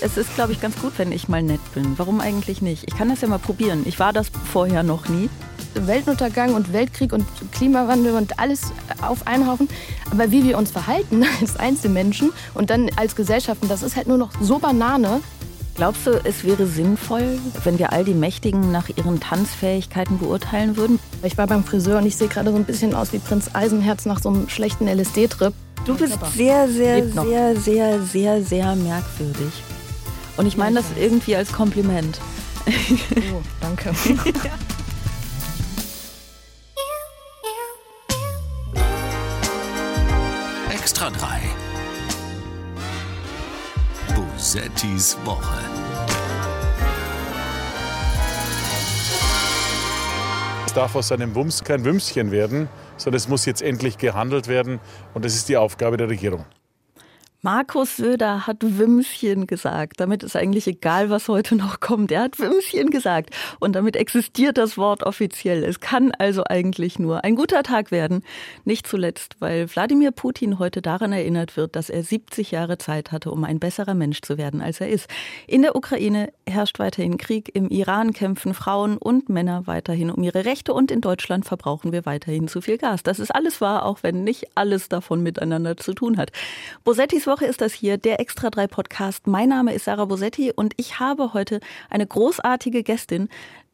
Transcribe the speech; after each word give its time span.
Es 0.00 0.16
ist, 0.16 0.32
glaube 0.36 0.52
ich, 0.52 0.60
ganz 0.60 0.80
gut, 0.80 0.92
wenn 0.96 1.10
ich 1.10 1.28
mal 1.28 1.42
nett 1.42 1.60
bin. 1.74 1.98
Warum 1.98 2.20
eigentlich 2.20 2.62
nicht? 2.62 2.84
Ich 2.86 2.96
kann 2.96 3.08
das 3.08 3.20
ja 3.20 3.26
mal 3.26 3.40
probieren. 3.40 3.82
Ich 3.84 3.98
war 3.98 4.12
das 4.12 4.30
vorher 4.52 4.84
noch 4.84 5.08
nie. 5.08 5.28
Weltuntergang 5.74 6.54
und 6.54 6.72
Weltkrieg 6.72 7.12
und 7.12 7.26
Klimawandel 7.50 8.14
und 8.14 8.38
alles 8.38 8.72
auf 9.02 9.26
einen 9.26 9.48
Haufen. 9.48 9.68
Aber 10.10 10.30
wie 10.30 10.44
wir 10.44 10.56
uns 10.56 10.70
verhalten 10.70 11.24
als 11.40 11.56
Einzelmenschen 11.56 12.32
und 12.54 12.70
dann 12.70 12.90
als 12.94 13.16
Gesellschaften, 13.16 13.68
das 13.68 13.82
ist 13.82 13.96
halt 13.96 14.06
nur 14.06 14.18
noch 14.18 14.30
so 14.40 14.60
Banane. 14.60 15.20
Glaubst 15.74 16.06
du, 16.06 16.20
es 16.24 16.44
wäre 16.44 16.66
sinnvoll, 16.66 17.38
wenn 17.64 17.78
wir 17.78 17.92
all 17.92 18.04
die 18.04 18.14
Mächtigen 18.14 18.70
nach 18.70 18.88
ihren 18.88 19.18
Tanzfähigkeiten 19.20 20.18
beurteilen 20.18 20.76
würden? 20.76 21.00
Ich 21.24 21.36
war 21.38 21.46
beim 21.48 21.64
Friseur 21.64 21.98
und 21.98 22.06
ich 22.06 22.16
sehe 22.16 22.28
gerade 22.28 22.50
so 22.50 22.56
ein 22.56 22.64
bisschen 22.64 22.94
aus 22.94 23.12
wie 23.12 23.18
Prinz 23.18 23.50
Eisenherz 23.52 24.04
nach 24.04 24.20
so 24.20 24.28
einem 24.28 24.48
schlechten 24.48 24.86
LSD-Trip. 24.86 25.54
Du 25.84 25.96
bist 25.96 26.18
sehr, 26.36 26.68
sehr, 26.68 27.08
sehr, 27.08 27.56
sehr, 27.56 28.02
sehr, 28.02 28.42
sehr 28.42 28.76
merkwürdig. 28.76 29.52
Und 30.38 30.46
ich 30.46 30.56
meine 30.56 30.76
das 30.76 30.86
irgendwie 30.96 31.36
als 31.36 31.52
Kompliment. 31.52 32.20
Oh, 33.34 33.42
danke. 33.60 33.90
Extra 40.72 41.10
3. 41.10 41.40
Bosettis 44.14 45.18
Woche. 45.24 45.58
Es 50.66 50.72
darf 50.72 50.94
aus 50.94 51.08
seinem 51.08 51.34
Wumms 51.34 51.64
kein 51.64 51.84
Wümschen 51.84 52.30
werden, 52.30 52.68
sondern 52.96 53.16
es 53.16 53.26
muss 53.26 53.44
jetzt 53.44 53.60
endlich 53.60 53.98
gehandelt 53.98 54.46
werden. 54.46 54.78
Und 55.14 55.24
das 55.24 55.34
ist 55.34 55.48
die 55.48 55.56
Aufgabe 55.56 55.96
der 55.96 56.08
Regierung. 56.08 56.44
Markus 57.40 57.98
Söder 57.98 58.48
hat 58.48 58.56
Wimschen 58.62 59.46
gesagt. 59.46 60.00
Damit 60.00 60.24
ist 60.24 60.34
eigentlich 60.34 60.66
egal, 60.66 61.08
was 61.08 61.28
heute 61.28 61.54
noch 61.54 61.78
kommt. 61.78 62.10
Er 62.10 62.22
hat 62.22 62.40
Wimschen 62.40 62.90
gesagt. 62.90 63.30
Und 63.60 63.76
damit 63.76 63.94
existiert 63.94 64.58
das 64.58 64.76
Wort 64.76 65.04
offiziell. 65.04 65.62
Es 65.62 65.78
kann 65.78 66.10
also 66.18 66.42
eigentlich 66.42 66.98
nur 66.98 67.22
ein 67.22 67.36
guter 67.36 67.62
Tag 67.62 67.92
werden. 67.92 68.24
Nicht 68.64 68.88
zuletzt, 68.88 69.36
weil 69.38 69.72
Wladimir 69.72 70.10
Putin 70.10 70.58
heute 70.58 70.82
daran 70.82 71.12
erinnert 71.12 71.56
wird, 71.56 71.76
dass 71.76 71.90
er 71.90 72.02
70 72.02 72.50
Jahre 72.50 72.76
Zeit 72.76 73.12
hatte, 73.12 73.30
um 73.30 73.44
ein 73.44 73.60
besserer 73.60 73.94
Mensch 73.94 74.20
zu 74.20 74.36
werden, 74.36 74.60
als 74.60 74.80
er 74.80 74.88
ist. 74.88 75.08
In 75.46 75.62
der 75.62 75.76
Ukraine 75.76 76.32
herrscht 76.44 76.80
weiterhin 76.80 77.18
Krieg. 77.18 77.54
Im 77.54 77.68
Iran 77.68 78.14
kämpfen 78.14 78.52
Frauen 78.52 78.96
und 78.96 79.28
Männer 79.28 79.68
weiterhin 79.68 80.10
um 80.10 80.24
ihre 80.24 80.44
Rechte. 80.44 80.74
Und 80.74 80.90
in 80.90 81.00
Deutschland 81.00 81.44
verbrauchen 81.44 81.92
wir 81.92 82.04
weiterhin 82.04 82.48
zu 82.48 82.60
viel 82.60 82.78
Gas. 82.78 83.04
Das 83.04 83.20
ist 83.20 83.32
alles 83.32 83.60
wahr, 83.60 83.84
auch 83.84 84.02
wenn 84.02 84.24
nicht 84.24 84.48
alles 84.56 84.88
davon 84.88 85.22
miteinander 85.22 85.76
zu 85.76 85.94
tun 85.94 86.16
hat. 86.16 86.32
Bosettis 86.82 87.27
Woche 87.28 87.44
ist 87.44 87.60
das 87.60 87.74
hier, 87.74 87.98
der 87.98 88.20
Extra 88.20 88.48
3 88.50 88.66
Podcast. 88.66 89.26
Mein 89.26 89.50
Name 89.50 89.74
ist 89.74 89.84
Sarah 89.84 90.06
Bosetti 90.06 90.50
und 90.50 90.72
ich 90.78 90.98
habe 90.98 91.34
heute 91.34 91.60
eine 91.90 92.06
großartige 92.06 92.82
Gästin. 92.82 93.28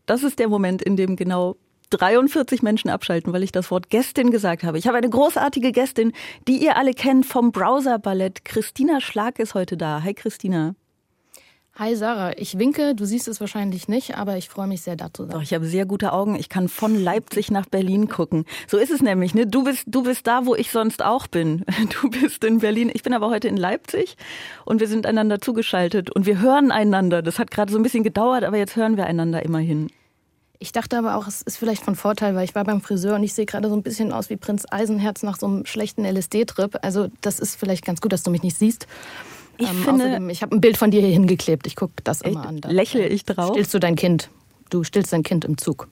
Das 0.06 0.22
ist 0.24 0.40
der 0.40 0.48
Moment, 0.48 0.82
in 0.82 0.96
dem 0.96 1.14
genau 1.14 1.56
43 1.90 2.62
Menschen 2.62 2.90
abschalten, 2.90 3.32
weil 3.32 3.44
ich 3.44 3.52
das 3.52 3.70
Wort 3.70 3.90
Gästin 3.90 4.30
gesagt 4.30 4.64
habe. 4.64 4.78
Ich 4.78 4.88
habe 4.88 4.98
eine 4.98 5.08
großartige 5.08 5.70
Gästin, 5.70 6.12
die 6.48 6.62
ihr 6.62 6.76
alle 6.76 6.94
kennt 6.94 7.26
vom 7.26 7.52
Browser 7.52 7.98
Ballett. 7.98 8.44
Christina 8.44 9.00
Schlag 9.00 9.38
ist 9.38 9.54
heute 9.54 9.76
da. 9.76 10.02
Hi 10.02 10.14
Christina. 10.14 10.74
Hi 11.76 11.96
Sarah, 11.96 12.38
ich 12.38 12.56
winke, 12.56 12.94
du 12.94 13.04
siehst 13.04 13.26
es 13.26 13.40
wahrscheinlich 13.40 13.88
nicht, 13.88 14.16
aber 14.16 14.36
ich 14.36 14.48
freue 14.48 14.68
mich 14.68 14.82
sehr, 14.82 14.94
da 14.94 15.12
zu 15.12 15.24
sein. 15.24 15.32
Doch, 15.32 15.42
ich 15.42 15.52
habe 15.52 15.66
sehr 15.66 15.86
gute 15.86 16.12
Augen. 16.12 16.36
Ich 16.36 16.48
kann 16.48 16.68
von 16.68 16.94
Leipzig 16.94 17.50
nach 17.50 17.66
Berlin 17.66 18.08
gucken. 18.08 18.44
So 18.68 18.78
ist 18.78 18.92
es 18.92 19.02
nämlich. 19.02 19.34
Ne? 19.34 19.48
Du, 19.48 19.64
bist, 19.64 19.82
du 19.88 20.04
bist 20.04 20.24
da, 20.28 20.46
wo 20.46 20.54
ich 20.54 20.70
sonst 20.70 21.04
auch 21.04 21.26
bin. 21.26 21.64
Du 22.00 22.10
bist 22.10 22.44
in 22.44 22.60
Berlin. 22.60 22.92
Ich 22.94 23.02
bin 23.02 23.12
aber 23.12 23.28
heute 23.28 23.48
in 23.48 23.56
Leipzig 23.56 24.16
und 24.64 24.78
wir 24.78 24.86
sind 24.86 25.04
einander 25.04 25.40
zugeschaltet 25.40 26.10
und 26.10 26.26
wir 26.26 26.40
hören 26.40 26.70
einander. 26.70 27.22
Das 27.22 27.40
hat 27.40 27.50
gerade 27.50 27.72
so 27.72 27.78
ein 27.78 27.82
bisschen 27.82 28.04
gedauert, 28.04 28.44
aber 28.44 28.56
jetzt 28.56 28.76
hören 28.76 28.96
wir 28.96 29.06
einander 29.06 29.42
immerhin. 29.44 29.90
Ich 30.60 30.70
dachte 30.70 30.96
aber 30.96 31.16
auch, 31.16 31.26
es 31.26 31.42
ist 31.42 31.56
vielleicht 31.56 31.82
von 31.82 31.96
Vorteil, 31.96 32.36
weil 32.36 32.44
ich 32.44 32.54
war 32.54 32.62
beim 32.62 32.82
Friseur 32.82 33.16
und 33.16 33.24
ich 33.24 33.34
sehe 33.34 33.46
gerade 33.46 33.68
so 33.68 33.74
ein 33.74 33.82
bisschen 33.82 34.12
aus 34.12 34.30
wie 34.30 34.36
Prinz 34.36 34.64
Eisenherz 34.70 35.24
nach 35.24 35.38
so 35.38 35.46
einem 35.46 35.66
schlechten 35.66 36.04
LSD-Trip. 36.04 36.78
Also 36.82 37.08
das 37.20 37.40
ist 37.40 37.56
vielleicht 37.56 37.84
ganz 37.84 38.00
gut, 38.00 38.12
dass 38.12 38.22
du 38.22 38.30
mich 38.30 38.44
nicht 38.44 38.56
siehst. 38.56 38.86
Ich 39.58 39.68
ähm, 39.68 39.76
finde, 39.76 40.04
außerdem, 40.04 40.30
ich 40.30 40.42
habe 40.42 40.54
ein 40.56 40.60
Bild 40.60 40.76
von 40.76 40.90
dir 40.90 41.00
hier 41.00 41.10
hingeklebt. 41.10 41.66
Ich 41.66 41.76
gucke 41.76 41.94
das 42.04 42.20
immer 42.22 42.40
Echt? 42.40 42.48
an. 42.48 42.60
Da 42.60 42.70
lächle 42.70 43.06
ich 43.08 43.24
drauf. 43.24 43.50
Stillst 43.52 43.72
du 43.74 43.78
dein 43.78 43.96
Kind? 43.96 44.30
Du 44.70 44.84
stillst 44.84 45.12
dein 45.12 45.22
Kind 45.22 45.44
im 45.44 45.58
Zug. 45.58 45.88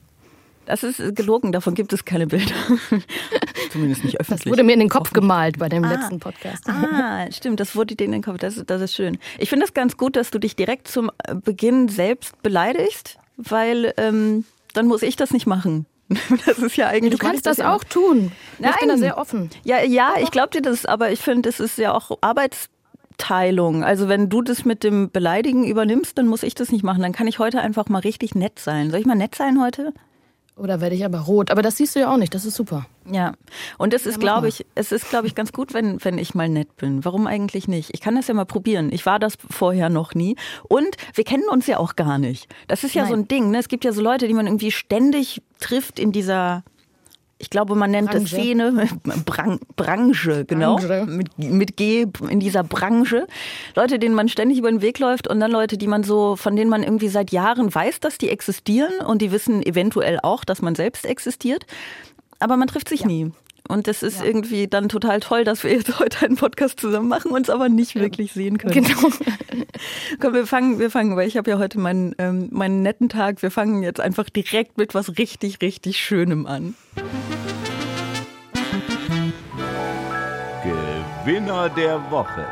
Das 0.65 0.85
ist 0.85 1.17
gelogen, 1.17 1.51
davon 1.51 1.75
gibt 1.75 1.93
es 1.93 2.05
keine 2.05 2.27
Bilder. 2.29 2.55
Zumindest 3.73 4.05
nicht 4.05 4.15
Das 4.19 4.29
öffentlich. 4.29 4.51
wurde 4.53 4.63
mir 4.63 4.75
in 4.75 4.81
den 4.81 4.89
Kopf 4.89 5.13
gemalt 5.13 5.59
bei 5.59 5.69
dem 5.69 5.83
letzten 5.85 6.21
Podcast. 6.21 6.69
Ah, 6.69 7.27
stimmt, 7.33 7.59
das 7.59 7.75
wurde 7.75 7.97
dir 7.97 8.05
in 8.05 8.13
den 8.13 8.23
Kopf. 8.23 8.39
Das, 8.39 8.63
das 8.67 8.81
ist 8.81 8.95
schön. 8.95 9.19
Ich 9.39 9.49
finde 9.49 9.67
es 9.67 9.75
ganz 9.75 9.97
gut, 9.97 10.15
dass 10.15 10.31
du 10.31 10.39
dich 10.39 10.55
direkt 10.55 10.87
zum 10.89 11.11
Beginn 11.45 11.89
selbst 11.89 12.41
beleidigst, 12.43 13.19
weil 13.37 13.93
ähm, 13.97 14.45
dann 14.73 14.87
muss 14.87 15.03
ich 15.03 15.17
das 15.17 15.33
nicht 15.33 15.47
machen. 15.47 15.87
Das 16.47 16.59
ist 16.59 16.77
ja 16.77 16.89
eigentlich. 16.89 17.13
Du 17.13 17.19
kannst 17.19 17.47
das 17.47 17.57
ja- 17.57 17.75
auch 17.75 17.83
tun. 17.85 18.33
Ich 18.59 18.59
bin 18.61 18.71
da 18.81 18.87
Nein. 18.87 18.99
sehr 18.99 19.19
offen. 19.19 19.51
Ja, 19.65 19.83
ja, 19.83 20.15
ich 20.21 20.31
glaube 20.31 20.51
dir 20.51 20.63
das, 20.63 20.85
aber 20.87 21.11
ich 21.11 21.21
finde, 21.21 21.49
das 21.49 21.59
ist 21.59 21.79
ja 21.79 21.93
auch 21.95 22.19
Arbeitsteilung. 23.23 23.85
Also 23.85 24.09
wenn 24.09 24.29
du 24.29 24.43
das 24.43 24.65
mit 24.65 24.85
dem 24.85 25.11
Beleidigen 25.11 25.65
übernimmst, 25.65 26.19
dann 26.19 26.27
muss 26.27 26.43
ich 26.43 26.55
das 26.55 26.73
nicht 26.73 26.85
machen. 26.85 27.03
Dann 27.03 27.13
kann 27.13 27.27
ich 27.27 27.39
heute 27.39 27.61
einfach 27.61 27.89
mal 27.89 28.01
richtig 28.01 28.35
nett 28.35 28.59
sein. 28.59 28.91
Soll 28.91 29.01
ich 29.01 29.07
mal 29.07 29.15
nett 29.15 29.35
sein 29.35 29.61
heute? 29.61 29.93
Oder 30.55 30.83
werde 30.83 30.95
ich 30.95 31.05
aber 31.05 31.21
rot? 31.21 31.51
Aber 31.51 31.63
das 31.63 31.79
siehst 31.79 31.97
du 31.97 32.01
ja 32.01 32.13
auch 32.13 32.19
nicht. 32.19 32.35
Das 32.35 32.45
ist 32.45 32.55
super. 32.55 32.87
Ja, 33.11 33.33
und 33.79 33.95
es 33.95 34.07
ist, 34.07 34.19
mach 34.19 34.23
glaube 34.23 34.49
ich, 34.49 34.67
es 34.75 34.93
ist, 34.93 35.09
glaube 35.09 35.27
ich, 35.27 35.35
ganz 35.35 35.53
gut, 35.53 35.73
wenn, 35.73 36.05
wenn 36.05 36.19
ich 36.19 36.35
mal 36.35 36.49
nett 36.49 36.77
bin. 36.77 37.05
Warum 37.05 37.27
eigentlich 37.27 37.69
nicht? 37.69 37.91
Ich 37.95 38.01
kann 38.01 38.15
das 38.15 38.29
ja 38.29 38.35
mal 38.35 38.45
probieren. 38.45 38.93
Ich 38.93 39.07
war 39.07 39.19
das 39.19 39.35
vorher 39.49 39.89
noch 39.89 40.15
nie. 40.15 40.37
Und 40.69 40.97
wir 41.15 41.25
kennen 41.25 41.49
uns 41.51 41.67
ja 41.67 41.79
auch 41.79 41.97
gar 41.97 42.19
nicht. 42.19 42.49
Das 42.69 42.85
ist 42.85 42.95
ja 42.95 43.07
so 43.07 43.13
Nein. 43.13 43.21
ein 43.21 43.29
Ding. 43.29 43.51
Ne? 43.51 43.59
Es 43.59 43.69
gibt 43.69 43.85
ja 43.85 43.93
so 43.93 44.03
Leute, 44.03 44.29
die 44.29 44.35
man 44.35 44.47
irgendwie 44.47 44.71
ständig 44.71 45.41
trifft 45.59 45.99
in 45.99 46.13
dieser, 46.13 46.65
ich 47.43 47.51
glaube, 47.51 47.75
man 47.75 47.91
nennt 47.91 48.15
das 48.15 48.23
Branche. 48.23 48.37
Szene, 48.37 48.89
Bran 49.27 49.59
Branche, 49.75 50.45
genau. 50.45 50.77
Branche. 50.77 51.07
Mit, 51.09 51.39
mit 51.39 51.77
G 51.77 52.07
in 52.29 52.39
dieser 52.39 52.63
Branche. 52.63 53.27
Leute, 53.75 53.99
denen 53.99 54.15
man 54.15 54.29
ständig 54.29 54.59
über 54.59 54.71
den 54.71 54.81
Weg 54.81 55.01
läuft 55.01 55.27
und 55.27 55.41
dann 55.41 55.51
Leute, 55.51 55.77
die 55.77 55.89
man 55.89 56.05
so, 56.05 56.37
von 56.37 56.55
denen 56.55 56.71
man 56.71 56.85
irgendwie 56.85 57.09
seit 57.09 57.33
Jahren 57.33 57.75
weiß, 57.75 57.99
dass 57.99 58.17
die 58.17 58.29
existieren 58.29 58.93
und 59.05 59.23
die 59.23 59.33
wissen 59.33 59.61
eventuell 59.61 60.21
auch, 60.23 60.45
dass 60.45 60.63
man 60.63 60.77
selbst 60.77 61.05
existiert. 61.05 61.67
Aber 62.39 62.57
man 62.57 62.69
trifft 62.69 62.89
sich 62.89 63.05
nie. 63.05 63.33
Und 63.69 63.87
das 63.87 64.03
ist 64.03 64.23
irgendwie 64.23 64.67
dann 64.69 64.89
total 64.89 65.21
toll, 65.21 65.45
dass 65.45 65.65
wir 65.65 65.71
jetzt 65.73 65.99
heute 65.99 66.25
einen 66.27 66.37
Podcast 66.37 66.81
zusammen 66.81 67.09
machen, 67.09 67.31
uns 67.31 67.49
aber 67.49 67.69
nicht 67.69 67.95
wirklich 67.95 68.33
sehen 68.33 68.59
können. 68.59 68.75
Genau. 68.85 69.09
Komm, 70.21 70.35
wir 70.35 70.47
fangen, 70.47 70.79
wir 70.79 70.91
fangen, 70.91 71.17
weil 71.17 71.27
ich 71.29 71.37
habe 71.37 71.51
ja 71.51 71.59
heute 71.59 71.79
meinen, 71.79 72.15
ähm, 72.19 72.49
meinen 72.51 72.83
netten 72.83 73.09
Tag. 73.09 73.41
Wir 73.43 73.51
fangen 73.51 73.83
jetzt 73.83 74.01
einfach 74.01 74.29
direkt 74.29 74.79
mit 74.79 74.95
was 74.95 75.17
richtig, 75.19 75.61
richtig 75.63 75.99
Schönem 75.99 76.47
an. 76.47 76.75
Gewinner 81.25 81.69
der 81.71 82.11
Woche. 82.11 82.45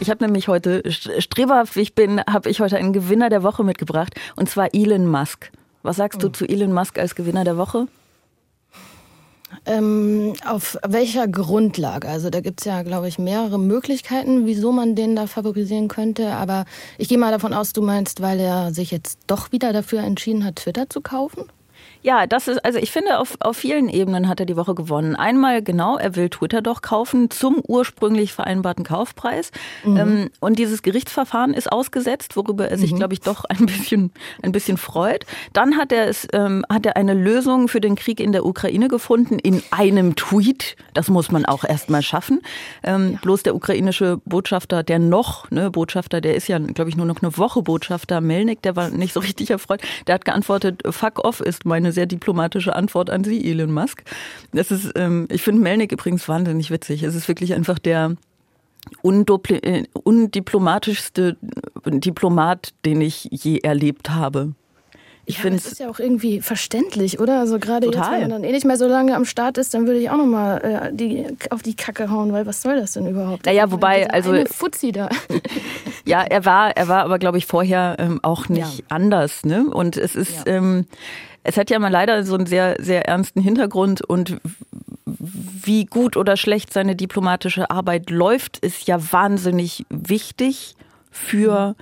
Ich 0.00 0.10
habe 0.10 0.22
nämlich 0.24 0.48
heute, 0.48 0.82
st- 0.82 1.20
strebhaft 1.20 1.76
wie 1.76 1.80
ich 1.80 1.94
bin, 1.94 2.20
habe 2.30 2.50
ich 2.50 2.60
heute 2.60 2.76
einen 2.76 2.92
Gewinner 2.92 3.30
der 3.30 3.42
Woche 3.42 3.64
mitgebracht. 3.64 4.14
Und 4.36 4.48
zwar 4.50 4.74
Elon 4.74 5.06
Musk. 5.06 5.50
Was 5.82 5.96
sagst 5.96 6.22
du 6.22 6.28
zu 6.28 6.46
Elon 6.48 6.72
Musk 6.72 6.98
als 6.98 7.14
Gewinner 7.14 7.44
der 7.44 7.56
Woche? 7.56 7.86
Ähm, 9.64 10.34
auf 10.44 10.78
welcher 10.86 11.26
Grundlage? 11.28 12.08
Also 12.08 12.30
da 12.30 12.40
gibt 12.40 12.60
es 12.60 12.66
ja, 12.66 12.82
glaube 12.82 13.08
ich, 13.08 13.18
mehrere 13.18 13.58
Möglichkeiten, 13.58 14.46
wieso 14.46 14.72
man 14.72 14.94
den 14.94 15.16
da 15.16 15.26
favorisieren 15.26 15.88
könnte. 15.88 16.32
Aber 16.32 16.64
ich 16.98 17.08
gehe 17.08 17.18
mal 17.18 17.32
davon 17.32 17.52
aus, 17.52 17.72
du 17.72 17.82
meinst, 17.82 18.20
weil 18.20 18.40
er 18.40 18.72
sich 18.74 18.90
jetzt 18.90 19.18
doch 19.26 19.52
wieder 19.52 19.72
dafür 19.72 20.00
entschieden 20.00 20.44
hat, 20.44 20.56
Twitter 20.56 20.88
zu 20.90 21.00
kaufen? 21.00 21.44
Ja, 22.02 22.26
das 22.26 22.48
ist, 22.48 22.64
also 22.64 22.78
ich 22.78 22.92
finde, 22.92 23.18
auf, 23.18 23.36
auf 23.40 23.56
vielen 23.56 23.88
Ebenen 23.88 24.28
hat 24.28 24.40
er 24.40 24.46
die 24.46 24.56
Woche 24.56 24.74
gewonnen. 24.74 25.16
Einmal 25.16 25.62
genau, 25.62 25.96
er 25.96 26.16
will 26.16 26.28
Twitter 26.28 26.62
doch 26.62 26.82
kaufen 26.82 27.30
zum 27.30 27.60
ursprünglich 27.66 28.32
vereinbarten 28.32 28.84
Kaufpreis. 28.84 29.50
Ähm, 29.84 30.30
und 30.40 30.58
dieses 30.58 30.82
Gerichtsverfahren 30.82 31.54
ist 31.54 31.70
ausgesetzt, 31.70 32.36
worüber 32.36 32.68
er 32.68 32.78
sich, 32.78 32.94
glaube 32.94 33.14
ich, 33.14 33.20
doch 33.20 33.44
ein 33.44 33.66
bisschen, 33.66 34.12
ein 34.42 34.52
bisschen 34.52 34.76
freut. 34.76 35.26
Dann 35.52 35.76
hat 35.76 35.92
er 35.92 36.08
es, 36.08 36.26
ähm, 36.32 36.64
hat 36.68 36.86
er 36.86 36.96
eine 36.96 37.14
Lösung 37.14 37.68
für 37.68 37.80
den 37.80 37.96
Krieg 37.96 38.20
in 38.20 38.32
der 38.32 38.44
Ukraine 38.44 38.88
gefunden 38.88 39.38
in 39.38 39.62
einem 39.70 40.16
Tweet. 40.16 40.76
Das 40.94 41.08
muss 41.08 41.30
man 41.30 41.44
auch 41.44 41.64
erstmal 41.64 42.02
schaffen. 42.02 42.40
Ähm, 42.82 43.18
Bloß 43.22 43.42
der 43.42 43.54
ukrainische 43.54 44.20
Botschafter, 44.24 44.82
der 44.82 44.98
noch, 44.98 45.50
ne, 45.50 45.70
Botschafter, 45.70 46.20
der 46.20 46.36
ist 46.36 46.48
ja, 46.48 46.58
glaube 46.58 46.90
ich, 46.90 46.96
nur 46.96 47.06
noch 47.06 47.22
eine 47.22 47.36
Woche 47.36 47.62
Botschafter, 47.62 48.20
Melnik, 48.20 48.62
der 48.62 48.76
war 48.76 48.90
nicht 48.90 49.12
so 49.12 49.20
richtig 49.20 49.50
erfreut. 49.50 49.80
Der 50.06 50.14
hat 50.14 50.24
geantwortet, 50.24 50.82
fuck 50.90 51.24
off 51.24 51.40
ist 51.40 51.64
meine 51.64 51.85
sehr 51.92 52.06
diplomatische 52.06 52.74
Antwort 52.74 53.10
an 53.10 53.24
Sie, 53.24 53.48
Elon 53.50 53.72
Musk. 53.72 54.02
Das 54.52 54.70
ist, 54.70 54.92
ähm, 54.96 55.26
ich 55.30 55.42
finde 55.42 55.62
Melnik 55.62 55.92
übrigens 55.92 56.28
wahnsinnig 56.28 56.70
witzig. 56.70 57.02
Es 57.02 57.14
ist 57.14 57.28
wirklich 57.28 57.54
einfach 57.54 57.78
der 57.78 58.16
äh, 59.02 59.82
undiplomatischste 60.04 61.36
Diplomat, 61.86 62.72
den 62.84 63.00
ich 63.00 63.28
je 63.30 63.58
erlebt 63.58 64.10
habe. 64.10 64.52
Ich 65.28 65.36
Ja, 65.38 65.42
finde 65.42 65.56
es 65.58 65.66
ist 65.66 65.80
ja 65.80 65.90
auch 65.90 65.98
irgendwie 65.98 66.40
verständlich, 66.40 67.18
oder? 67.18 67.40
Also 67.40 67.58
gerade 67.58 67.86
jetzt, 67.86 67.96
Total. 67.96 68.12
wenn 68.12 68.20
man 68.22 68.30
dann 68.30 68.44
eh 68.44 68.52
nicht 68.52 68.64
mehr 68.64 68.76
so 68.76 68.86
lange 68.86 69.16
am 69.16 69.24
Start 69.24 69.58
ist, 69.58 69.74
dann 69.74 69.88
würde 69.88 69.98
ich 69.98 70.08
auch 70.08 70.16
nochmal 70.16 70.60
äh, 70.62 70.94
die, 70.94 71.26
auf 71.50 71.62
die 71.62 71.74
Kacke 71.74 72.10
hauen, 72.10 72.32
weil 72.32 72.46
was 72.46 72.62
soll 72.62 72.76
das 72.76 72.92
denn 72.92 73.08
überhaupt? 73.08 73.44
Naja, 73.44 73.70
wobei, 73.72 74.08
also- 74.08 74.30
Eine 74.30 74.46
Fuzzi 74.46 74.92
da. 74.92 75.08
Ja, 76.08 76.22
er 76.22 76.44
war, 76.44 76.76
er 76.76 76.86
war 76.86 77.02
aber, 77.02 77.18
glaube 77.18 77.36
ich, 77.38 77.46
vorher 77.46 77.96
ähm, 77.98 78.20
auch 78.22 78.48
nicht 78.48 78.78
ja. 78.78 78.84
anders. 78.90 79.44
Ne? 79.44 79.68
Und 79.68 79.96
es 79.96 80.14
ist, 80.14 80.46
ja. 80.46 80.54
ähm, 80.54 80.86
es 81.46 81.56
hat 81.56 81.70
ja 81.70 81.78
mal 81.78 81.92
leider 81.92 82.24
so 82.24 82.34
einen 82.34 82.46
sehr, 82.46 82.76
sehr 82.80 83.06
ernsten 83.06 83.40
Hintergrund 83.40 84.02
und 84.02 84.38
wie 85.04 85.84
gut 85.84 86.16
oder 86.16 86.36
schlecht 86.36 86.72
seine 86.72 86.96
diplomatische 86.96 87.70
Arbeit 87.70 88.10
läuft, 88.10 88.58
ist 88.58 88.88
ja 88.88 89.12
wahnsinnig 89.12 89.86
wichtig 89.88 90.74
für 91.12 91.76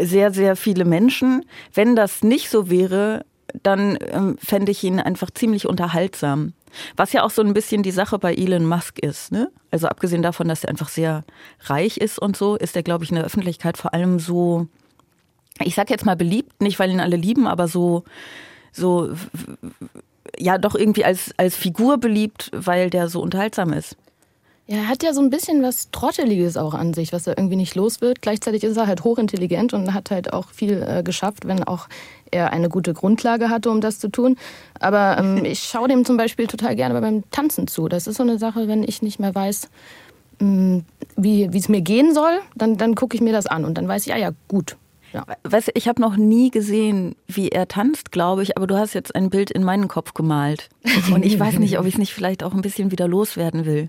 sehr, 0.00 0.32
sehr 0.32 0.56
viele 0.56 0.86
Menschen. 0.86 1.44
Wenn 1.74 1.94
das 1.94 2.22
nicht 2.22 2.48
so 2.48 2.70
wäre, 2.70 3.26
dann 3.62 3.98
ähm, 4.10 4.38
fände 4.42 4.72
ich 4.72 4.82
ihn 4.82 4.98
einfach 4.98 5.30
ziemlich 5.30 5.68
unterhaltsam. 5.68 6.54
Was 6.96 7.12
ja 7.12 7.22
auch 7.22 7.30
so 7.30 7.42
ein 7.42 7.52
bisschen 7.52 7.82
die 7.82 7.90
Sache 7.90 8.18
bei 8.18 8.34
Elon 8.34 8.64
Musk 8.64 8.98
ist. 8.98 9.30
Ne? 9.30 9.50
Also 9.70 9.88
abgesehen 9.88 10.22
davon, 10.22 10.48
dass 10.48 10.64
er 10.64 10.70
einfach 10.70 10.88
sehr 10.88 11.24
reich 11.64 11.98
ist 11.98 12.18
und 12.18 12.34
so, 12.34 12.56
ist 12.56 12.74
er, 12.76 12.82
glaube 12.82 13.04
ich, 13.04 13.10
in 13.10 13.16
der 13.16 13.26
Öffentlichkeit 13.26 13.76
vor 13.76 13.92
allem 13.92 14.18
so, 14.18 14.68
ich 15.62 15.74
sag 15.74 15.90
jetzt 15.90 16.06
mal 16.06 16.16
beliebt, 16.16 16.62
nicht 16.62 16.78
weil 16.78 16.90
ihn 16.90 17.00
alle 17.00 17.16
lieben, 17.16 17.46
aber 17.46 17.68
so, 17.68 18.04
so, 18.72 19.10
ja, 20.38 20.58
doch 20.58 20.74
irgendwie 20.74 21.04
als, 21.04 21.32
als 21.36 21.56
Figur 21.56 21.98
beliebt, 21.98 22.50
weil 22.52 22.90
der 22.90 23.08
so 23.08 23.20
unterhaltsam 23.20 23.72
ist. 23.72 23.96
Ja, 24.68 24.76
er 24.76 24.88
hat 24.88 25.02
ja 25.02 25.12
so 25.12 25.20
ein 25.20 25.28
bisschen 25.28 25.62
was 25.62 25.90
Trotteliges 25.90 26.56
auch 26.56 26.72
an 26.72 26.94
sich, 26.94 27.12
was 27.12 27.26
er 27.26 27.36
irgendwie 27.36 27.56
nicht 27.56 27.74
los 27.74 28.00
wird. 28.00 28.22
Gleichzeitig 28.22 28.62
ist 28.62 28.76
er 28.76 28.86
halt 28.86 29.02
hochintelligent 29.02 29.74
und 29.74 29.92
hat 29.92 30.10
halt 30.10 30.32
auch 30.32 30.50
viel 30.50 30.82
äh, 30.82 31.02
geschafft, 31.02 31.46
wenn 31.46 31.64
auch 31.64 31.88
er 32.30 32.52
eine 32.52 32.68
gute 32.68 32.94
Grundlage 32.94 33.50
hatte, 33.50 33.70
um 33.70 33.80
das 33.80 33.98
zu 33.98 34.08
tun. 34.08 34.36
Aber 34.78 35.18
ähm, 35.18 35.44
ich 35.44 35.64
schaue 35.64 35.88
dem 35.88 36.04
zum 36.04 36.16
Beispiel 36.16 36.46
total 36.46 36.76
gerne 36.76 36.98
beim 37.00 37.28
Tanzen 37.30 37.66
zu. 37.66 37.88
Das 37.88 38.06
ist 38.06 38.16
so 38.16 38.22
eine 38.22 38.38
Sache, 38.38 38.68
wenn 38.68 38.84
ich 38.84 39.02
nicht 39.02 39.18
mehr 39.18 39.34
weiß, 39.34 39.68
mh, 40.38 40.46
mm, 40.46 40.84
wie 41.16 41.44
es 41.52 41.68
mir 41.68 41.80
gehen 41.80 42.14
soll, 42.14 42.38
dann, 42.54 42.78
dann 42.78 42.94
gucke 42.94 43.16
ich 43.16 43.20
mir 43.20 43.32
das 43.32 43.46
an 43.46 43.64
und 43.64 43.74
dann 43.74 43.88
weiß 43.88 44.06
ich, 44.06 44.14
ah 44.14 44.18
ja, 44.18 44.30
gut, 44.46 44.76
ja. 45.12 45.24
Weißt 45.44 45.68
du, 45.68 45.72
ich 45.74 45.88
habe 45.88 46.00
noch 46.00 46.16
nie 46.16 46.50
gesehen, 46.50 47.16
wie 47.26 47.48
er 47.48 47.68
tanzt, 47.68 48.12
glaube 48.12 48.42
ich, 48.42 48.56
aber 48.56 48.66
du 48.66 48.76
hast 48.76 48.94
jetzt 48.94 49.14
ein 49.14 49.30
Bild 49.30 49.50
in 49.50 49.62
meinen 49.62 49.88
Kopf 49.88 50.14
gemalt. 50.14 50.68
Und 51.12 51.24
ich 51.24 51.38
weiß 51.38 51.58
nicht, 51.58 51.78
ob 51.78 51.86
ich 51.86 51.94
es 51.94 51.98
nicht 51.98 52.14
vielleicht 52.14 52.42
auch 52.42 52.54
ein 52.54 52.62
bisschen 52.62 52.90
wieder 52.90 53.08
loswerden 53.08 53.64
will. 53.66 53.88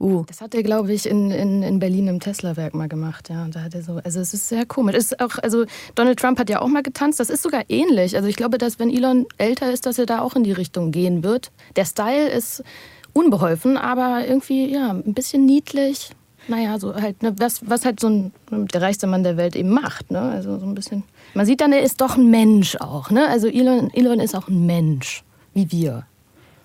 Uh. 0.00 0.24
Das 0.26 0.40
hat 0.40 0.54
er, 0.54 0.62
glaube 0.62 0.92
ich, 0.94 1.06
in, 1.06 1.30
in, 1.30 1.62
in 1.62 1.78
Berlin 1.78 2.08
im 2.08 2.20
Tesla-Werk 2.20 2.74
mal 2.74 2.88
gemacht. 2.88 3.28
Ja, 3.28 3.46
da 3.48 3.62
hat 3.62 3.74
er 3.74 3.82
so, 3.82 4.00
also 4.02 4.20
es 4.20 4.32
ist 4.32 4.48
sehr 4.48 4.64
komisch. 4.64 4.96
ist 4.96 5.20
auch, 5.20 5.36
also 5.42 5.66
Donald 5.94 6.18
Trump 6.18 6.38
hat 6.38 6.48
ja 6.48 6.62
auch 6.62 6.68
mal 6.68 6.82
getanzt. 6.82 7.20
Das 7.20 7.28
ist 7.28 7.42
sogar 7.42 7.64
ähnlich. 7.68 8.16
Also 8.16 8.26
ich 8.26 8.36
glaube, 8.36 8.56
dass 8.56 8.78
wenn 8.78 8.90
Elon 8.90 9.26
älter 9.36 9.70
ist, 9.70 9.84
dass 9.84 9.98
er 9.98 10.06
da 10.06 10.22
auch 10.22 10.36
in 10.36 10.42
die 10.42 10.52
Richtung 10.52 10.90
gehen 10.90 11.22
wird. 11.22 11.52
Der 11.76 11.84
Style 11.84 12.30
ist 12.30 12.64
unbeholfen, 13.12 13.76
aber 13.76 14.26
irgendwie 14.26 14.72
ja 14.72 14.90
ein 14.90 15.12
bisschen 15.12 15.44
niedlich. 15.44 16.12
Naja, 16.48 16.78
so 16.78 16.94
halt, 16.94 17.22
ne, 17.22 17.34
was, 17.38 17.68
was 17.68 17.84
halt 17.84 18.00
so 18.00 18.08
ein, 18.08 18.32
der 18.50 18.82
reichste 18.82 19.06
Mann 19.06 19.22
der 19.22 19.36
Welt 19.36 19.56
eben 19.56 19.70
macht. 19.70 20.10
Ne? 20.10 20.20
Also 20.20 20.58
so 20.58 20.66
ein 20.66 20.74
bisschen. 20.74 21.04
Man 21.34 21.46
sieht 21.46 21.60
dann, 21.60 21.72
er 21.72 21.82
ist 21.82 22.00
doch 22.00 22.16
ein 22.16 22.30
Mensch 22.30 22.76
auch. 22.76 23.10
Ne? 23.10 23.28
Also 23.28 23.46
Elon, 23.48 23.90
Elon 23.92 24.20
ist 24.20 24.34
auch 24.34 24.48
ein 24.48 24.66
Mensch, 24.66 25.22
wie 25.54 25.70
wir. 25.70 26.06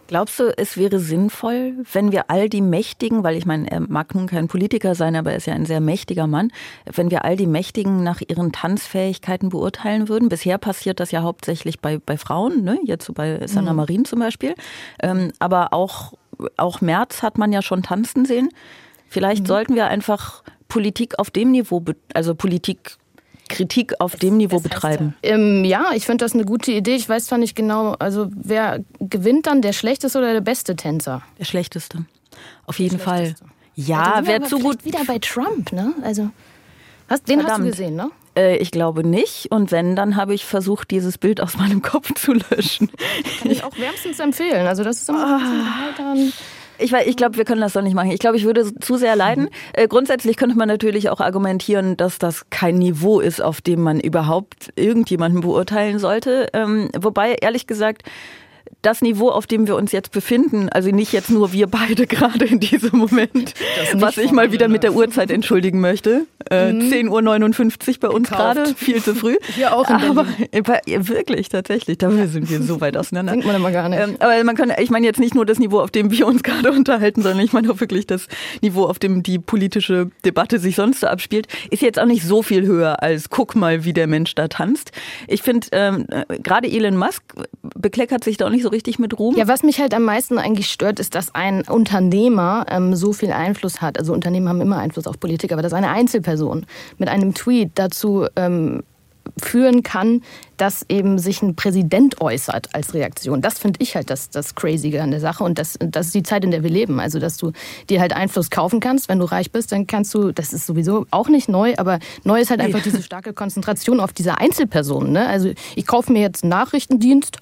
Glaubst 0.07 0.39
du, 0.39 0.55
es 0.55 0.77
wäre 0.77 0.99
sinnvoll, 0.99 1.73
wenn 1.91 2.11
wir 2.11 2.29
all 2.29 2.47
die 2.47 2.61
Mächtigen, 2.61 3.23
weil 3.23 3.35
ich 3.35 3.47
meine, 3.47 3.71
er 3.71 3.79
mag 3.79 4.13
nun 4.13 4.27
kein 4.27 4.47
Politiker 4.47 4.93
sein, 4.93 5.15
aber 5.15 5.31
er 5.31 5.37
ist 5.37 5.47
ja 5.47 5.55
ein 5.55 5.65
sehr 5.65 5.79
mächtiger 5.79 6.27
Mann, 6.27 6.51
wenn 6.93 7.09
wir 7.09 7.25
all 7.25 7.35
die 7.35 7.47
Mächtigen 7.47 8.03
nach 8.03 8.21
ihren 8.27 8.51
Tanzfähigkeiten 8.51 9.49
beurteilen 9.49 10.07
würden? 10.07 10.29
Bisher 10.29 10.59
passiert 10.59 10.99
das 10.99 11.09
ja 11.09 11.23
hauptsächlich 11.23 11.79
bei, 11.79 11.97
bei 11.97 12.17
Frauen, 12.17 12.63
ne? 12.63 12.77
jetzt 12.83 13.05
so 13.05 13.13
bei 13.13 13.47
Sanna 13.47 13.71
mhm. 13.71 13.77
Marin 13.77 14.05
zum 14.05 14.19
Beispiel. 14.19 14.53
Ähm, 15.01 15.31
aber 15.39 15.73
auch, 15.73 16.13
auch 16.55 16.81
Merz 16.81 17.23
hat 17.23 17.39
man 17.39 17.51
ja 17.51 17.63
schon 17.63 17.81
tanzen 17.81 18.25
sehen. 18.25 18.49
Vielleicht 19.15 19.43
mhm. 19.43 19.47
sollten 19.47 19.75
wir 19.75 19.87
einfach 19.87 20.43
Politik 20.67 21.19
auf 21.19 21.31
dem 21.31 21.51
Niveau, 21.51 21.81
also 22.13 22.35
Politik 22.35 22.97
Kritik 23.47 23.93
auf 24.01 24.17
dem 24.17 24.35
Niveau 24.35 24.59
betreiben? 24.59 25.15
Ähm, 25.23 25.63
ja, 25.63 25.91
ich 25.93 26.05
finde 26.05 26.25
das 26.25 26.33
eine 26.33 26.43
gute 26.43 26.73
Idee. 26.73 26.95
Ich 26.95 27.07
weiß 27.07 27.27
zwar 27.27 27.37
nicht 27.37 27.55
genau, 27.55 27.93
also 27.93 28.27
wer 28.35 28.83
gewinnt 28.99 29.47
dann, 29.47 29.61
der 29.61 29.71
schlechteste 29.71 30.17
oder 30.17 30.33
der 30.33 30.41
beste 30.41 30.75
Tänzer? 30.75 31.21
Der 31.39 31.45
schlechteste. 31.45 32.03
Auf 32.65 32.77
jeden 32.77 32.99
Fall. 32.99 33.35
Ja, 33.75 34.19
wer 34.25 34.43
zu 34.43 34.59
gut. 34.59 34.83
Wieder 34.83 35.05
bei 35.07 35.19
Trump, 35.19 35.71
ne? 35.71 35.93
Also, 36.01 36.29
hast, 37.07 37.29
den 37.29 37.39
Verdammt. 37.39 37.51
hast 37.51 37.59
du 37.59 37.71
gesehen, 37.71 37.95
ne? 37.95 38.11
Äh, 38.35 38.57
ich 38.57 38.71
glaube 38.71 39.07
nicht. 39.07 39.49
Und 39.49 39.71
wenn, 39.71 39.95
dann 39.95 40.17
habe 40.17 40.33
ich 40.33 40.43
versucht, 40.43 40.91
dieses 40.91 41.17
Bild 41.17 41.39
aus 41.39 41.55
meinem 41.55 41.81
Kopf 41.81 42.13
zu 42.15 42.33
löschen. 42.33 42.91
Kann 43.39 43.49
ich 43.49 43.63
auch 43.63 43.77
wärmstens 43.79 44.19
empfehlen. 44.19 44.67
Also 44.67 44.83
das 44.83 44.97
ist 44.97 45.07
immer 45.07 45.39
oh. 45.39 46.03
ein 46.03 46.33
ich, 46.77 46.93
ich 46.93 47.17
glaube, 47.17 47.37
wir 47.37 47.45
können 47.45 47.61
das 47.61 47.73
doch 47.73 47.81
nicht 47.81 47.93
machen. 47.93 48.11
Ich 48.11 48.19
glaube, 48.19 48.37
ich 48.37 48.45
würde 48.45 48.73
zu 48.79 48.97
sehr 48.97 49.15
leiden. 49.15 49.49
Äh, 49.73 49.87
grundsätzlich 49.87 50.37
könnte 50.37 50.57
man 50.57 50.67
natürlich 50.67 51.09
auch 51.09 51.19
argumentieren, 51.19 51.97
dass 51.97 52.19
das 52.19 52.49
kein 52.49 52.77
Niveau 52.77 53.19
ist, 53.19 53.41
auf 53.41 53.61
dem 53.61 53.81
man 53.81 53.99
überhaupt 53.99 54.71
irgendjemanden 54.75 55.41
beurteilen 55.41 55.99
sollte. 55.99 56.47
Ähm, 56.53 56.89
wobei, 56.97 57.35
ehrlich 57.41 57.67
gesagt, 57.67 58.03
das 58.85 59.01
Niveau, 59.01 59.29
auf 59.29 59.47
dem 59.47 59.67
wir 59.67 59.75
uns 59.75 59.91
jetzt 59.91 60.11
befinden, 60.11 60.69
also 60.69 60.91
nicht 60.91 61.11
jetzt 61.11 61.31
nur 61.31 61.51
wir 61.51 61.67
beide 61.67 62.05
gerade 62.07 62.45
in 62.45 62.59
diesem 62.59 62.97
Moment, 62.97 63.53
was 63.93 64.17
ich 64.17 64.31
mal 64.31 64.51
wieder 64.51 64.67
mit 64.67 64.83
der 64.83 64.93
Uhrzeit 64.93 65.31
entschuldigen 65.31 65.81
möchte. 65.81 66.27
Äh, 66.51 66.73
mhm. 66.73 66.81
10.59 66.81 67.09
Uhr 67.09 67.99
bei 68.01 68.09
uns 68.09 68.29
gerade, 68.29 68.75
viel 68.75 69.01
zu 69.01 69.15
früh. 69.15 69.37
Hier 69.55 69.75
auch 69.75 69.89
in 69.89 69.95
Aber 69.95 70.27
ja, 70.85 71.07
wirklich, 71.07 71.49
tatsächlich, 71.49 71.97
da 71.97 72.11
sind 72.27 72.49
wir 72.49 72.61
so 72.61 72.81
weit 72.81 72.97
auseinander. 72.97 73.31
Denkt 73.31 73.47
man 73.47 73.55
immer 73.55 73.71
gar 73.71 73.89
nicht. 73.89 73.99
Ähm, 73.99 74.17
aber 74.19 74.43
man 74.43 74.55
kann, 74.55 74.71
ich 74.79 74.91
meine 74.91 75.07
jetzt 75.07 75.19
nicht 75.19 75.33
nur 75.33 75.45
das 75.45 75.57
Niveau, 75.57 75.79
auf 75.79 75.91
dem 75.91 76.11
wir 76.11 76.27
uns 76.27 76.43
gerade 76.43 76.71
unterhalten, 76.75 77.23
sondern 77.23 77.43
ich 77.43 77.53
meine 77.53 77.71
auch 77.71 77.79
wirklich 77.79 78.05
das 78.05 78.27
Niveau, 78.61 78.85
auf 78.85 78.99
dem 78.99 79.23
die 79.23 79.39
politische 79.39 80.11
Debatte 80.23 80.59
sich 80.59 80.75
sonst 80.75 80.99
so 80.99 81.07
abspielt, 81.07 81.47
ist 81.71 81.81
jetzt 81.81 81.99
auch 81.99 82.05
nicht 82.05 82.23
so 82.23 82.43
viel 82.43 82.65
höher 82.65 83.01
als 83.01 83.29
guck 83.29 83.55
mal, 83.55 83.83
wie 83.83 83.93
der 83.93 84.07
Mensch 84.07 84.35
da 84.35 84.47
tanzt. 84.47 84.91
Ich 85.27 85.41
finde, 85.41 85.67
ähm, 85.71 86.05
äh, 86.09 86.39
gerade 86.39 86.67
Elon 86.67 86.97
Musk 86.97 87.23
bekleckert 87.75 88.23
sich 88.23 88.37
da 88.37 88.45
auch 88.45 88.51
nicht 88.51 88.63
so 88.63 88.69
richtig 88.75 88.99
mit 88.99 89.17
Ruhm. 89.17 89.35
Ja, 89.35 89.47
was 89.47 89.63
mich 89.63 89.79
halt 89.79 89.93
am 89.93 90.03
meisten 90.03 90.37
eigentlich 90.37 90.67
stört, 90.67 90.99
ist, 90.99 91.15
dass 91.15 91.33
ein 91.33 91.63
Unternehmer 91.63 92.65
ähm, 92.69 92.95
so 92.95 93.13
viel 93.13 93.31
Einfluss 93.31 93.81
hat. 93.81 93.97
Also 93.97 94.13
Unternehmen 94.13 94.49
haben 94.49 94.61
immer 94.61 94.77
Einfluss 94.77 95.07
auf 95.07 95.19
Politik, 95.19 95.51
aber 95.51 95.61
dass 95.61 95.73
eine 95.73 95.89
Einzelperson 95.89 96.65
mit 96.97 97.09
einem 97.09 97.33
Tweet 97.33 97.71
dazu 97.75 98.27
ähm, 98.35 98.83
führen 99.41 99.83
kann, 99.83 100.21
dass 100.57 100.85
eben 100.87 101.19
sich 101.19 101.41
ein 101.41 101.55
Präsident 101.55 102.21
äußert 102.21 102.73
als 102.73 102.93
Reaktion. 102.93 103.41
Das 103.41 103.59
finde 103.59 103.79
ich 103.81 103.95
halt 103.95 104.09
das, 104.09 104.29
das 104.29 104.55
Crazy 104.55 104.97
an 104.97 105.11
der 105.11 105.19
Sache 105.19 105.43
und 105.43 105.59
das, 105.59 105.77
das 105.79 106.07
ist 106.07 106.15
die 106.15 106.23
Zeit, 106.23 106.43
in 106.43 106.51
der 106.51 106.63
wir 106.63 106.69
leben. 106.69 106.99
Also, 106.99 107.19
dass 107.19 107.37
du 107.37 107.51
dir 107.89 107.99
halt 107.99 108.13
Einfluss 108.13 108.49
kaufen 108.49 108.79
kannst. 108.79 109.09
Wenn 109.09 109.19
du 109.19 109.25
reich 109.25 109.51
bist, 109.51 109.71
dann 109.71 109.87
kannst 109.87 110.13
du, 110.13 110.31
das 110.31 110.53
ist 110.53 110.65
sowieso 110.65 111.05
auch 111.11 111.27
nicht 111.27 111.49
neu, 111.49 111.73
aber 111.77 111.99
neu 112.23 112.39
ist 112.39 112.49
halt 112.49 112.61
einfach 112.61 112.81
diese 112.81 113.03
starke 113.03 113.33
Konzentration 113.33 113.99
auf 113.99 114.13
diese 114.13 114.37
Einzelpersonen. 114.37 115.11
Ne? 115.11 115.27
Also, 115.27 115.51
ich 115.75 115.85
kaufe 115.85 116.11
mir 116.11 116.21
jetzt 116.21 116.43
einen 116.43 116.51
Nachrichtendienst 116.51 117.37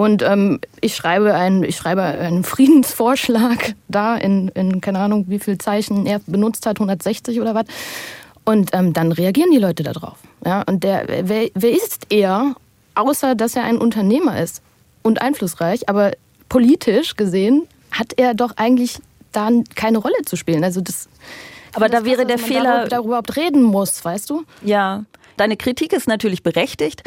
und 0.00 0.22
ähm, 0.22 0.60
ich, 0.80 0.96
schreibe 0.96 1.34
einen, 1.34 1.62
ich 1.62 1.76
schreibe 1.76 2.00
einen 2.00 2.42
Friedensvorschlag 2.52 3.74
da 3.88 4.16
in, 4.16 4.48
in, 4.48 4.80
keine 4.80 4.98
Ahnung, 4.98 5.26
wie 5.28 5.38
viele 5.38 5.58
Zeichen 5.58 6.06
er 6.06 6.20
benutzt 6.20 6.64
hat, 6.64 6.80
160 6.80 7.38
oder 7.38 7.54
was. 7.54 7.66
Und 8.46 8.70
ähm, 8.72 8.94
dann 8.94 9.12
reagieren 9.12 9.50
die 9.50 9.58
Leute 9.58 9.82
darauf. 9.82 10.16
Ja? 10.42 10.62
Und 10.62 10.84
der, 10.84 11.04
wer, 11.28 11.50
wer 11.52 11.70
ist 11.70 12.06
er, 12.08 12.54
außer 12.94 13.34
dass 13.34 13.56
er 13.56 13.64
ein 13.64 13.76
Unternehmer 13.76 14.40
ist 14.40 14.62
und 15.02 15.20
einflussreich, 15.20 15.90
aber 15.90 16.12
politisch 16.48 17.16
gesehen 17.16 17.66
hat 17.90 18.14
er 18.16 18.32
doch 18.32 18.56
eigentlich 18.56 19.00
da 19.32 19.50
keine 19.74 19.98
Rolle 19.98 20.22
zu 20.24 20.36
spielen. 20.36 20.64
Also 20.64 20.80
das, 20.80 21.10
aber 21.74 21.90
da 21.90 22.06
wäre 22.06 22.24
der 22.24 22.38
Fehler, 22.38 22.88
darüber 22.88 23.08
überhaupt 23.08 23.36
reden 23.36 23.62
muss, 23.62 24.02
weißt 24.02 24.30
du? 24.30 24.44
Ja, 24.62 25.04
Deine 25.36 25.56
Kritik 25.56 25.92
ist 25.92 26.08
natürlich 26.08 26.42
berechtigt, 26.42 27.02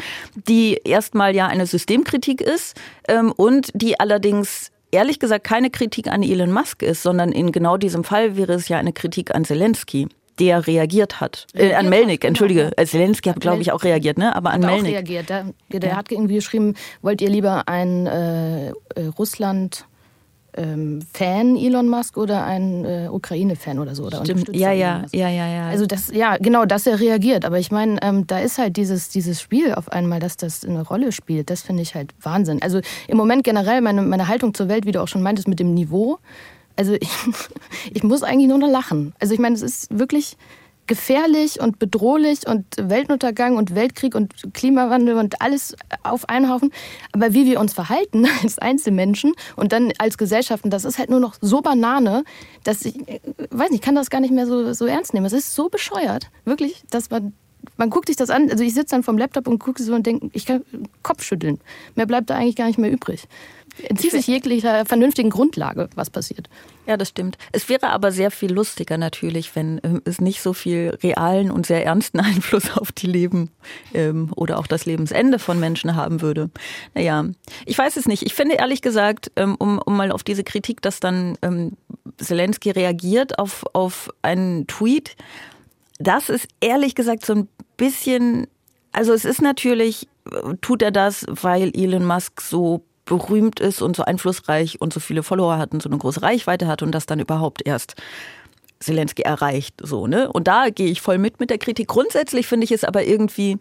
die 0.48 0.80
erstmal 0.84 1.34
ja 1.34 1.46
eine 1.46 1.66
Systemkritik 1.66 2.40
ist 2.40 2.76
ähm, 3.08 3.32
und 3.32 3.70
die 3.74 3.98
allerdings 3.98 4.70
ehrlich 4.90 5.18
gesagt 5.18 5.44
keine 5.44 5.70
Kritik 5.70 6.08
an 6.08 6.22
Elon 6.22 6.52
Musk 6.52 6.82
ist, 6.82 7.02
sondern 7.02 7.32
in 7.32 7.52
genau 7.52 7.76
diesem 7.76 8.04
Fall 8.04 8.36
wäre 8.36 8.54
es 8.54 8.68
ja 8.68 8.78
eine 8.78 8.92
Kritik 8.92 9.34
an 9.34 9.44
Zelensky 9.44 10.08
der 10.38 10.66
reagiert 10.66 11.20
hat. 11.20 11.46
Äh, 11.54 11.74
an 11.74 11.88
Melnik, 11.88 12.22
genau. 12.22 12.30
entschuldige. 12.30 12.72
Genau. 12.76 12.88
Zelensky 12.88 13.28
hat, 13.28 13.40
glaube 13.40 13.62
ich, 13.62 13.72
auch 13.72 13.84
reagiert, 13.84 14.18
ne? 14.18 14.34
Aber 14.34 14.50
an 14.50 14.64
hat 14.64 14.72
Melnik. 14.72 14.92
Auch 14.92 14.96
reagiert. 14.96 15.28
Der, 15.28 15.44
der 15.70 15.90
ja. 15.90 15.96
hat 15.96 16.10
irgendwie 16.10 16.34
geschrieben, 16.34 16.74
wollt 17.02 17.20
ihr 17.20 17.30
lieber 17.30 17.68
ein 17.68 18.06
äh, 18.06 18.68
äh 18.68 18.72
Russland 19.18 19.86
ähm, 20.56 21.00
Fan 21.12 21.56
Elon 21.56 21.88
Musk 21.88 22.16
oder 22.16 22.44
ein 22.44 22.84
äh, 22.84 23.08
Ukraine-Fan 23.10 23.78
oder 23.78 23.94
so. 23.94 24.04
Oder 24.04 24.24
Stimmt, 24.24 24.54
ja, 24.54 24.72
ja, 24.72 25.04
ja, 25.12 25.28
ja, 25.28 25.48
ja. 25.48 25.68
Also 25.68 25.86
das, 25.86 26.12
ja, 26.12 26.36
genau, 26.36 26.64
dass 26.64 26.86
er 26.86 27.00
reagiert. 27.00 27.44
Aber 27.44 27.58
ich 27.58 27.70
meine, 27.70 27.98
ähm, 28.02 28.26
da 28.26 28.38
ist 28.38 28.58
halt 28.58 28.76
dieses, 28.76 29.08
dieses 29.08 29.40
Spiel 29.40 29.74
auf 29.74 29.90
einmal, 29.90 30.20
dass 30.20 30.36
das 30.36 30.64
eine 30.64 30.82
Rolle 30.82 31.12
spielt. 31.12 31.50
Das 31.50 31.62
finde 31.62 31.82
ich 31.82 31.94
halt 31.94 32.14
Wahnsinn. 32.20 32.62
Also 32.62 32.80
im 33.08 33.16
Moment 33.16 33.44
generell 33.44 33.80
meine, 33.80 34.02
meine 34.02 34.28
Haltung 34.28 34.54
zur 34.54 34.68
Welt, 34.68 34.86
wie 34.86 34.92
du 34.92 35.02
auch 35.02 35.08
schon 35.08 35.22
meintest, 35.22 35.48
mit 35.48 35.58
dem 35.58 35.74
Niveau. 35.74 36.18
Also 36.76 36.94
ich, 36.94 37.10
ich 37.92 38.02
muss 38.02 38.22
eigentlich 38.22 38.48
nur 38.48 38.58
noch 38.58 38.70
lachen. 38.70 39.12
Also 39.20 39.34
ich 39.34 39.40
meine, 39.40 39.54
es 39.54 39.62
ist 39.62 39.98
wirklich 39.98 40.36
gefährlich 40.86 41.60
und 41.60 41.78
bedrohlich 41.78 42.46
und 42.46 42.64
Weltuntergang 42.76 43.56
und 43.56 43.74
Weltkrieg 43.74 44.14
und 44.14 44.34
Klimawandel 44.52 45.16
und 45.16 45.40
alles 45.40 45.76
auf 46.02 46.28
einen 46.28 46.50
Haufen. 46.50 46.70
Aber 47.12 47.34
wie 47.34 47.46
wir 47.46 47.60
uns 47.60 47.72
verhalten 47.72 48.26
als 48.42 48.58
Einzelmenschen 48.58 49.32
und 49.56 49.72
dann 49.72 49.92
als 49.98 50.18
Gesellschaften, 50.18 50.70
das 50.70 50.84
ist 50.84 50.98
halt 50.98 51.10
nur 51.10 51.20
noch 51.20 51.34
so 51.40 51.60
Banane, 51.60 52.24
dass 52.64 52.84
ich, 52.84 52.96
äh, 53.08 53.20
weiß 53.50 53.70
nicht, 53.70 53.80
ich 53.80 53.82
kann 53.82 53.94
das 53.94 54.10
gar 54.10 54.20
nicht 54.20 54.32
mehr 54.32 54.46
so, 54.46 54.72
so 54.72 54.86
ernst 54.86 55.14
nehmen. 55.14 55.26
Es 55.26 55.32
ist 55.32 55.54
so 55.54 55.68
bescheuert, 55.68 56.30
wirklich, 56.44 56.82
dass 56.90 57.10
man 57.10 57.32
man 57.78 57.88
guckt 57.88 58.08
sich 58.08 58.16
das 58.16 58.28
an, 58.28 58.50
also 58.50 58.62
ich 58.62 58.74
sitze 58.74 58.94
dann 58.94 59.02
vom 59.02 59.16
Laptop 59.16 59.48
und 59.48 59.58
gucke 59.58 59.82
so 59.82 59.94
und 59.94 60.04
denke, 60.06 60.28
ich 60.34 60.44
kann 60.44 60.62
Kopf 61.02 61.22
schütteln. 61.22 61.60
Mehr 61.94 62.04
bleibt 62.04 62.28
da 62.28 62.36
eigentlich 62.36 62.56
gar 62.56 62.66
nicht 62.66 62.78
mehr 62.78 62.92
übrig 62.92 63.26
entzieht 63.82 64.12
sich 64.12 64.26
jeglicher 64.26 64.84
vernünftigen 64.84 65.30
Grundlage, 65.30 65.88
was 65.94 66.10
passiert. 66.10 66.48
Ja, 66.86 66.96
das 66.96 67.08
stimmt. 67.08 67.38
Es 67.52 67.68
wäre 67.68 67.90
aber 67.90 68.12
sehr 68.12 68.30
viel 68.30 68.52
lustiger 68.52 68.98
natürlich, 68.98 69.56
wenn 69.56 69.80
ähm, 69.82 70.02
es 70.04 70.20
nicht 70.20 70.42
so 70.42 70.52
viel 70.52 70.98
realen 71.02 71.50
und 71.50 71.66
sehr 71.66 71.84
ernsten 71.84 72.20
Einfluss 72.20 72.76
auf 72.76 72.92
die 72.92 73.06
Leben 73.06 73.50
ähm, 73.94 74.30
oder 74.36 74.58
auch 74.58 74.66
das 74.66 74.84
Lebensende 74.84 75.38
von 75.38 75.58
Menschen 75.58 75.96
haben 75.96 76.20
würde. 76.20 76.50
Naja, 76.94 77.24
ich 77.64 77.78
weiß 77.78 77.96
es 77.96 78.06
nicht. 78.06 78.22
Ich 78.22 78.34
finde 78.34 78.56
ehrlich 78.56 78.82
gesagt, 78.82 79.32
ähm, 79.36 79.56
um, 79.58 79.78
um 79.78 79.96
mal 79.96 80.12
auf 80.12 80.22
diese 80.22 80.44
Kritik, 80.44 80.82
dass 80.82 81.00
dann 81.00 81.38
ähm, 81.42 81.72
Zelensky 82.18 82.70
reagiert 82.70 83.38
auf, 83.38 83.64
auf 83.72 84.10
einen 84.22 84.66
Tweet, 84.66 85.16
das 85.98 86.28
ist 86.28 86.48
ehrlich 86.60 86.94
gesagt 86.94 87.24
so 87.24 87.34
ein 87.34 87.48
bisschen, 87.76 88.46
also 88.92 89.12
es 89.12 89.24
ist 89.24 89.40
natürlich, 89.40 90.08
äh, 90.30 90.54
tut 90.60 90.82
er 90.82 90.90
das, 90.90 91.24
weil 91.28 91.72
Elon 91.74 92.04
Musk 92.04 92.40
so 92.40 92.84
berühmt 93.04 93.60
ist 93.60 93.82
und 93.82 93.96
so 93.96 94.04
einflussreich 94.04 94.80
und 94.80 94.92
so 94.92 95.00
viele 95.00 95.22
Follower 95.22 95.58
hat 95.58 95.72
und 95.72 95.82
so 95.82 95.88
eine 95.88 95.98
große 95.98 96.22
Reichweite 96.22 96.66
hat 96.66 96.82
und 96.82 96.92
das 96.92 97.06
dann 97.06 97.20
überhaupt 97.20 97.66
erst 97.66 97.94
Zelensky 98.80 99.22
erreicht, 99.22 99.74
so, 99.82 100.06
ne? 100.06 100.30
Und 100.30 100.48
da 100.48 100.68
gehe 100.70 100.88
ich 100.88 101.00
voll 101.00 101.18
mit 101.18 101.40
mit 101.40 101.50
der 101.50 101.58
Kritik. 101.58 101.88
Grundsätzlich 101.88 102.46
finde 102.46 102.64
ich 102.64 102.72
es 102.72 102.84
aber 102.84 103.04
irgendwie 103.04 103.58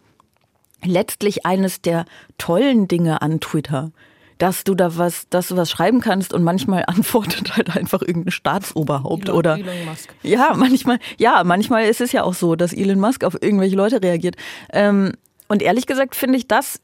letztlich 0.83 1.45
eines 1.45 1.81
der 1.81 2.05
tollen 2.37 2.87
Dinge 2.87 3.21
an 3.21 3.39
Twitter, 3.39 3.91
dass 4.37 4.63
du 4.63 4.75
da 4.75 4.97
was, 4.97 5.29
dass 5.29 5.47
du 5.47 5.55
was 5.55 5.69
schreiben 5.69 6.01
kannst 6.01 6.33
und 6.33 6.43
manchmal 6.43 6.83
antwortet 6.87 7.55
halt 7.55 7.75
einfach 7.75 8.01
irgendein 8.01 8.31
Staatsoberhaupt 8.31 9.25
Elon, 9.29 9.37
oder 9.37 9.57
Elon 9.57 9.85
Musk. 9.85 10.13
ja 10.23 10.53
manchmal 10.55 10.99
ja 11.17 11.43
manchmal 11.43 11.85
ist 11.85 12.01
es 12.01 12.11
ja 12.11 12.23
auch 12.23 12.33
so, 12.33 12.55
dass 12.55 12.73
Elon 12.73 12.99
Musk 12.99 13.23
auf 13.23 13.41
irgendwelche 13.41 13.75
Leute 13.75 14.01
reagiert. 14.01 14.35
Ähm, 14.71 15.13
und 15.47 15.61
ehrlich 15.61 15.85
gesagt 15.85 16.15
finde 16.15 16.37
ich 16.37 16.47
das 16.47 16.81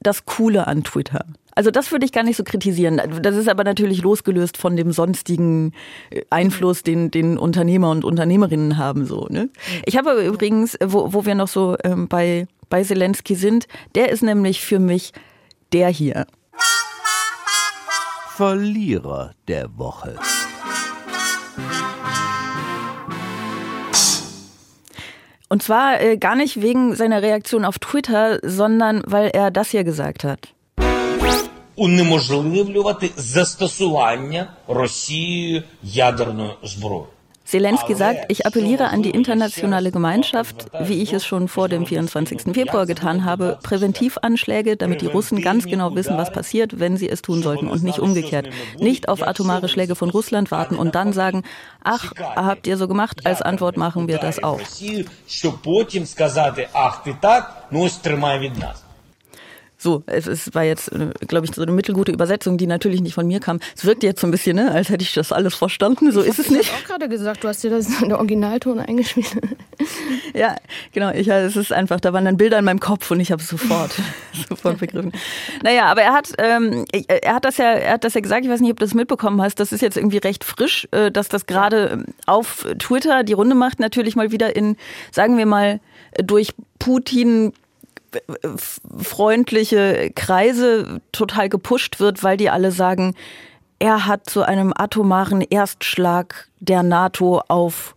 das 0.00 0.26
Coole 0.26 0.66
an 0.66 0.84
Twitter. 0.84 1.24
Also 1.58 1.72
das 1.72 1.90
würde 1.90 2.06
ich 2.06 2.12
gar 2.12 2.22
nicht 2.22 2.36
so 2.36 2.44
kritisieren. 2.44 3.02
Das 3.20 3.34
ist 3.34 3.48
aber 3.48 3.64
natürlich 3.64 4.00
losgelöst 4.00 4.56
von 4.56 4.76
dem 4.76 4.92
sonstigen 4.92 5.72
äh, 6.10 6.22
Einfluss, 6.30 6.84
den, 6.84 7.10
den 7.10 7.36
Unternehmer 7.36 7.90
und 7.90 8.04
Unternehmerinnen 8.04 8.76
haben. 8.76 9.06
So, 9.06 9.26
ne? 9.28 9.48
Ich 9.84 9.96
habe 9.96 10.24
übrigens, 10.24 10.78
wo, 10.80 11.12
wo 11.12 11.26
wir 11.26 11.34
noch 11.34 11.48
so 11.48 11.76
ähm, 11.82 12.06
bei, 12.06 12.46
bei 12.70 12.84
Zelensky 12.84 13.34
sind, 13.34 13.66
der 13.96 14.10
ist 14.10 14.22
nämlich 14.22 14.60
für 14.60 14.78
mich 14.78 15.12
der 15.72 15.88
hier. 15.88 16.28
Verlierer 18.36 19.32
der 19.48 19.76
Woche. 19.76 20.14
Und 25.48 25.64
zwar 25.64 26.00
äh, 26.00 26.18
gar 26.18 26.36
nicht 26.36 26.62
wegen 26.62 26.94
seiner 26.94 27.20
Reaktion 27.20 27.64
auf 27.64 27.80
Twitter, 27.80 28.38
sondern 28.44 29.02
weil 29.06 29.30
er 29.30 29.50
das 29.50 29.70
hier 29.70 29.82
gesagt 29.82 30.22
hat 30.22 30.54
унеможливлювати 31.77 33.09
застосування 33.17 34.47
Росією 34.67 35.63
ядерної 35.83 36.51
зброї. 36.63 37.03
Zelensky 37.45 37.93
sagt, 37.95 38.25
ich 38.29 38.45
appelliere 38.45 38.89
an 38.89 39.03
die 39.03 39.09
internationale 39.09 39.91
Gemeinschaft, 39.91 40.67
wie 40.79 41.01
ich 41.03 41.11
es 41.11 41.25
schon 41.25 41.47
vor 41.49 41.67
dem 41.67 41.85
24. 41.85 42.53
Februar 42.53 42.85
getan 42.85 43.25
habe, 43.25 43.59
Präventivanschläge, 43.61 44.77
damit 44.77 45.01
die 45.01 45.07
Russen 45.07 45.41
ganz 45.41 45.65
genau 45.65 45.93
wissen, 45.93 46.17
was 46.17 46.31
passiert, 46.31 46.79
wenn 46.79 46.95
sie 46.95 47.09
es 47.09 47.21
tun 47.21 47.43
sollten 47.43 47.67
und 47.67 47.83
nicht 47.83 47.99
umgekehrt. 47.99 48.49
Nicht 48.79 49.09
auf 49.09 49.21
atomare 49.21 49.67
Schläge 49.67 49.95
von 49.95 50.09
Russland 50.09 50.51
warten 50.51 50.77
und 50.77 50.95
dann 50.95 51.11
sagen, 51.11 51.43
ach, 51.83 52.13
habt 52.17 52.65
ihr 52.65 52.77
so 52.77 52.87
gemacht, 52.87 53.25
als 53.25 53.41
Antwort 53.41 53.75
machen 53.75 54.07
wir 54.07 54.19
das 54.19 54.41
auch. 54.41 54.61
So, 59.80 60.02
es 60.06 60.26
ist, 60.26 60.56
war 60.56 60.64
jetzt, 60.64 60.90
äh, 60.90 61.10
glaube 61.28 61.46
ich, 61.46 61.54
so 61.54 61.62
eine 61.62 61.70
mittelgute 61.70 62.10
Übersetzung, 62.10 62.58
die 62.58 62.66
natürlich 62.66 63.00
nicht 63.00 63.14
von 63.14 63.28
mir 63.28 63.38
kam. 63.38 63.60
Es 63.76 63.84
wirkt 63.84 64.02
jetzt 64.02 64.20
so 64.20 64.26
ein 64.26 64.32
bisschen, 64.32 64.56
ne, 64.56 64.72
als 64.72 64.88
hätte 64.88 65.04
ich 65.04 65.14
das 65.14 65.30
alles 65.30 65.54
verstanden. 65.54 66.10
So 66.10 66.20
ich 66.20 66.30
ist 66.30 66.40
es 66.40 66.50
nicht. 66.50 66.62
Ich 66.62 66.72
habe 66.72 66.82
auch 66.82 66.88
gerade 66.88 67.08
gesagt, 67.08 67.44
du 67.44 67.48
hast 67.48 67.62
dir 67.62 67.70
das 67.70 68.02
in 68.02 68.08
der 68.08 68.18
Originalton 68.18 68.80
eingespielt. 68.80 69.30
ja, 70.34 70.56
genau. 70.92 71.12
Ich, 71.12 71.28
es 71.28 71.54
ist 71.54 71.72
einfach, 71.72 72.00
da 72.00 72.12
waren 72.12 72.24
dann 72.24 72.36
Bilder 72.36 72.58
in 72.58 72.64
meinem 72.64 72.80
Kopf 72.80 73.08
und 73.12 73.20
ich 73.20 73.30
habe 73.30 73.40
sofort, 73.40 73.92
sofort 74.48 74.78
begriffen. 74.78 75.12
Naja, 75.62 75.84
aber 75.84 76.02
er 76.02 76.12
hat, 76.12 76.32
ähm, 76.38 76.84
er 77.06 77.34
hat 77.34 77.44
das 77.44 77.58
ja, 77.58 77.70
er 77.70 77.92
hat 77.92 78.02
das 78.02 78.14
ja 78.14 78.20
gesagt. 78.20 78.44
Ich 78.44 78.50
weiß 78.50 78.60
nicht, 78.60 78.72
ob 78.72 78.80
du 78.80 78.84
das 78.84 78.94
mitbekommen 78.94 79.40
hast. 79.40 79.60
Das 79.60 79.70
ist 79.70 79.80
jetzt 79.80 79.96
irgendwie 79.96 80.18
recht 80.18 80.42
frisch, 80.42 80.88
äh, 80.90 81.12
dass 81.12 81.28
das 81.28 81.46
gerade 81.46 82.04
auf 82.26 82.66
Twitter 82.80 83.22
die 83.22 83.34
Runde 83.34 83.54
macht. 83.54 83.78
Natürlich 83.78 84.16
mal 84.16 84.32
wieder 84.32 84.56
in, 84.56 84.76
sagen 85.12 85.38
wir 85.38 85.46
mal, 85.46 85.78
durch 86.20 86.52
Putin 86.80 87.52
freundliche 88.56 90.10
Kreise 90.14 91.00
total 91.12 91.48
gepusht 91.48 92.00
wird, 92.00 92.22
weil 92.22 92.36
die 92.36 92.50
alle 92.50 92.72
sagen, 92.72 93.14
er 93.78 94.06
hat 94.06 94.28
zu 94.28 94.42
einem 94.42 94.72
atomaren 94.76 95.40
Erstschlag 95.40 96.48
der 96.58 96.82
NATO 96.82 97.42
auf 97.48 97.94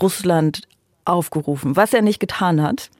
Russland 0.00 0.62
aufgerufen, 1.04 1.76
was 1.76 1.92
er 1.94 2.02
nicht 2.02 2.20
getan 2.20 2.62
hat. 2.62 2.90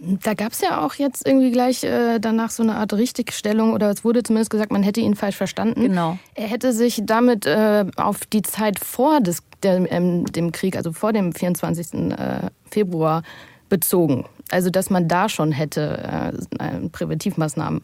Da 0.00 0.34
gab 0.34 0.52
es 0.52 0.60
ja 0.60 0.84
auch 0.84 0.94
jetzt 0.94 1.26
irgendwie 1.26 1.50
gleich 1.50 1.82
äh, 1.82 2.20
danach 2.20 2.50
so 2.50 2.62
eine 2.62 2.76
Art 2.76 2.92
Richtigstellung 2.92 3.72
oder 3.72 3.90
es 3.90 4.04
wurde 4.04 4.22
zumindest 4.22 4.50
gesagt, 4.50 4.70
man 4.70 4.84
hätte 4.84 5.00
ihn 5.00 5.16
falsch 5.16 5.36
verstanden. 5.36 5.82
Genau. 5.82 6.18
Er 6.34 6.46
hätte 6.46 6.72
sich 6.72 7.02
damit 7.04 7.46
äh, 7.46 7.84
auf 7.96 8.24
die 8.26 8.42
Zeit 8.42 8.78
vor 8.78 9.20
des, 9.20 9.42
der, 9.64 9.90
ähm, 9.90 10.24
dem 10.26 10.52
Krieg, 10.52 10.76
also 10.76 10.92
vor 10.92 11.12
dem 11.12 11.32
24. 11.32 11.94
Äh, 11.94 12.50
Februar 12.70 13.22
bezogen. 13.68 14.24
Also 14.50 14.70
dass 14.70 14.90
man 14.90 15.08
da 15.08 15.28
schon 15.28 15.52
hätte 15.52 16.32
äh, 16.58 16.88
Präventivmaßnahmen 16.88 17.82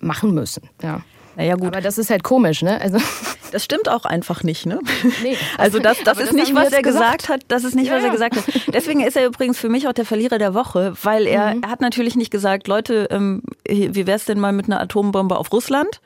machen 0.00 0.34
müssen. 0.34 0.68
Ja. 0.82 1.00
Naja, 1.36 1.54
gut. 1.54 1.66
Aber 1.66 1.82
das 1.82 1.98
ist 1.98 2.08
halt 2.08 2.22
komisch, 2.22 2.62
ne? 2.62 2.80
Also 2.80 2.98
das 3.52 3.62
stimmt 3.62 3.90
auch 3.90 4.06
einfach 4.06 4.42
nicht, 4.42 4.66
ne? 4.66 4.80
Nee. 5.22 5.36
Also 5.58 5.78
das, 5.78 5.98
das 6.02 6.18
ist 6.18 6.28
das 6.28 6.34
nicht, 6.34 6.54
was 6.54 6.72
er 6.72 6.82
gesagt. 6.82 7.22
gesagt. 7.22 7.28
hat. 7.28 7.40
Das 7.48 7.64
ist 7.64 7.74
nicht, 7.74 7.88
ja, 7.88 7.96
was 7.96 8.04
er 8.04 8.10
gesagt 8.10 8.36
hat. 8.36 8.44
Deswegen 8.72 9.00
ist 9.00 9.16
er 9.16 9.26
übrigens 9.26 9.58
für 9.58 9.68
mich 9.68 9.86
auch 9.86 9.92
der 9.92 10.06
Verlierer 10.06 10.38
der 10.38 10.54
Woche, 10.54 10.94
weil 11.02 11.26
er, 11.26 11.54
mhm. 11.54 11.62
er 11.62 11.70
hat 11.70 11.80
natürlich 11.80 12.16
nicht 12.16 12.30
gesagt, 12.30 12.68
Leute, 12.68 13.08
ähm, 13.10 13.42
wie 13.68 14.06
wär's 14.06 14.24
denn 14.24 14.40
mal 14.40 14.52
mit 14.52 14.66
einer 14.66 14.80
Atombombe 14.80 15.36
auf 15.36 15.52
Russland? 15.52 16.00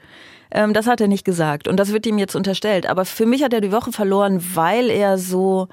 Ähm, 0.51 0.75
das 0.75 0.87
hat 0.87 1.01
er 1.01 1.07
nicht 1.07 1.25
gesagt. 1.25 1.69
Und 1.69 1.79
das 1.79 1.93
wird 1.93 2.07
ihm 2.07 2.19
jetzt 2.19 2.35
unterstellt. 2.35 2.87
Aber 2.87 3.05
für 3.05 3.27
mich 3.27 3.45
hat 3.45 3.53
er 3.53 3.61
die 3.61 3.73
Woche 3.73 3.93
verloren, 3.93 4.45
weil 4.55 4.91
er 4.91 5.17
so 5.17 5.69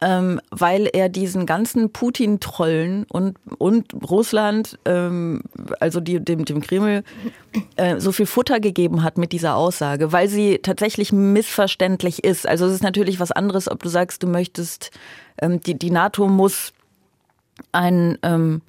ähm, 0.00 0.40
weil 0.50 0.88
er 0.92 1.08
diesen 1.08 1.46
ganzen 1.46 1.90
Putin-Trollen 1.90 3.04
und, 3.08 3.38
und 3.58 3.94
Russland, 4.08 4.78
ähm, 4.84 5.42
also 5.80 6.00
die, 6.00 6.22
dem, 6.22 6.44
dem 6.44 6.60
Kreml, 6.60 7.02
äh, 7.76 7.98
so 7.98 8.12
viel 8.12 8.26
Futter 8.26 8.60
gegeben 8.60 9.02
hat 9.02 9.16
mit 9.16 9.32
dieser 9.32 9.56
Aussage, 9.56 10.12
weil 10.12 10.28
sie 10.28 10.58
tatsächlich 10.58 11.12
missverständlich 11.12 12.24
ist. 12.24 12.46
Also 12.46 12.66
es 12.66 12.74
ist 12.74 12.82
natürlich 12.82 13.20
was 13.20 13.32
anderes, 13.32 13.70
ob 13.70 13.82
du 13.82 13.88
sagst, 13.88 14.22
du 14.22 14.26
möchtest, 14.26 14.90
ähm, 15.40 15.60
die, 15.60 15.78
die 15.78 15.90
NATO 15.90 16.28
muss 16.28 16.74
einen 17.72 18.18
ähm, 18.22 18.60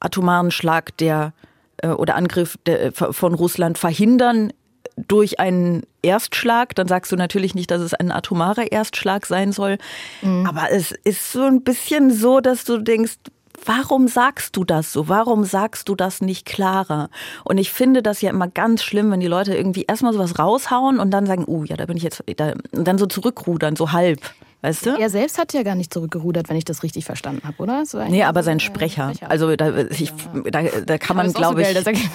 atomaren 0.00 0.50
Schlag 0.50 0.96
der 0.98 1.32
äh, 1.78 1.88
oder 1.88 2.14
Angriff 2.14 2.58
der, 2.66 2.92
von 2.92 3.32
Russland 3.34 3.78
verhindern 3.78 4.52
durch 4.96 5.40
einen 5.40 5.82
Erstschlag, 6.02 6.74
dann 6.74 6.88
sagst 6.88 7.10
du 7.10 7.16
natürlich 7.16 7.54
nicht, 7.54 7.70
dass 7.70 7.80
es 7.80 7.94
ein 7.94 8.12
atomarer 8.12 8.70
Erstschlag 8.70 9.26
sein 9.26 9.52
soll. 9.52 9.78
Mhm. 10.22 10.46
Aber 10.46 10.70
es 10.70 10.92
ist 10.92 11.32
so 11.32 11.42
ein 11.44 11.62
bisschen 11.62 12.12
so, 12.12 12.40
dass 12.40 12.64
du 12.64 12.78
denkst, 12.78 13.16
warum 13.64 14.08
sagst 14.08 14.56
du 14.56 14.64
das 14.64 14.92
so? 14.92 15.08
Warum 15.08 15.44
sagst 15.44 15.88
du 15.88 15.94
das 15.94 16.20
nicht 16.20 16.46
klarer? 16.46 17.08
Und 17.44 17.58
ich 17.58 17.70
finde 17.70 18.02
das 18.02 18.20
ja 18.20 18.30
immer 18.30 18.48
ganz 18.48 18.82
schlimm, 18.82 19.10
wenn 19.10 19.20
die 19.20 19.26
Leute 19.26 19.54
irgendwie 19.54 19.84
erstmal 19.88 20.12
sowas 20.12 20.38
raushauen 20.38 20.98
und 20.98 21.10
dann 21.10 21.26
sagen, 21.26 21.44
uh, 21.46 21.64
ja, 21.64 21.76
da 21.76 21.86
bin 21.86 21.96
ich 21.96 22.02
jetzt, 22.02 22.22
da, 22.36 22.54
und 22.72 22.86
dann 22.86 22.98
so 22.98 23.06
zurückrudern, 23.06 23.76
so 23.76 23.92
halb. 23.92 24.20
Weißt 24.62 24.86
du? 24.86 24.90
Er 24.98 25.10
selbst 25.10 25.36
hat 25.38 25.52
ja 25.52 25.62
gar 25.62 25.74
nicht 25.74 25.92
zurückgerudert, 25.92 26.48
wenn 26.48 26.56
ich 26.56 26.64
das 26.64 26.82
richtig 26.82 27.04
verstanden 27.04 27.46
habe, 27.46 27.62
oder? 27.62 27.84
So 27.84 28.02
nee, 28.02 28.22
aber 28.22 28.42
sein 28.42 28.60
Sprecher. 28.60 29.12
Sprecher. 29.14 29.30
Also 29.30 29.54
da, 29.56 29.76
ich, 29.90 30.10
da, 30.50 30.62
da 30.62 30.98
kann 30.98 31.18
man, 31.18 31.30
glaube 31.34 31.62
so 31.62 31.90
ich. 31.90 32.08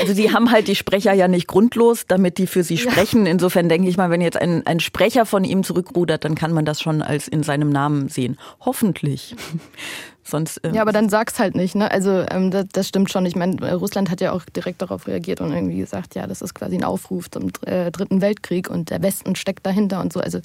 Also 0.00 0.12
sie 0.12 0.32
haben 0.32 0.50
halt 0.50 0.68
die 0.68 0.74
Sprecher 0.74 1.12
ja 1.12 1.28
nicht 1.28 1.46
grundlos, 1.46 2.04
damit 2.06 2.38
die 2.38 2.46
für 2.46 2.62
sie 2.62 2.78
sprechen. 2.78 3.26
Insofern 3.26 3.68
denke 3.68 3.88
ich 3.88 3.96
mal, 3.96 4.10
wenn 4.10 4.20
jetzt 4.20 4.36
ein, 4.36 4.66
ein 4.66 4.80
Sprecher 4.80 5.26
von 5.26 5.44
ihm 5.44 5.64
zurückrudert, 5.64 6.24
dann 6.24 6.34
kann 6.34 6.52
man 6.52 6.64
das 6.64 6.80
schon 6.80 7.02
als 7.02 7.28
in 7.28 7.42
seinem 7.42 7.70
Namen 7.70 8.08
sehen. 8.08 8.38
Hoffentlich. 8.60 9.34
Sonst, 10.22 10.60
ähm 10.62 10.74
ja, 10.74 10.82
aber 10.82 10.92
dann 10.92 11.08
sag's 11.08 11.38
halt 11.38 11.54
nicht, 11.54 11.74
ne? 11.74 11.90
Also 11.90 12.22
ähm, 12.30 12.50
das, 12.50 12.66
das, 12.70 12.86
stimmt 12.86 13.10
schon. 13.10 13.24
Ich 13.24 13.34
meine, 13.34 13.74
Russland 13.74 14.10
hat 14.10 14.20
ja 14.20 14.32
auch 14.32 14.44
direkt 14.44 14.82
darauf 14.82 15.06
reagiert 15.06 15.40
und 15.40 15.54
irgendwie 15.54 15.78
gesagt, 15.78 16.14
ja, 16.14 16.26
das 16.26 16.42
ist 16.42 16.54
quasi 16.54 16.76
ein 16.76 16.84
Aufruf 16.84 17.30
zum 17.30 17.50
äh, 17.64 17.90
Dritten 17.90 18.20
Weltkrieg 18.20 18.68
und 18.68 18.90
der 18.90 19.00
Westen 19.00 19.36
steckt 19.36 19.64
dahinter 19.64 20.00
und 20.00 20.12
so. 20.12 20.20
Also 20.20 20.40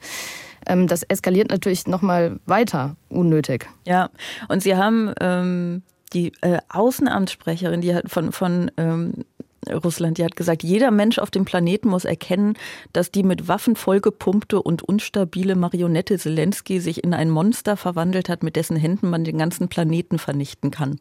ähm, 0.65 0.87
das 0.87 1.03
eskaliert 1.03 1.49
natürlich 1.49 1.85
nochmal 1.85 2.39
weiter 2.45 2.95
unnötig. 3.09 3.67
Ja, 3.85 4.09
und 4.47 4.63
Sie 4.63 4.77
haben 4.77 5.13
ähm, 5.19 5.83
die 6.13 6.31
äh, 6.41 6.59
Außenamtssprecherin, 6.69 7.81
die 7.81 7.95
hat 7.95 8.09
von, 8.09 8.31
von 8.31 8.71
ähm, 8.77 9.25
Russland, 9.69 10.17
die 10.17 10.25
hat 10.25 10.35
gesagt, 10.35 10.63
jeder 10.63 10.91
Mensch 10.91 11.19
auf 11.19 11.31
dem 11.31 11.45
Planeten 11.45 11.89
muss 11.89 12.05
erkennen, 12.05 12.57
dass 12.91 13.11
die 13.11 13.23
mit 13.23 13.47
Waffen 13.47 13.75
vollgepumpte 13.75 14.61
und 14.61 14.83
unstabile 14.83 15.55
Marionette 15.55 16.17
Zelensky 16.17 16.79
sich 16.79 17.03
in 17.03 17.13
ein 17.13 17.29
Monster 17.29 17.77
verwandelt 17.77 18.29
hat, 18.29 18.43
mit 18.43 18.55
dessen 18.55 18.75
Händen 18.75 19.09
man 19.09 19.23
den 19.23 19.37
ganzen 19.37 19.69
Planeten 19.69 20.19
vernichten 20.19 20.71
kann. 20.71 20.99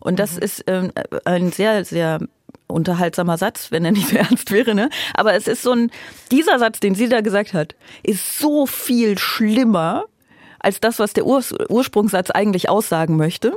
Und 0.00 0.18
das 0.18 0.36
mhm. 0.36 0.42
ist 0.42 0.68
äh, 0.68 0.90
ein 1.24 1.52
sehr, 1.52 1.84
sehr 1.84 2.20
unterhaltsamer 2.68 3.38
Satz, 3.38 3.70
wenn 3.70 3.84
er 3.84 3.92
nicht 3.92 4.08
so 4.08 4.16
ernst 4.16 4.50
wäre, 4.50 4.74
ne? 4.74 4.90
Aber 5.14 5.34
es 5.34 5.46
ist 5.46 5.62
so 5.62 5.72
ein, 5.72 5.90
dieser 6.30 6.58
Satz, 6.58 6.80
den 6.80 6.94
sie 6.94 7.08
da 7.08 7.20
gesagt 7.20 7.54
hat, 7.54 7.74
ist 8.02 8.38
so 8.38 8.66
viel 8.66 9.18
schlimmer 9.18 10.04
als 10.58 10.80
das, 10.80 10.98
was 10.98 11.12
der 11.12 11.26
Ur 11.26 11.42
Ursprungssatz 11.68 12.30
eigentlich 12.30 12.68
aussagen 12.68 13.16
möchte. 13.16 13.56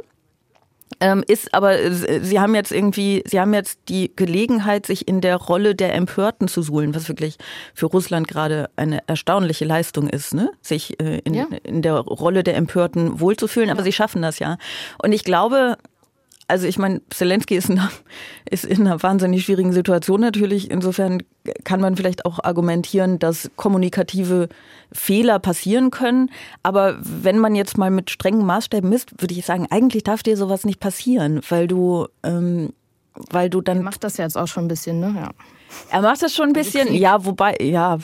Ähm, 0.99 1.23
ist 1.27 1.53
aber, 1.53 1.91
sie 1.91 2.39
haben 2.39 2.55
jetzt 2.55 2.71
irgendwie, 2.71 3.23
sie 3.25 3.39
haben 3.39 3.53
jetzt 3.53 3.79
die 3.89 4.11
Gelegenheit, 4.15 4.85
sich 4.85 5.07
in 5.07 5.21
der 5.21 5.37
Rolle 5.37 5.75
der 5.75 5.93
Empörten 5.93 6.47
zu 6.47 6.61
suhlen, 6.61 6.95
was 6.95 7.07
wirklich 7.07 7.37
für 7.73 7.85
Russland 7.85 8.27
gerade 8.27 8.69
eine 8.75 9.07
erstaunliche 9.07 9.65
Leistung 9.65 10.09
ist, 10.09 10.33
ne? 10.33 10.51
sich 10.61 10.99
äh, 10.99 11.19
in, 11.19 11.35
ja. 11.35 11.45
in 11.63 11.81
der 11.81 11.93
Rolle 11.93 12.43
der 12.43 12.55
Empörten 12.55 13.19
wohlzufühlen. 13.19 13.69
Aber 13.69 13.79
ja. 13.79 13.85
sie 13.85 13.93
schaffen 13.93 14.21
das 14.21 14.39
ja. 14.39 14.57
Und 15.01 15.11
ich 15.13 15.23
glaube, 15.23 15.77
also 16.49 16.67
ich 16.67 16.77
meine, 16.77 17.01
Zelensky 17.11 17.55
ist 17.55 17.69
in, 17.69 17.79
einer, 17.79 17.91
ist 18.49 18.65
in 18.65 18.81
einer 18.81 19.01
wahnsinnig 19.01 19.45
schwierigen 19.45 19.71
Situation 19.71 20.19
natürlich. 20.19 20.71
Insofern 20.71 21.23
kann 21.63 21.79
man 21.79 21.95
vielleicht 21.95 22.25
auch 22.25 22.43
argumentieren, 22.43 23.19
dass 23.19 23.49
kommunikative 23.55 24.49
Fehler 24.91 25.39
passieren 25.39 25.91
können. 25.91 26.31
Aber 26.63 26.97
wenn 27.01 27.37
man 27.37 27.55
jetzt 27.55 27.77
mal 27.77 27.91
mit 27.91 28.09
strengen 28.09 28.45
Maßstäben 28.45 28.89
misst, 28.89 29.21
würde 29.21 29.33
ich 29.35 29.45
sagen, 29.45 29.67
eigentlich 29.69 30.03
darf 30.03 30.23
dir 30.23 30.35
sowas 30.35 30.65
nicht 30.65 30.79
passieren, 30.79 31.41
weil 31.49 31.67
du, 31.67 32.07
ähm, 32.23 32.73
weil 33.29 33.49
du 33.49 33.61
dann. 33.61 33.77
Er 33.77 33.83
macht 33.83 34.03
das 34.03 34.17
jetzt 34.17 34.37
auch 34.37 34.47
schon 34.47 34.65
ein 34.65 34.69
bisschen, 34.69 34.99
ne? 34.99 35.13
Ja. 35.15 35.29
Er 35.91 36.01
macht 36.01 36.23
das 36.23 36.33
schon 36.33 36.47
ein 36.47 36.53
bisschen, 36.53 36.93
ja, 36.95 37.23
wobei, 37.25 37.55
ja. 37.61 37.99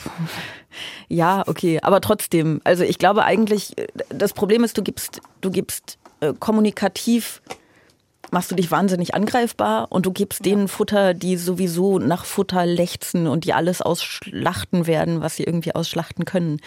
Ja, 1.07 1.43
okay, 1.47 1.79
aber 1.81 1.99
trotzdem. 2.01 2.61
Also 2.63 2.83
ich 2.83 2.99
glaube 2.99 3.23
eigentlich, 3.23 3.73
das 4.09 4.33
Problem 4.33 4.63
ist, 4.63 4.77
du 4.77 4.83
gibst, 4.83 5.21
du 5.41 5.49
gibst 5.49 5.97
äh, 6.19 6.33
kommunikativ 6.37 7.41
machst 8.32 8.51
du 8.51 8.55
dich 8.55 8.72
wahnsinnig 8.72 9.15
angreifbar 9.15 9.91
und 9.91 10.05
du 10.05 10.12
gibst 10.12 10.46
denen 10.46 10.67
Futter, 10.67 11.13
die 11.13 11.38
sowieso 11.38 12.00
nach 12.00 12.25
Futter 12.25 12.65
lechzen 12.65 13.27
und 13.27 13.46
die 13.46 13.53
alles 13.53 13.82
ausschlachten 13.82 14.88
werden, 14.88 15.22
was 15.22 15.36
sie 15.36 15.44
irgendwie 15.44 15.75
ausschlachten 15.75 16.25
können. 16.25 16.60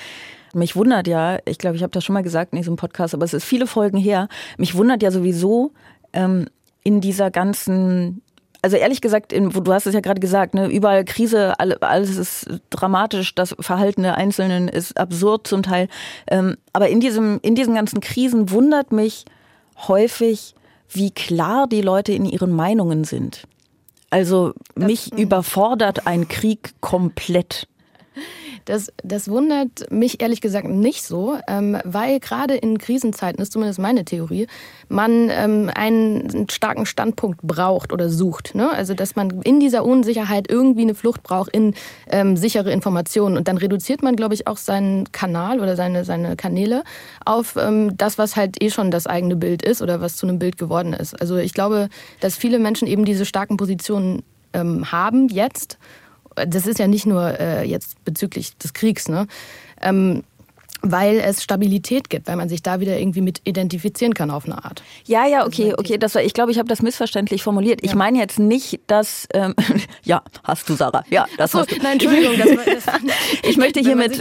Mich 0.55 0.77
wundert 0.77 1.07
ja, 1.07 1.39
ich 1.45 1.59
glaube, 1.59 1.77
ich 1.77 1.83
habe 1.83 1.91
das 1.91 2.05
schon 2.05 2.15
mal 2.15 2.23
gesagt 2.23 2.53
in 2.53 2.59
diesem 2.59 2.77
Podcast, 2.77 3.15
aber 3.15 3.25
es 3.25 3.35
ist 3.35 3.45
viele 3.45 3.67
Folgen 3.67 3.99
her, 3.99 4.29
mich 4.57 4.75
wundert 4.75 5.03
ja 5.03 5.11
sowieso 5.11 5.73
ähm, 6.13 6.47
in 6.83 7.01
dieser 7.01 7.31
ganzen 7.31 8.23
also 8.61 8.77
ehrlich 8.77 9.01
gesagt, 9.01 9.33
in, 9.33 9.51
du 9.51 9.73
hast 9.73 9.87
es 9.87 9.95
ja 9.95 10.01
gerade 10.01 10.21
gesagt, 10.21 10.55
ne, 10.55 10.67
überall 10.67 11.05
Krise, 11.05 11.55
alles 11.59 12.17
ist 12.17 12.49
dramatisch, 12.71 13.35
das 13.35 13.55
Verhalten 13.61 14.03
der 14.03 14.17
Einzelnen 14.17 14.69
ist 14.69 14.99
absurd 14.99 15.47
zum 15.47 15.63
Teil. 15.63 15.89
Ähm, 16.27 16.57
aber 16.73 16.89
in 16.89 17.01
diesem, 17.01 17.39
in 17.43 17.55
diesen 17.55 17.75
ganzen 17.75 18.01
Krisen 18.01 18.51
wundert 18.51 18.91
mich 18.91 19.25
häufig, 19.87 20.55
wie 20.91 21.11
klar 21.11 21.67
die 21.67 21.83
Leute 21.83 22.13
in 22.13 22.25
ihren 22.25 22.53
Meinungen 22.53 23.05
sind. 23.05 23.43
Also 24.11 24.55
mich 24.75 25.13
überfordert 25.13 26.07
ein 26.07 26.29
Krieg 26.29 26.75
komplett. 26.81 27.69
Das, 28.69 28.93
das 29.03 29.31
wundert 29.31 29.91
mich 29.91 30.21
ehrlich 30.21 30.43
gesagt 30.43 30.69
nicht 30.69 31.03
so, 31.03 31.39
ähm, 31.49 31.79
weil 31.85 32.21
gerade 32.21 32.55
in 32.55 32.77
Krisenzeiten, 32.77 33.41
ist 33.41 33.53
zumindest 33.53 33.79
meine 33.79 34.05
Theorie, 34.05 34.47
man 34.91 35.31
ähm, 35.31 35.71
einen 35.75 36.51
starken 36.51 36.85
Standpunkt 36.85 37.41
braucht 37.43 37.95
oder 37.95 38.11
sucht. 38.11 38.55
Ne? 38.55 38.71
Also 38.71 38.93
dass 38.93 39.17
man 39.17 39.41
in 39.41 39.59
dieser 39.59 39.87
Unsicherheit 39.87 40.51
irgendwie 40.51 40.83
eine 40.83 40.95
Flucht 40.95 41.23
braucht 41.23 41.49
in 41.55 41.75
ähm, 42.11 42.37
sichere 42.37 42.71
Informationen. 42.71 43.39
Und 43.39 43.49
dann 43.49 43.57
reduziert 43.57 44.03
man, 44.03 44.17
glaube 44.17 44.35
ich, 44.35 44.47
auch 44.47 44.59
seinen 44.59 45.11
Kanal 45.13 45.61
oder 45.61 45.75
seine, 45.75 46.05
seine 46.05 46.37
Kanäle 46.37 46.85
auf 47.25 47.57
ähm, 47.57 47.97
das, 47.97 48.19
was 48.19 48.37
halt 48.37 48.63
eh 48.63 48.69
schon 48.69 48.91
das 48.91 49.07
eigene 49.07 49.37
Bild 49.37 49.63
ist 49.63 49.81
oder 49.81 50.03
was 50.03 50.17
zu 50.17 50.27
einem 50.27 50.39
Bild 50.39 50.59
geworden 50.59 50.93
ist. 50.93 51.19
Also 51.19 51.39
ich 51.39 51.55
glaube, 51.55 51.89
dass 52.21 52.37
viele 52.37 52.59
Menschen 52.59 52.87
eben 52.87 53.07
diese 53.07 53.25
starken 53.25 53.57
Positionen 53.57 54.23
ähm, 54.53 54.93
haben 54.93 55.29
jetzt 55.29 55.79
das 56.47 56.67
ist 56.67 56.79
ja 56.79 56.87
nicht 56.87 57.07
nur 57.07 57.39
äh, 57.41 57.65
jetzt 57.65 58.03
bezüglich 58.05 58.57
des 58.57 58.73
Kriegs, 58.73 59.09
ne? 59.09 59.27
Ähm, 59.81 60.25
weil 60.83 61.19
es 61.19 61.43
Stabilität 61.43 62.09
gibt, 62.09 62.29
weil 62.29 62.37
man 62.37 62.49
sich 62.49 62.63
da 62.63 62.81
wieder 62.81 62.99
irgendwie 62.99 63.21
mit 63.21 63.41
identifizieren 63.45 64.15
kann 64.15 64.31
auf 64.31 64.45
eine 64.45 64.65
Art. 64.65 64.83
Ja, 65.07 65.27
ja, 65.27 65.45
okay, 65.45 65.75
okay. 65.77 65.99
Das 65.99 66.15
war, 66.15 66.23
ich 66.23 66.35
glaube, 66.35 66.53
ich 66.53 66.59
habe 66.59 66.69
das 66.69 66.83
missverständlich 66.83 67.43
formuliert. 67.43 67.81
Ich 67.83 67.95
meine 67.95 68.19
jetzt 68.19 68.39
nicht, 68.39 68.81
dass 68.87 69.27
ähm, 69.35 69.55
ja, 70.05 70.23
hast 70.45 70.69
du, 70.69 70.75
Sarah. 70.75 71.05
Ja, 71.11 71.27
das 71.37 71.53
so, 71.53 71.61
hast 71.61 71.73
du. 71.73 71.77
Nein, 71.83 71.95
Entschuldigung. 71.95 72.37
Das, 72.39 72.85
das, 72.85 72.95
ich 73.43 73.57
möchte 73.57 73.81
hiermit, 73.81 74.19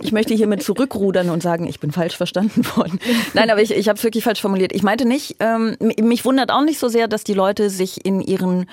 ich 0.00 0.12
möchte 0.12 0.34
hiermit 0.34 0.62
zurückrudern 0.62 1.28
und 1.28 1.42
sagen, 1.42 1.66
ich 1.66 1.78
bin 1.78 1.92
falsch 1.92 2.16
verstanden 2.16 2.64
worden. 2.76 2.98
Nein, 3.34 3.50
aber 3.50 3.60
ich, 3.60 3.72
ich 3.72 3.88
habe 3.88 3.98
es 3.98 4.04
wirklich 4.04 4.24
falsch 4.24 4.40
formuliert. 4.40 4.72
Ich 4.74 4.82
meinte 4.82 5.04
nicht, 5.04 5.36
ähm, 5.40 5.76
mich 5.80 6.24
wundert 6.24 6.50
auch 6.50 6.64
nicht 6.64 6.78
so 6.78 6.88
sehr, 6.88 7.06
dass 7.06 7.24
die 7.24 7.34
Leute 7.34 7.68
sich 7.68 8.04
in 8.04 8.20
ihren 8.20 8.66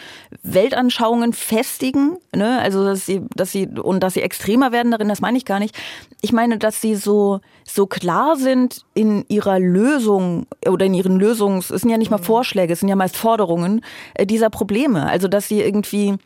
Weltanschauungen 0.44 1.34
festigen, 1.34 2.18
ne? 2.34 2.60
Also 2.60 2.86
dass 2.86 3.06
sie, 3.06 3.22
dass 3.36 3.52
sie 3.52 3.68
und 3.68 4.02
dass 4.02 4.14
sie 4.14 4.22
extremer 4.22 4.72
werden 4.72 4.92
darin. 4.92 5.10
Das 5.10 5.20
meine 5.20 5.38
ich 5.38 5.46
gar 5.46 5.60
nicht. 5.60 5.76
Ich 6.22 6.32
meine, 6.32 6.58
dass 6.58 6.82
sie 6.82 6.96
so 6.96 7.09
so, 7.10 7.42
so 7.66 7.88
klar 7.88 8.36
sind 8.36 8.86
in 8.94 9.26
ihrer 9.30 9.58
Lösung 9.58 10.46
oder 10.68 10.86
in 10.86 10.94
ihren 10.94 11.20
Lösungs, 11.20 11.72
es 11.72 11.82
sind 11.82 11.90
ja 11.90 11.98
nicht 11.98 12.12
mal 12.12 12.20
mhm. 12.20 12.24
Vorschläge, 12.24 12.74
es 12.74 12.82
sind 12.82 12.90
ja 12.90 12.96
meist 12.96 13.18
Forderungen 13.18 13.82
äh, 14.14 14.28
dieser 14.28 14.52
Probleme. 14.52 15.08
Also, 15.08 15.28
dass 15.28 15.48
sie 15.48 15.60
irgendwie 15.60 16.18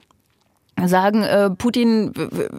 sagen, 0.86 1.24
äh, 1.24 1.52
Putin 1.52 2.12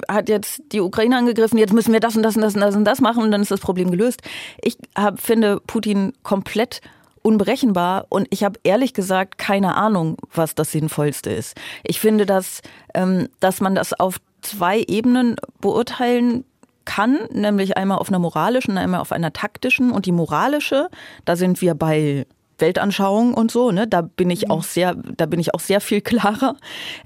hat 0.08 0.30
jetzt 0.30 0.62
die 0.72 0.80
Ukraine 0.80 1.18
angegriffen, 1.18 1.58
jetzt 1.58 1.74
müssen 1.74 1.92
wir 1.92 2.00
das 2.00 2.16
und 2.16 2.22
das 2.22 2.36
und 2.36 2.42
das 2.42 2.54
und 2.54 2.62
das 2.62 2.76
und 2.76 2.84
das 2.84 3.00
machen 3.02 3.22
und 3.22 3.30
dann 3.30 3.42
ist 3.42 3.50
das 3.50 3.60
Problem 3.60 3.90
gelöst. 3.90 4.22
Ich 4.62 4.78
hab, 4.96 5.20
finde 5.20 5.60
Putin 5.66 6.14
komplett 6.22 6.80
unberechenbar 7.20 8.06
und 8.08 8.26
ich 8.30 8.42
habe 8.42 8.58
ehrlich 8.64 8.94
gesagt 8.94 9.36
keine 9.36 9.74
Ahnung, 9.74 10.16
was 10.32 10.54
das 10.54 10.72
Sinnvollste 10.72 11.30
ist. 11.30 11.56
Ich 11.82 12.00
finde, 12.00 12.24
dass, 12.24 12.62
ähm, 12.94 13.28
dass 13.40 13.60
man 13.60 13.74
das 13.74 13.92
auf 13.92 14.16
zwei 14.40 14.80
Ebenen 14.86 15.36
beurteilen 15.60 16.44
kann, 16.84 17.20
nämlich 17.32 17.76
einmal 17.76 17.98
auf 17.98 18.08
einer 18.08 18.18
moralischen, 18.18 18.78
einmal 18.78 19.00
auf 19.00 19.12
einer 19.12 19.32
taktischen. 19.32 19.90
Und 19.90 20.06
die 20.06 20.12
moralische, 20.12 20.88
da 21.24 21.36
sind 21.36 21.60
wir 21.60 21.74
bei 21.74 22.26
Weltanschauung 22.58 23.34
und 23.34 23.50
so, 23.50 23.70
ne? 23.70 23.86
Da 23.86 24.02
bin 24.02 24.30
ich 24.30 24.50
auch 24.50 24.62
sehr, 24.62 24.94
da 24.94 25.26
bin 25.26 25.40
ich 25.40 25.54
auch 25.54 25.60
sehr 25.60 25.80
viel 25.80 26.00
klarer. 26.02 26.56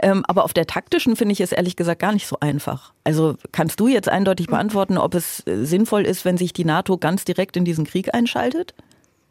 Ähm, 0.01 0.25
aber 0.27 0.45
auf 0.45 0.53
der 0.53 0.67
taktischen 0.67 1.17
finde 1.17 1.33
ich 1.33 1.41
es 1.41 1.53
ehrlich 1.53 1.77
gesagt 1.77 2.01
gar 2.01 2.13
nicht 2.13 2.27
so 2.27 2.37
einfach. 2.41 2.93
Also 3.05 3.37
kannst 3.53 3.81
du 3.81 3.89
jetzt 3.89 4.09
eindeutig 4.09 4.47
beantworten, 4.49 4.99
ob 4.99 5.15
es 5.15 5.47
äh, 5.47 5.65
sinnvoll 5.65 6.05
ist, 6.05 6.25
wenn 6.25 6.37
sich 6.37 6.53
die 6.53 6.65
NATO 6.65 6.99
ganz 6.99 7.25
direkt 7.25 7.57
in 7.57 7.65
diesen 7.65 7.87
Krieg 7.87 8.15
einschaltet? 8.15 8.75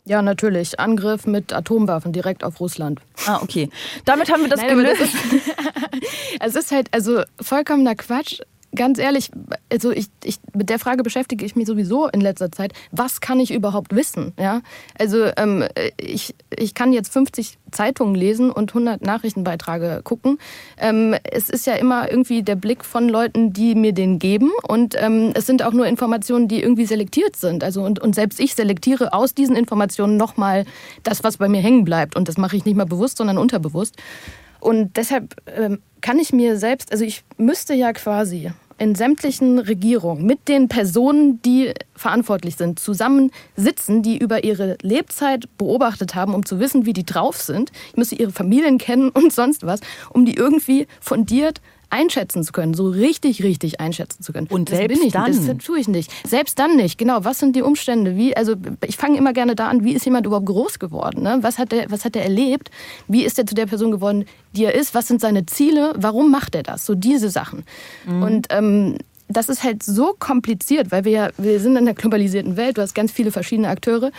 Ja, 0.05 0.21
natürlich. 0.21 0.79
Angriff 0.79 1.27
mit 1.27 1.51
Atomwaffen 1.51 2.13
direkt 2.13 2.45
auf 2.45 2.61
Russland. 2.61 3.01
Ah, 3.25 3.39
okay. 3.43 3.69
Damit 4.05 4.31
haben 4.31 4.41
wir 4.41 4.49
das 4.49 4.61
Nein, 4.61 4.77
gelöst. 4.77 5.01
Das 5.01 5.09
ist, 5.09 5.55
es 6.39 6.55
ist 6.55 6.71
halt 6.71 6.87
also 6.93 7.23
vollkommener 7.41 7.95
Quatsch 7.95 8.39
ganz 8.75 8.99
ehrlich, 8.99 9.31
also 9.71 9.91
ich, 9.91 10.07
ich, 10.23 10.39
mit 10.53 10.69
der 10.69 10.79
Frage 10.79 11.03
beschäftige 11.03 11.45
ich 11.45 11.55
mich 11.55 11.67
sowieso 11.67 12.07
in 12.07 12.21
letzter 12.21 12.51
Zeit. 12.51 12.73
Was 12.91 13.21
kann 13.21 13.39
ich 13.39 13.51
überhaupt 13.51 13.95
wissen? 13.95 14.33
Ja? 14.39 14.61
Also 14.97 15.25
ähm, 15.37 15.65
ich, 15.97 16.35
ich 16.55 16.73
kann 16.73 16.93
jetzt 16.93 17.11
50 17.11 17.57
Zeitungen 17.71 18.15
lesen 18.15 18.51
und 18.51 18.71
100 18.71 19.01
Nachrichtenbeiträge 19.01 20.01
gucken. 20.03 20.37
Ähm, 20.77 21.15
es 21.23 21.49
ist 21.49 21.65
ja 21.65 21.73
immer 21.73 22.09
irgendwie 22.09 22.43
der 22.43 22.55
Blick 22.55 22.85
von 22.85 23.09
Leuten, 23.09 23.53
die 23.53 23.75
mir 23.75 23.93
den 23.93 24.19
geben. 24.19 24.51
Und 24.67 24.95
ähm, 24.97 25.31
es 25.33 25.45
sind 25.45 25.63
auch 25.63 25.73
nur 25.73 25.87
Informationen, 25.87 26.47
die 26.47 26.61
irgendwie 26.61 26.85
selektiert 26.85 27.35
sind. 27.35 27.63
Also 27.63 27.83
und, 27.83 27.99
und 27.99 28.15
selbst 28.15 28.39
ich 28.39 28.55
selektiere 28.55 29.13
aus 29.13 29.33
diesen 29.33 29.55
Informationen 29.55 30.17
nochmal 30.17 30.65
das, 31.03 31.23
was 31.23 31.37
bei 31.37 31.47
mir 31.47 31.61
hängen 31.61 31.83
bleibt. 31.83 32.15
Und 32.15 32.27
das 32.27 32.37
mache 32.37 32.55
ich 32.55 32.65
nicht 32.65 32.75
mal 32.75 32.85
bewusst, 32.85 33.17
sondern 33.17 33.37
unterbewusst. 33.37 33.95
Und 34.67 34.97
deshalb 34.97 35.33
ähm, 35.55 35.79
kann 36.01 36.19
ich 36.19 36.33
mir 36.33 36.57
selbst, 36.57 36.91
also 36.91 37.05
ich 37.05 37.23
müsste 37.37 37.73
ja 37.73 37.93
quasi 37.93 38.51
in 38.77 38.95
sämtlichen 38.95 39.59
Regierungen 39.59 40.25
mit 40.25 40.49
den 40.49 40.67
Personen, 40.67 41.41
die 41.41 41.73
verantwortlich 41.95 42.57
sind, 42.57 42.77
zusammen 42.77 43.31
sitzen, 43.55 44.03
die 44.03 44.17
über 44.17 44.43
ihre 44.43 44.77
Lebzeit 44.81 45.45
beobachtet 45.57 46.15
haben, 46.15 46.33
um 46.33 46.45
zu 46.45 46.59
wissen, 46.59 46.85
wie 46.85 46.91
die 46.91 47.05
drauf 47.05 47.37
sind. 47.37 47.71
Ich 47.91 47.95
müsste 47.95 48.15
ihre 48.15 48.33
Familien 48.33 48.77
kennen 48.77 49.07
und 49.07 49.31
sonst 49.41 49.65
was, 49.65 49.79
um 50.09 50.25
die 50.25 50.35
irgendwie 50.35 50.85
fundiert 50.99 51.61
einschätzen 51.89 52.43
zu 52.43 52.51
können, 52.51 52.73
so 52.73 52.87
richtig, 52.89 53.43
richtig 53.43 53.79
einschätzen 53.79 54.23
zu 54.23 54.33
können. 54.33 54.47
Und 54.47 54.69
das 54.69 54.77
selbst 54.77 54.97
bin 54.97 55.07
ich 55.07 55.13
dann? 55.13 55.31
Nicht. 55.31 55.47
Das 55.47 55.65
tue 55.65 55.79
ich 55.79 55.87
nicht. 55.87 56.11
Selbst 56.25 56.59
dann 56.59 56.75
nicht. 56.75 56.97
Genau. 56.97 57.23
Was 57.23 57.39
sind 57.39 57.55
die 57.55 57.61
Umstände? 57.61 58.15
Wie, 58.15 58.35
also 58.35 58.55
ich 58.85 58.97
fange 58.97 59.17
immer 59.17 59.33
gerne 59.33 59.55
da 59.55 59.67
an, 59.67 59.83
wie 59.83 59.93
ist 59.93 60.05
jemand 60.05 60.25
überhaupt 60.25 60.47
groß 60.47 60.79
geworden? 60.79 61.23
Ne? 61.23 61.39
Was 61.41 61.57
hat 61.57 61.73
er, 61.73 61.89
was 61.89 62.05
hat 62.05 62.15
er 62.15 62.23
erlebt? 62.23 62.71
Wie 63.07 63.23
ist 63.23 63.37
er 63.37 63.45
zu 63.45 63.55
der 63.55 63.65
Person 63.65 63.91
geworden, 63.91 64.25
die 64.53 64.65
er 64.65 64.75
ist? 64.75 64.93
Was 64.93 65.07
sind 65.07 65.21
seine 65.21 65.45
Ziele? 65.45 65.93
Warum 65.97 66.31
macht 66.31 66.55
er 66.55 66.63
das? 66.63 66.85
So 66.85 66.95
diese 66.95 67.29
Sachen. 67.29 67.63
Mhm. 68.05 68.23
Und 68.23 68.47
ähm, 68.49 68.97
das 69.29 69.49
ist 69.49 69.63
halt 69.63 69.83
so 69.83 70.15
kompliziert, 70.17 70.91
weil 70.91 71.05
wir 71.05 71.11
ja, 71.11 71.29
wir 71.37 71.59
sind 71.59 71.73
in 71.73 71.79
einer 71.79 71.93
globalisierten 71.93 72.57
Welt. 72.57 72.77
Du 72.77 72.81
hast 72.81 72.95
ganz 72.95 73.11
viele 73.11 73.31
verschiedene 73.31 73.69
Akteure. 73.69 74.11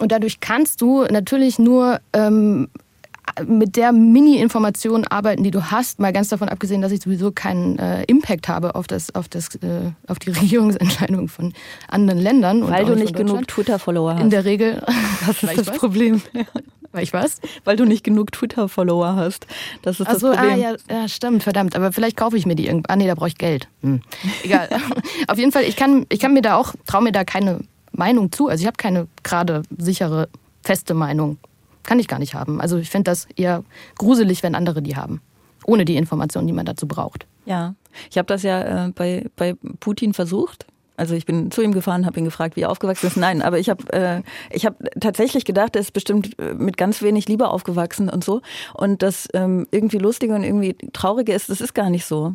Und 0.00 0.10
dadurch 0.10 0.40
kannst 0.40 0.80
du 0.80 1.04
natürlich 1.04 1.58
nur 1.58 2.00
ähm, 2.12 2.68
mit 3.46 3.76
der 3.76 3.92
Mini-Information 3.92 5.04
arbeiten, 5.04 5.42
die 5.42 5.50
du 5.50 5.70
hast, 5.70 5.98
mal 5.98 6.12
ganz 6.12 6.28
davon 6.28 6.48
abgesehen, 6.48 6.82
dass 6.82 6.92
ich 6.92 7.02
sowieso 7.02 7.32
keinen 7.32 7.78
äh, 7.78 8.04
Impact 8.04 8.48
habe 8.48 8.74
auf, 8.74 8.86
das, 8.86 9.14
auf, 9.14 9.28
das, 9.28 9.54
äh, 9.56 9.92
auf 10.06 10.18
die 10.18 10.30
Regierungsentscheidungen 10.40 11.28
von 11.28 11.52
anderen 11.88 12.20
Ländern. 12.20 12.68
Weil 12.68 12.84
du 12.84 12.94
nicht 12.94 13.16
genug. 13.16 13.48
Twitter-Follower 13.48 14.14
hast. 14.14 14.22
In 14.22 14.30
der 14.30 14.44
Regel. 14.44 14.82
das 15.26 15.42
ist 15.42 15.58
das 15.58 15.66
was? 15.68 15.78
Problem. 15.78 16.22
Weil 16.92 17.02
ich 17.02 17.12
was? 17.12 17.40
Weil 17.64 17.76
du 17.76 17.86
nicht 17.86 18.04
genug 18.04 18.30
Twitter-Follower 18.30 19.16
hast. 19.16 19.48
Das 19.82 19.98
ist 19.98 20.06
Ach 20.06 20.12
das 20.12 20.22
ah, 20.22 20.34
Problem. 20.34 20.60
ja, 20.60 20.76
ja, 20.88 21.08
stimmt, 21.08 21.42
verdammt. 21.42 21.74
Aber 21.74 21.90
vielleicht 21.90 22.16
kaufe 22.16 22.36
ich 22.36 22.46
mir 22.46 22.54
die 22.54 22.66
irgendwann. 22.66 22.86
Ah, 22.88 22.96
nee, 22.96 23.08
da 23.08 23.16
brauche 23.16 23.28
ich 23.28 23.38
Geld. 23.38 23.66
Hm. 23.82 24.00
Egal. 24.44 24.68
Auf 25.26 25.36
jeden 25.36 25.50
Fall, 25.50 25.64
ich 25.64 25.74
kann, 25.74 26.06
ich 26.08 26.20
kann 26.20 26.32
mir 26.32 26.42
da 26.42 26.54
auch, 26.54 26.72
traue 26.86 27.02
mir 27.02 27.10
da 27.10 27.24
keine 27.24 27.62
Meinung 27.90 28.30
zu. 28.30 28.46
Also 28.46 28.62
ich 28.62 28.66
habe 28.68 28.76
keine 28.76 29.08
gerade 29.24 29.62
sichere, 29.76 30.28
feste 30.62 30.94
Meinung. 30.94 31.38
Kann 31.84 31.98
ich 31.98 32.08
gar 32.08 32.18
nicht 32.18 32.34
haben. 32.34 32.60
Also 32.60 32.78
ich 32.78 32.90
finde 32.90 33.10
das 33.10 33.28
eher 33.36 33.62
gruselig, 33.96 34.42
wenn 34.42 34.54
andere 34.54 34.82
die 34.82 34.96
haben. 34.96 35.20
Ohne 35.66 35.84
die 35.84 35.96
Informationen, 35.96 36.46
die 36.46 36.52
man 36.52 36.66
dazu 36.66 36.86
braucht. 36.86 37.26
Ja, 37.46 37.74
ich 38.10 38.18
habe 38.18 38.26
das 38.26 38.42
ja 38.42 38.86
äh, 38.86 38.90
bei, 38.90 39.26
bei 39.36 39.54
Putin 39.80 40.12
versucht. 40.12 40.66
Also 40.96 41.14
ich 41.14 41.26
bin 41.26 41.50
zu 41.50 41.62
ihm 41.62 41.72
gefahren, 41.72 42.06
habe 42.06 42.18
ihn 42.18 42.24
gefragt, 42.24 42.54
wie 42.56 42.62
er 42.62 42.70
aufgewachsen 42.70 43.06
ist. 43.08 43.16
Nein, 43.16 43.42
aber 43.42 43.58
ich 43.58 43.68
habe 43.68 43.92
äh, 43.92 44.22
ich 44.50 44.68
tatsächlich 45.00 45.44
gedacht, 45.44 45.74
er 45.74 45.80
ist 45.80 45.92
bestimmt 45.92 46.38
äh, 46.38 46.54
mit 46.54 46.76
ganz 46.76 47.02
wenig 47.02 47.28
Liebe 47.28 47.48
aufgewachsen 47.48 48.08
und 48.08 48.22
so. 48.22 48.42
Und 48.74 49.02
das 49.02 49.28
ähm, 49.34 49.66
irgendwie 49.72 49.98
lustige 49.98 50.34
und 50.34 50.44
irgendwie 50.44 50.76
traurige 50.92 51.32
ist, 51.32 51.48
das 51.48 51.60
ist 51.60 51.74
gar 51.74 51.90
nicht 51.90 52.04
so. 52.04 52.34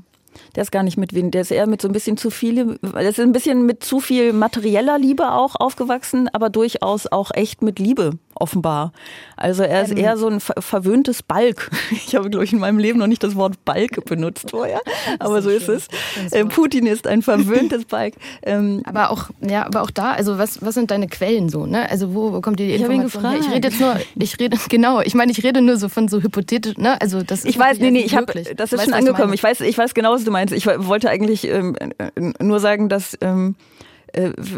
Der 0.56 0.64
ist 0.64 0.72
gar 0.72 0.84
nicht 0.84 0.98
mit 0.98 1.14
wen, 1.14 1.32
der 1.32 1.42
ist 1.42 1.52
eher 1.52 1.68
mit 1.68 1.82
so 1.82 1.88
ein 1.88 1.94
bisschen 1.94 2.18
zu 2.18 2.30
viel, 2.30 2.78
der 2.82 3.10
ist 3.10 3.20
ein 3.20 3.32
bisschen 3.32 3.66
mit 3.66 3.84
zu 3.84 4.00
viel 4.00 4.34
materieller 4.34 5.00
Liebe 5.00 5.32
auch 5.32 5.56
aufgewachsen, 5.56 6.30
aber 6.34 6.50
durchaus 6.50 7.08
auch 7.08 7.32
echt 7.34 7.62
mit 7.62 7.80
Liebe 7.80 8.12
offenbar. 8.40 8.92
Also 9.36 9.64
er 9.64 9.84
ist 9.84 9.92
eher 9.92 10.18
so 10.18 10.28
ein 10.28 10.40
ver 10.40 10.62
verwöhntes 10.62 11.24
Balk. 11.24 11.70
Ich 11.92 12.16
habe, 12.16 12.30
glaube 12.30 12.46
ich, 12.46 12.54
in 12.54 12.60
meinem 12.60 12.80
Leben 12.80 12.98
noch 12.98 13.08
nicht 13.08 13.24
das 13.24 13.36
Wort 13.36 13.64
Balk 13.66 14.04
benutzt 14.06 14.52
vorher, 14.52 14.82
aber 15.20 15.42
so 15.42 15.50
ist 15.50 15.70
es. 15.70 15.88
Äh, 16.32 16.46
Putin 16.46 16.88
ist 16.88 17.06
ein 17.06 17.22
verwöhntes 17.22 17.86
Balk. 17.90 18.16
Ähm, 18.42 18.82
Aber 18.86 19.12
auch, 19.12 19.30
ja, 19.42 19.66
aber 19.66 19.82
auch 19.82 19.92
da, 19.92 20.12
also 20.14 20.38
was, 20.38 20.62
was 20.64 20.74
sind 20.74 20.92
deine 20.92 21.08
Quellen 21.08 21.50
so, 21.50 21.66
ne? 21.66 21.90
Also 21.90 22.16
wo, 22.16 22.34
wo 22.34 22.42
kommt 22.42 22.60
dir 22.60 22.68
die 22.68 22.74
Ich 22.74 22.82
Information 22.82 23.22
her? 23.22 23.40
Ich 23.40 23.52
rede 23.52 23.68
jetzt 23.68 23.80
nur, 23.80 23.96
ich 24.16 24.40
rede, 24.40 24.58
genau, 24.70 25.02
ich 25.02 25.14
meine, 25.14 25.32
ich 25.32 25.44
rede 25.44 25.62
nur 25.62 25.78
so 25.78 25.90
von 25.90 26.08
so 26.08 26.22
hypothetisch, 26.22 26.78
ne? 26.78 27.00
Also 27.02 27.22
das 27.22 27.40
ist 27.40 27.46
Ich 27.46 27.60
weiß, 27.60 27.80
nee, 27.80 27.92
nee, 27.92 28.02
ich 28.02 28.16
habe, 28.16 28.26
das 28.34 28.74
ist 28.74 28.80
weißt, 28.80 28.86
schon 28.86 28.94
angekommen. 28.94 29.34
Ich 29.34 29.44
weiß, 29.44 29.62
ich 29.62 29.78
weiß 29.78 29.94
genau, 29.94 30.14
was 30.14 30.24
du 30.24 30.32
meinst. 30.32 30.54
Ich 30.54 30.66
wollte 30.66 31.10
eigentlich 31.10 31.48
ähm, 31.48 31.76
äh, 31.80 32.44
nur 32.44 32.60
sagen, 32.60 32.90
dass 32.90 33.18
ähm, 33.22 33.56
äh, 33.60 33.89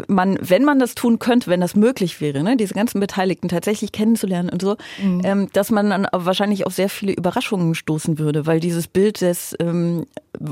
man, 0.08 0.38
wenn 0.40 0.64
man 0.64 0.78
das 0.78 0.94
tun 0.94 1.18
könnte, 1.18 1.48
wenn 1.50 1.60
das 1.60 1.76
möglich 1.76 2.20
wäre, 2.20 2.42
ne, 2.42 2.56
diese 2.56 2.74
ganzen 2.74 3.00
Beteiligten 3.00 3.48
tatsächlich 3.48 3.92
kennenzulernen 3.92 4.48
und 4.48 4.62
so, 4.62 4.76
Mhm. 5.02 5.20
ähm, 5.24 5.48
dass 5.52 5.70
man 5.70 5.90
dann 5.90 6.06
wahrscheinlich 6.12 6.66
auf 6.66 6.74
sehr 6.74 6.88
viele 6.88 7.12
Überraschungen 7.12 7.74
stoßen 7.74 8.18
würde, 8.18 8.46
weil 8.46 8.60
dieses 8.60 8.88
Bild 8.88 9.20
des 9.20 9.54
ähm, 9.60 10.06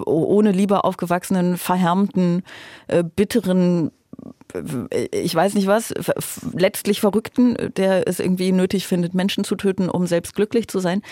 ohne 0.07 0.53
Liebe 0.53 0.85
aufgewachsenen, 0.85 1.57
verhärmten, 1.57 2.43
äh, 2.89 3.03
bitteren 3.05 3.91
äh, 4.91 5.07
ich 5.13 5.35
weiß 5.35 5.55
nicht 5.55 5.67
was, 5.67 5.95
letztlich 6.53 7.01
Verrückten, 7.01 7.57
der 7.77 8.07
es 8.09 8.21
irgendwie 8.21 8.53
nötig 8.53 8.87
findet, 8.87 9.15
Menschen 9.15 9.45
zu 9.45 9.55
töten, 9.57 9.89
um 9.89 10.07
selbst 10.07 10.35
glücklich 10.35 10.69
zu 10.69 10.79
sein. 10.81 11.03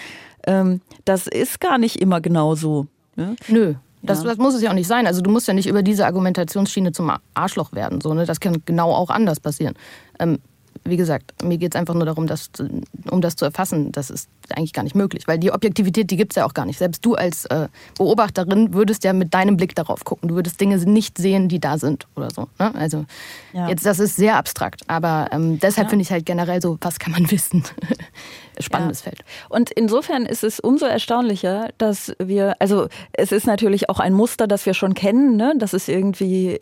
Ähm, 0.46 0.80
das 1.04 1.26
ist 1.26 1.60
gar 1.60 1.78
nicht 1.78 1.96
immer 1.96 2.20
genau 2.20 2.54
so. 2.54 2.86
Ne? 3.16 3.36
Nö. 3.48 3.74
Das, 4.02 4.22
Ja. 4.22 4.28
das 4.30 4.38
muss 4.38 4.54
es 4.54 4.62
ja 4.62 4.70
auch 4.70 4.74
nicht 4.74 4.86
sein. 4.88 5.06
Also 5.06 5.20
du 5.20 5.30
musst 5.30 5.48
ja 5.48 5.54
nicht 5.54 5.66
über 5.68 5.82
diese 5.82 6.06
Argumentationsschiene 6.06 6.92
zum 6.92 7.10
Arschloch 7.34 7.72
werden. 7.72 8.00
So, 8.00 8.14
ne? 8.14 8.24
Das 8.26 8.40
kann 8.40 8.62
genau 8.64 8.92
auch 8.92 9.10
anders 9.10 9.40
passieren. 9.40 9.74
Ähm, 10.18 10.38
wie 10.84 10.96
gesagt, 10.96 11.42
mir 11.42 11.58
geht 11.58 11.74
es 11.74 11.78
einfach 11.78 11.92
nur 11.94 12.06
darum, 12.06 12.26
das, 12.28 12.50
um 13.10 13.20
das 13.20 13.34
zu 13.34 13.44
erfassen. 13.44 13.90
Das 13.92 14.10
ist 14.10 14.28
eigentlich 14.54 14.72
gar 14.72 14.84
nicht 14.84 14.94
möglich, 14.94 15.26
weil 15.26 15.36
die 15.38 15.50
Objektivität, 15.52 16.10
die 16.10 16.16
gibt 16.16 16.32
es 16.32 16.36
ja 16.36 16.46
auch 16.46 16.54
gar 16.54 16.64
nicht. 16.66 16.78
Selbst 16.78 17.04
du 17.04 17.14
als 17.16 17.44
äh, 17.46 17.66
Beobachterin 17.98 18.72
würdest 18.72 19.02
ja 19.04 19.12
mit 19.12 19.34
deinem 19.34 19.56
Blick 19.56 19.74
darauf 19.74 20.04
gucken. 20.04 20.28
Du 20.28 20.36
würdest 20.36 20.60
Dinge 20.60 20.76
nicht 20.78 21.18
sehen, 21.18 21.48
die 21.48 21.58
da 21.58 21.76
sind 21.78 22.06
oder 22.14 22.30
so. 22.30 22.48
Ne? 22.60 22.74
Also 22.76 23.04
Ja. 23.52 23.68
jetzt, 23.68 23.84
das 23.84 23.98
ist 23.98 24.14
sehr 24.16 24.36
abstrakt. 24.36 24.82
Aber 24.86 25.26
ähm, 25.32 25.58
deshalb 25.58 25.86
Ja. 25.86 25.90
finde 25.90 26.04
ich 26.04 26.12
halt 26.12 26.24
generell 26.24 26.62
so, 26.62 26.78
was 26.80 26.98
kann 27.00 27.12
man 27.12 27.28
wissen? 27.30 27.64
Spannendes 28.60 29.00
Ja. 29.00 29.10
Feld. 29.10 29.24
Und 29.48 29.70
insofern 29.70 30.26
ist 30.26 30.44
es 30.44 30.60
umso 30.60 30.86
erstaunlicher, 30.86 31.70
dass 31.78 32.12
wir, 32.18 32.56
also 32.58 32.88
es 33.12 33.32
ist 33.32 33.46
natürlich 33.46 33.88
auch 33.88 34.00
ein 34.00 34.12
Muster, 34.12 34.46
das 34.46 34.66
wir 34.66 34.74
schon 34.74 34.94
kennen, 34.94 35.36
ne? 35.36 35.54
Das 35.58 35.74
ist 35.74 35.88
irgendwie, 35.88 36.58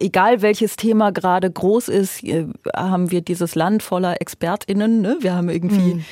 egal 0.00 0.42
welches 0.42 0.76
Thema 0.76 1.12
gerade 1.12 1.50
groß 1.50 1.88
ist, 1.88 2.22
äh, 2.24 2.46
haben 2.74 3.10
wir 3.10 3.20
dieses 3.20 3.54
Land 3.54 3.82
voller 3.82 4.20
ExpertInnen, 4.20 5.00
ne? 5.00 5.16
Wir 5.20 5.34
haben 5.34 5.48
irgendwie, 5.48 6.02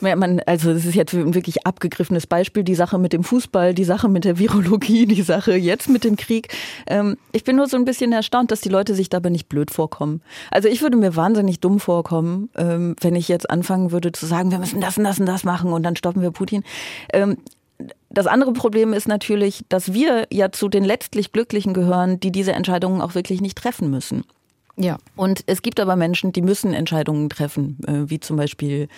ja, 0.00 0.16
man, 0.16 0.40
also 0.46 0.70
es 0.70 0.84
ist 0.84 0.94
jetzt 0.94 1.14
ein 1.14 1.34
wirklich 1.34 1.66
abgegriffenes 1.66 2.26
Beispiel, 2.26 2.64
die 2.64 2.74
Sache 2.74 2.98
mit 2.98 3.12
dem 3.12 3.24
Fußball, 3.24 3.74
die 3.74 3.84
Sache 3.84 4.08
mit 4.08 4.24
der 4.24 4.38
Virologie, 4.38 5.06
die 5.06 5.22
Sache 5.22 5.54
jetzt 5.54 5.88
mit 5.88 6.04
dem 6.04 6.16
Krieg. 6.16 6.48
Ähm, 6.86 7.16
ich 7.32 7.44
bin 7.44 7.56
nur 7.56 7.68
so 7.68 7.76
ein 7.76 7.84
bisschen 7.84 8.12
erstaunt, 8.12 8.50
dass 8.50 8.60
die 8.60 8.68
Leute 8.68 8.94
sich 8.94 9.08
dabei 9.08 9.30
nicht 9.30 9.48
blöd 9.48 9.70
vorkommen. 9.70 10.22
Also 10.50 10.68
ich 10.68 10.82
würde 10.82 10.96
mir 10.96 11.14
wahnsinnig 11.16 11.60
dumm 11.60 11.78
vorkommen, 11.78 12.50
ähm, 12.56 12.96
wenn 13.00 13.14
ich 13.14 13.28
jetzt 13.28 13.50
anfangen 13.50 13.92
würde 13.92 14.12
zu 14.12 14.26
sagen, 14.26 14.50
wir 14.50 14.58
müssen 14.58 14.71
das 14.80 14.98
und 14.98 15.04
das 15.04 15.20
und 15.20 15.26
das 15.26 15.44
machen 15.44 15.72
und 15.72 15.82
dann 15.82 15.96
stoppen 15.96 16.22
wir 16.22 16.30
Putin. 16.30 16.64
Ähm, 17.12 17.38
das 18.10 18.26
andere 18.26 18.52
Problem 18.52 18.92
ist 18.92 19.08
natürlich, 19.08 19.64
dass 19.68 19.92
wir 19.92 20.26
ja 20.30 20.52
zu 20.52 20.68
den 20.68 20.84
letztlich 20.84 21.32
Glücklichen 21.32 21.74
gehören, 21.74 22.20
die 22.20 22.30
diese 22.30 22.52
Entscheidungen 22.52 23.00
auch 23.00 23.14
wirklich 23.14 23.40
nicht 23.40 23.58
treffen 23.58 23.90
müssen. 23.90 24.24
Ja. 24.76 24.98
Und 25.16 25.44
es 25.46 25.62
gibt 25.62 25.80
aber 25.80 25.96
Menschen, 25.96 26.32
die 26.32 26.42
müssen 26.42 26.72
Entscheidungen 26.72 27.28
treffen, 27.28 27.78
äh, 27.86 28.10
wie 28.10 28.20
zum 28.20 28.36
Beispiel 28.36 28.88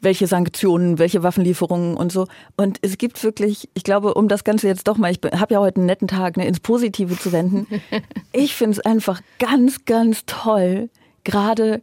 welche 0.00 0.26
Sanktionen, 0.26 0.98
welche 0.98 1.22
Waffenlieferungen 1.22 1.96
und 1.96 2.10
so. 2.10 2.26
Und 2.56 2.78
es 2.82 2.96
gibt 2.96 3.22
wirklich, 3.22 3.68
ich 3.74 3.84
glaube, 3.84 4.14
um 4.14 4.28
das 4.28 4.44
Ganze 4.44 4.66
jetzt 4.66 4.88
doch 4.88 4.96
mal, 4.96 5.10
ich 5.10 5.20
habe 5.38 5.54
ja 5.54 5.60
heute 5.60 5.76
einen 5.76 5.86
netten 5.86 6.08
Tag, 6.08 6.36
ne, 6.36 6.46
ins 6.46 6.60
Positive 6.60 7.18
zu 7.18 7.32
wenden. 7.32 7.66
ich 8.32 8.54
finde 8.54 8.78
es 8.78 8.86
einfach 8.86 9.20
ganz, 9.38 9.84
ganz 9.84 10.24
toll, 10.26 10.88
gerade 11.24 11.82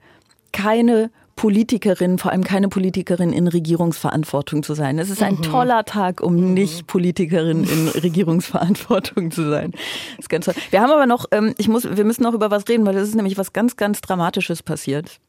keine 0.52 1.12
Politikerin, 1.38 2.18
vor 2.18 2.32
allem 2.32 2.44
keine 2.44 2.68
Politikerin 2.68 3.32
in 3.32 3.48
Regierungsverantwortung 3.48 4.64
zu 4.64 4.74
sein. 4.74 5.00
Es 5.00 5.10
ist 5.10 5.24
ein 5.24 5.42
toller 5.42 5.86
Tag, 5.86 6.20
um 6.20 6.54
nicht 6.54 6.88
Politikerin 6.88 7.64
in 7.64 7.88
Regierungsverantwortung 8.04 9.32
zu 9.32 9.50
sein. 9.50 9.72
Das 9.72 10.26
ist 10.26 10.30
ganz 10.30 10.46
toll. 10.46 10.56
Wir 10.72 10.82
haben 10.82 10.92
aber 10.92 11.06
noch, 11.06 11.26
ähm, 11.32 11.54
ich 11.58 11.70
muss, 11.70 11.84
wir 11.96 12.04
müssen 12.04 12.24
noch 12.24 12.34
über 12.34 12.52
was 12.52 12.68
reden, 12.68 12.86
weil 12.86 12.96
das 12.96 13.08
ist 13.08 13.16
nämlich 13.16 13.38
was 13.38 13.54
ganz, 13.54 13.78
ganz 13.78 14.02
Dramatisches 14.02 14.64
passiert. 14.64 15.20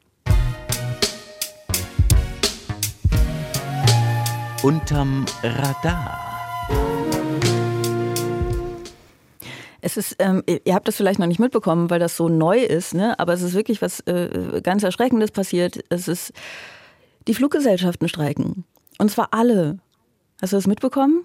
Unterm 4.62 5.26
Radar. 5.42 6.27
Es 9.80 9.96
ist, 9.96 10.16
ähm, 10.18 10.42
ihr 10.64 10.74
habt 10.74 10.88
das 10.88 10.96
vielleicht 10.96 11.20
noch 11.20 11.26
nicht 11.26 11.38
mitbekommen, 11.38 11.90
weil 11.90 12.00
das 12.00 12.16
so 12.16 12.28
neu 12.28 12.58
ist, 12.58 12.94
ne? 12.94 13.18
aber 13.18 13.32
es 13.32 13.42
ist 13.42 13.54
wirklich 13.54 13.80
was 13.80 14.00
äh, 14.00 14.60
ganz 14.62 14.82
Erschreckendes 14.82 15.30
passiert. 15.30 15.80
Es 15.88 16.08
ist, 16.08 16.32
die 17.28 17.34
Fluggesellschaften 17.34 18.08
streiken. 18.08 18.64
Und 18.98 19.10
zwar 19.10 19.28
alle. 19.32 19.78
Hast 20.40 20.52
du 20.52 20.56
das 20.56 20.66
mitbekommen? 20.66 21.24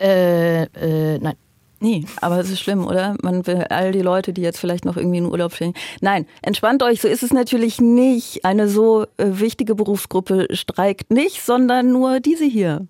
Äh, 0.00 0.64
äh, 0.64 1.18
nein. 1.18 1.36
Nee, 1.80 2.06
aber 2.22 2.38
es 2.38 2.50
ist 2.50 2.60
schlimm, 2.60 2.86
oder? 2.86 3.14
Man 3.20 3.46
will 3.46 3.66
all 3.68 3.92
die 3.92 4.00
Leute, 4.00 4.32
die 4.32 4.40
jetzt 4.40 4.58
vielleicht 4.58 4.86
noch 4.86 4.96
irgendwie 4.96 5.18
in 5.18 5.26
Urlaub 5.26 5.54
stehen. 5.54 5.74
Nein, 6.00 6.26
entspannt 6.40 6.82
euch, 6.82 7.00
so 7.02 7.08
ist 7.08 7.22
es 7.22 7.32
natürlich 7.32 7.80
nicht. 7.80 8.44
Eine 8.44 8.68
so 8.68 9.02
äh, 9.18 9.26
wichtige 9.26 9.74
Berufsgruppe 9.74 10.46
streikt 10.52 11.10
nicht, 11.10 11.42
sondern 11.42 11.92
nur 11.92 12.20
diese 12.20 12.46
hier. 12.46 12.86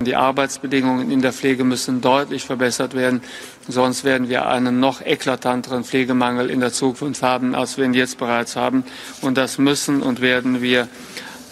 Die 0.00 0.16
Arbeitsbedingungen 0.16 1.10
in 1.10 1.22
der 1.22 1.32
Pflege 1.32 1.64
müssen 1.64 2.00
deutlich 2.00 2.44
verbessert 2.44 2.94
werden, 2.94 3.22
sonst 3.68 4.04
werden 4.04 4.28
wir 4.28 4.46
einen 4.46 4.80
noch 4.80 5.00
eklatanteren 5.00 5.84
Pflegemangel 5.84 6.50
in 6.50 6.60
der 6.60 6.72
Zukunft 6.72 7.22
haben, 7.22 7.54
als 7.54 7.78
wir 7.78 7.84
ihn 7.84 7.94
jetzt 7.94 8.18
bereits 8.18 8.56
haben. 8.56 8.84
Und 9.22 9.38
das 9.38 9.58
müssen 9.58 10.02
und 10.02 10.20
werden 10.20 10.60
wir 10.60 10.88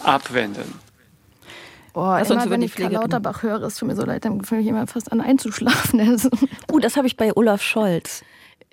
abwenden. 0.03 0.79
Oh, 1.95 2.01
Lass 2.01 2.29
immer 2.29 2.49
wenn 2.49 2.61
die 2.61 2.67
ich 2.67 2.75
Karl. 2.75 2.91
Lauterbach 2.91 3.43
höre, 3.43 3.63
ist 3.63 3.79
tut 3.79 3.87
mir 3.87 3.95
so 3.95 4.03
leid, 4.03 4.25
dann 4.25 4.43
fange 4.43 4.61
ich 4.61 4.67
immer 4.67 4.87
fast 4.87 5.11
an 5.11 5.21
einzuschlafen. 5.21 5.99
Also, 5.99 6.29
Uh, 6.71 6.79
das 6.79 6.97
habe 6.97 7.05
ich 7.07 7.17
bei 7.17 7.35
Olaf 7.35 7.61
Scholz. 7.61 8.23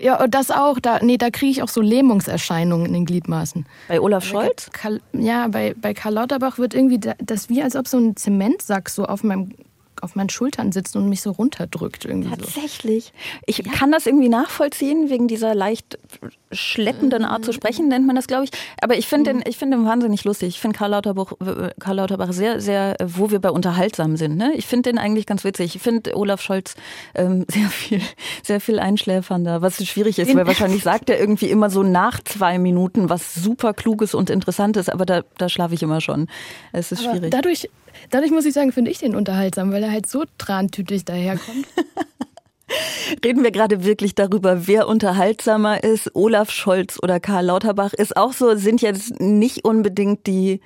Ja, 0.00 0.22
und 0.22 0.34
das 0.34 0.50
auch. 0.50 0.78
Da, 0.80 0.98
nee, 1.02 1.16
da 1.18 1.30
kriege 1.30 1.50
ich 1.50 1.62
auch 1.62 1.68
so 1.68 1.80
Lähmungserscheinungen 1.80 2.86
in 2.86 2.92
den 2.92 3.04
Gliedmaßen. 3.06 3.66
Bei 3.88 4.00
Olaf 4.00 4.24
Scholz? 4.24 4.70
Ja, 5.12 5.48
bei, 5.48 5.74
bei 5.80 5.94
Karl 5.94 6.14
Lauterbach 6.14 6.58
wird 6.58 6.74
irgendwie 6.74 6.98
da- 6.98 7.14
das 7.18 7.48
wie, 7.48 7.62
als 7.62 7.76
ob 7.76 7.86
so 7.86 7.98
ein 7.98 8.16
Zementsack 8.16 8.88
so 8.88 9.04
auf 9.04 9.22
meinem 9.22 9.52
auf 10.02 10.16
meinen 10.16 10.30
Schultern 10.30 10.72
sitzt 10.72 10.96
und 10.96 11.08
mich 11.08 11.22
so 11.22 11.30
runterdrückt 11.30 12.04
irgendwie 12.04 12.30
so. 12.30 12.36
Tatsächlich. 12.36 13.12
Ich 13.46 13.62
kann 13.64 13.92
das 13.92 14.06
irgendwie 14.06 14.28
nachvollziehen, 14.28 15.10
wegen 15.10 15.28
dieser 15.28 15.54
leicht 15.54 15.98
schleppenden 16.52 17.24
Art 17.24 17.44
zu 17.44 17.52
sprechen, 17.52 17.88
nennt 17.88 18.06
man 18.06 18.16
das, 18.16 18.26
glaube 18.26 18.44
ich. 18.44 18.50
Aber 18.82 18.96
ich 18.96 19.06
finde 19.06 19.32
den, 19.32 19.42
ich 19.46 19.56
finde 19.56 19.76
den 19.76 19.86
wahnsinnig 19.86 20.24
lustig. 20.24 20.48
Ich 20.48 20.60
finde 20.60 20.76
Karl 20.76 20.90
Lauterbach, 20.90 21.32
Karl 21.78 21.96
Lauterbach 21.96 22.32
sehr, 22.32 22.60
sehr, 22.60 22.96
wo 23.04 23.30
wir 23.30 23.38
bei 23.38 23.50
unterhaltsam 23.50 24.16
sind. 24.16 24.36
Ne? 24.36 24.52
Ich 24.56 24.66
finde 24.66 24.90
den 24.90 24.98
eigentlich 24.98 25.26
ganz 25.26 25.44
witzig. 25.44 25.76
Ich 25.76 25.82
finde 25.82 26.16
Olaf 26.16 26.40
Scholz 26.40 26.74
ähm, 27.14 27.44
sehr 27.50 27.68
viel, 27.68 28.00
sehr 28.42 28.60
viel 28.60 28.78
einschläfernder, 28.78 29.62
was 29.62 29.84
schwierig 29.86 30.18
ist, 30.18 30.34
weil 30.34 30.46
wahrscheinlich 30.46 30.82
sagt 30.90 31.10
er 31.10 31.20
irgendwie 31.20 31.50
immer 31.50 31.70
so 31.70 31.82
nach 31.82 32.20
zwei 32.24 32.58
Minuten 32.58 33.08
was 33.08 33.34
super 33.34 33.74
Kluges 33.74 34.14
und 34.14 34.30
Interessantes, 34.30 34.88
aber 34.88 35.06
da, 35.06 35.22
da 35.38 35.48
schlafe 35.48 35.74
ich 35.74 35.82
immer 35.82 36.00
schon. 36.00 36.28
Es 36.72 36.92
ist 36.92 37.04
Aber 37.04 37.16
schwierig. 37.16 37.30
dadurch, 37.30 37.68
dadurch 38.10 38.30
muss 38.30 38.46
ich 38.46 38.54
sagen, 38.54 38.72
finde 38.72 38.90
ich 38.90 38.98
den 38.98 39.14
unterhaltsam, 39.14 39.72
weil 39.72 39.82
er 39.82 39.92
halt 39.92 40.06
so 40.06 40.24
trantütig 40.38 41.04
daherkommt. 41.04 41.66
Reden 43.24 43.42
wir 43.42 43.50
gerade 43.50 43.84
wirklich 43.84 44.14
darüber, 44.14 44.66
wer 44.66 44.88
unterhaltsamer 44.88 45.82
ist, 45.82 46.14
Olaf 46.14 46.50
Scholz 46.50 46.98
oder 47.02 47.20
Karl 47.20 47.46
Lauterbach, 47.46 47.92
ist 47.92 48.16
auch 48.16 48.32
so, 48.32 48.54
sind 48.56 48.80
jetzt 48.80 49.20
nicht 49.20 49.64
unbedingt 49.64 50.26
die, 50.26 50.60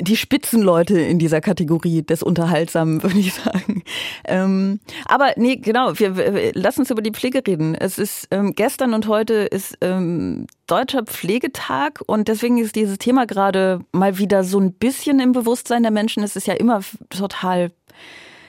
die 0.00 0.16
Spitzenleute 0.16 0.98
in 0.98 1.18
dieser 1.18 1.40
Kategorie 1.40 2.02
des 2.02 2.22
Unterhaltsamen, 2.22 3.02
würde 3.02 3.18
ich 3.18 3.34
sagen. 3.34 3.82
Ähm, 4.24 4.80
aber 5.06 5.32
nee, 5.36 5.56
genau, 5.56 5.98
wir, 5.98 6.16
wir 6.16 6.52
lass 6.54 6.78
uns 6.78 6.90
über 6.90 7.02
die 7.02 7.12
Pflege 7.12 7.42
reden. 7.46 7.74
Es 7.74 7.98
ist 7.98 8.28
ähm, 8.30 8.54
gestern 8.54 8.94
und 8.94 9.08
heute 9.08 9.34
ist 9.34 9.78
ähm, 9.80 10.46
Deutscher 10.66 11.04
Pflegetag 11.04 12.00
und 12.06 12.28
deswegen 12.28 12.58
ist 12.58 12.74
dieses 12.74 12.98
Thema 12.98 13.26
gerade 13.26 13.80
mal 13.92 14.18
wieder 14.18 14.44
so 14.44 14.58
ein 14.58 14.72
bisschen 14.72 15.20
im 15.20 15.32
Bewusstsein 15.32 15.82
der 15.82 15.92
Menschen. 15.92 16.22
Es 16.22 16.36
ist 16.36 16.46
ja 16.46 16.54
immer 16.54 16.80
total 17.10 17.70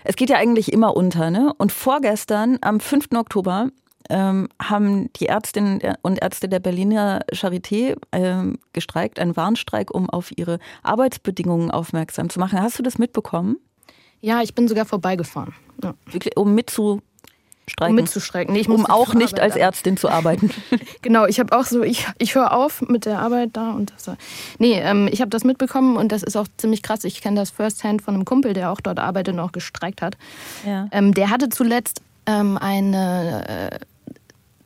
es 0.08 0.16
geht 0.16 0.30
ja 0.30 0.38
eigentlich 0.38 0.72
immer 0.72 0.96
unter, 0.96 1.32
ne? 1.32 1.52
Und 1.58 1.72
vorgestern, 1.72 2.60
am 2.62 2.80
5. 2.80 3.08
Oktober, 3.16 3.72
ähm, 4.10 4.50
haben 4.62 5.12
die 5.14 5.28
Ärztinnen 5.28 5.82
und 6.02 6.22
Ärzte 6.22 6.50
der 6.50 6.60
Berliner 6.60 7.22
Charité 7.32 7.98
ähm, 8.12 8.60
gestreikt, 8.74 9.20
einen 9.20 9.36
Warnstreik, 9.36 9.94
um 9.94 10.10
auf 10.10 10.32
ihre 10.36 10.60
Arbeitsbedingungen 10.84 11.72
aufmerksam 11.72 12.30
zu 12.30 12.40
machen. 12.40 12.62
Hast 12.62 12.80
du 12.80 12.84
das 12.84 12.98
mitbekommen? 12.98 13.58
ja, 14.26 14.42
ich 14.42 14.56
bin 14.56 14.68
sogar 14.68 14.86
vorbeigefahren. 14.86 15.54
Ja. 15.84 15.94
Wirklich, 16.08 16.36
um 16.36 16.56
mitzustreiken? 16.56 17.04
Um 17.90 17.96
mitzustreiken. 17.96 18.54
Nee, 18.56 18.66
um 18.68 18.88
auch 18.88 19.14
nicht 19.14 19.40
als. 19.40 19.56
Ärztin 19.56 19.98
zu 19.98 20.10
arbeiten. 20.10 20.50
Genau, 21.02 21.28
ich 21.28 21.40
habe 21.40 21.56
auch 21.56 21.66
so, 21.66 21.84
ich, 21.84 22.08
ich 22.18 22.34
höre 22.34 22.52
auf 22.52 22.82
mit 22.82 23.06
der 23.06 23.20
Arbeit 23.20 23.52
da 23.54 23.74
und 23.74 23.94
das. 23.94 24.10
Nee, 24.58 24.80
ähm, 24.80 25.08
ich 25.12 25.22
habe 25.22 25.30
das 25.30 25.44
mitbekommen 25.44 25.98
und 25.98 26.12
das 26.12 26.24
ist 26.24 26.36
auch 26.36 26.48
ziemlich 26.58 26.82
krass. 26.82 27.04
Ich 27.04 27.22
kenne 27.22 27.40
das 27.40 27.52
firsthand 27.52 28.02
von 28.02 28.16
einem 28.16 28.26
Kumpel, 28.26 28.54
der 28.54 28.72
auch 28.72 28.82
dort 28.82 28.98
arbeitet 28.98 29.36
und 29.36 29.40
auch 29.40 29.52
gestreikt 29.52 30.02
hat. 30.02 30.18
Ja. 30.66 30.88
Ähm, 30.92 31.14
der 31.14 31.30
hatte 31.30 31.50
zuletzt 31.50 32.02
ähm, 32.26 32.58
eine 32.58 33.70
äh, 33.72 33.80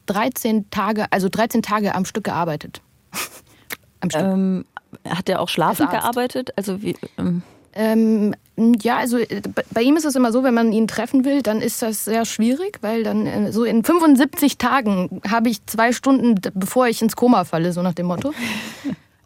13 0.09 0.69
Tage, 0.71 1.05
also 1.11 1.29
13 1.29 1.61
Tage 1.61 1.93
am 1.95 2.05
Stück 2.05 2.23
gearbeitet. 2.25 2.81
am 4.01 4.09
Stück. 4.09 4.21
Ähm, 4.23 4.65
hat 5.07 5.27
der 5.27 5.41
auch 5.41 5.49
schlafend 5.49 5.89
Als 5.91 6.01
gearbeitet? 6.01 6.51
Also 6.55 6.81
wie, 6.81 6.95
ähm, 7.17 7.43
Ähm, 7.73 8.33
ja, 8.81 8.97
also 8.97 9.17
äh, 9.19 9.41
bei- 9.73 9.83
ihm 9.83 9.95
ist 9.95 10.05
es 10.05 10.15
immer 10.15 10.31
so, 10.31 10.43
wenn 10.43 10.55
man 10.55 10.71
ihn 10.73 10.87
treffen 10.87 11.23
will, 11.23 11.43
dann 11.43 11.61
ist 11.61 11.81
das 11.83 12.03
sehr 12.05 12.25
schwierig, 12.25 12.79
weil 12.81 13.03
dann 13.03 13.27
äh, 13.27 13.51
so 13.51 13.63
in 13.63 13.83
75 13.83 14.57
Tagen 14.57 15.21
habe 15.29 15.49
ich 15.49 15.63
zwei 15.67 15.93
Stunden, 15.93 16.35
bevor 16.55 16.87
ich 16.87 17.01
ins 17.03 17.15
Koma 17.15 17.43
falle, 17.45 17.71
so 17.71 17.81
nach 17.83 17.93
dem 17.93 18.07
Motto. 18.07 18.33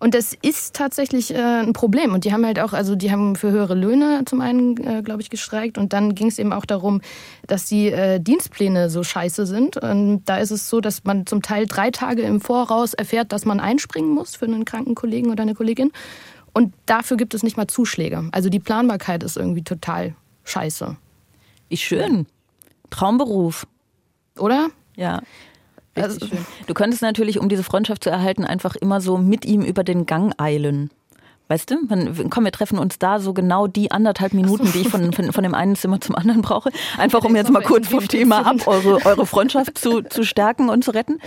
Und 0.03 0.15
das 0.15 0.33
ist 0.41 0.75
tatsächlich 0.75 1.33
äh, 1.33 1.37
ein 1.37 1.71
Problem. 1.71 2.13
Und 2.13 2.25
die 2.25 2.33
haben 2.33 2.45
halt 2.45 2.59
auch, 2.59 2.73
also 2.73 2.93
die 2.93 3.09
haben 3.09 3.37
für 3.37 3.51
höhere 3.51 3.73
Löhne 3.73 4.23
zum 4.25 4.41
einen, 4.41 4.75
äh, 4.85 5.01
glaube 5.01 5.21
ich, 5.21 5.29
gestreikt. 5.29 5.77
Und 5.77 5.93
dann 5.93 6.13
ging 6.13 6.27
es 6.27 6.39
eben 6.39 6.51
auch 6.51 6.65
darum, 6.65 6.99
dass 7.47 7.67
die 7.67 7.87
äh, 7.87 8.19
Dienstpläne 8.19 8.89
so 8.89 9.01
scheiße 9.03 9.45
sind. 9.45 9.77
Und 9.77 10.25
da 10.25 10.39
ist 10.39 10.51
es 10.51 10.69
so, 10.69 10.81
dass 10.81 11.05
man 11.05 11.25
zum 11.25 11.41
Teil 11.41 11.67
drei 11.67 11.89
Tage 11.89 12.23
im 12.23 12.41
Voraus 12.41 12.93
erfährt, 12.93 13.31
dass 13.31 13.45
man 13.45 13.61
einspringen 13.61 14.09
muss 14.09 14.35
für 14.35 14.43
einen 14.43 14.65
kranken 14.65 14.93
Kollegen 14.93 15.31
oder 15.31 15.43
eine 15.43 15.55
Kollegin. 15.55 15.93
Und 16.51 16.73
dafür 16.85 17.15
gibt 17.15 17.33
es 17.33 17.41
nicht 17.41 17.55
mal 17.55 17.67
Zuschläge. 17.67 18.27
Also 18.33 18.49
die 18.49 18.59
Planbarkeit 18.59 19.23
ist 19.23 19.37
irgendwie 19.37 19.63
total 19.63 20.15
scheiße. 20.43 20.97
wie 21.69 21.77
schön. 21.77 22.25
Traumberuf. 22.89 23.65
Oder? 24.37 24.67
Ja. 24.97 25.21
Also-. 25.95 26.27
Du 26.67 26.73
könntest 26.73 27.01
natürlich, 27.01 27.39
um 27.39 27.49
diese 27.49 27.63
Freundschaft 27.63 28.03
zu 28.03 28.09
erhalten, 28.09 28.45
einfach 28.45 28.75
immer 28.75 29.01
so 29.01 29.17
mit 29.17 29.45
ihm 29.45 29.61
über 29.61 29.83
den 29.83 30.05
Gang 30.05 30.33
eilen. 30.39 30.89
Weißt 31.49 31.69
du, 31.69 31.75
man, 31.87 32.29
komm, 32.29 32.45
wir 32.45 32.51
treffen 32.53 32.79
uns 32.79 32.99
da 32.99 33.19
so 33.19 33.33
genau 33.33 33.67
die 33.67 33.91
anderthalb 33.91 34.33
Minuten, 34.33 34.71
die 34.71 34.79
ich 34.79 34.89
von, 34.89 35.11
von, 35.11 35.33
von 35.33 35.43
dem 35.43 35.53
einen 35.53 35.75
Zimmer 35.75 35.99
zum 35.99 36.15
anderen 36.15 36.41
brauche. 36.41 36.71
Einfach 36.97 37.23
um 37.25 37.35
jetzt 37.35 37.51
mal 37.51 37.61
kurz 37.61 37.89
vom 37.89 38.07
Thema 38.07 38.45
ab, 38.47 38.65
eure, 38.65 39.05
eure 39.05 39.25
Freundschaft 39.25 39.77
zu, 39.77 40.01
zu 40.01 40.23
stärken 40.23 40.69
und 40.69 40.85
zu 40.85 40.91
retten. 40.91 41.19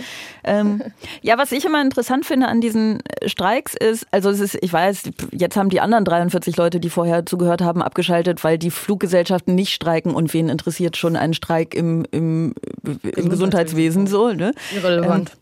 Ähm, 0.43 0.81
ja, 1.21 1.37
was 1.37 1.51
ich 1.51 1.65
immer 1.65 1.81
interessant 1.81 2.25
finde 2.25 2.47
an 2.47 2.61
diesen 2.61 3.03
Streiks 3.27 3.75
ist, 3.75 4.07
also 4.11 4.31
es 4.31 4.39
ist, 4.39 4.57
ich 4.61 4.73
weiß, 4.73 5.03
jetzt 5.31 5.55
haben 5.55 5.69
die 5.69 5.81
anderen 5.81 6.03
43 6.03 6.57
Leute, 6.57 6.79
die 6.79 6.89
vorher 6.89 7.25
zugehört 7.27 7.61
haben, 7.61 7.83
abgeschaltet, 7.83 8.43
weil 8.43 8.57
die 8.57 8.71
Fluggesellschaften 8.71 9.53
nicht 9.53 9.71
streiken 9.71 10.15
und 10.15 10.33
wen 10.33 10.49
interessiert 10.49 10.97
schon 10.97 11.15
ein 11.15 11.35
Streik 11.35 11.75
im, 11.75 12.05
im, 12.11 12.55
im 13.03 13.29
Gesundheitswesen 13.29 14.07
so, 14.07 14.33
ne? 14.33 14.53
Irrelevant. 14.75 15.37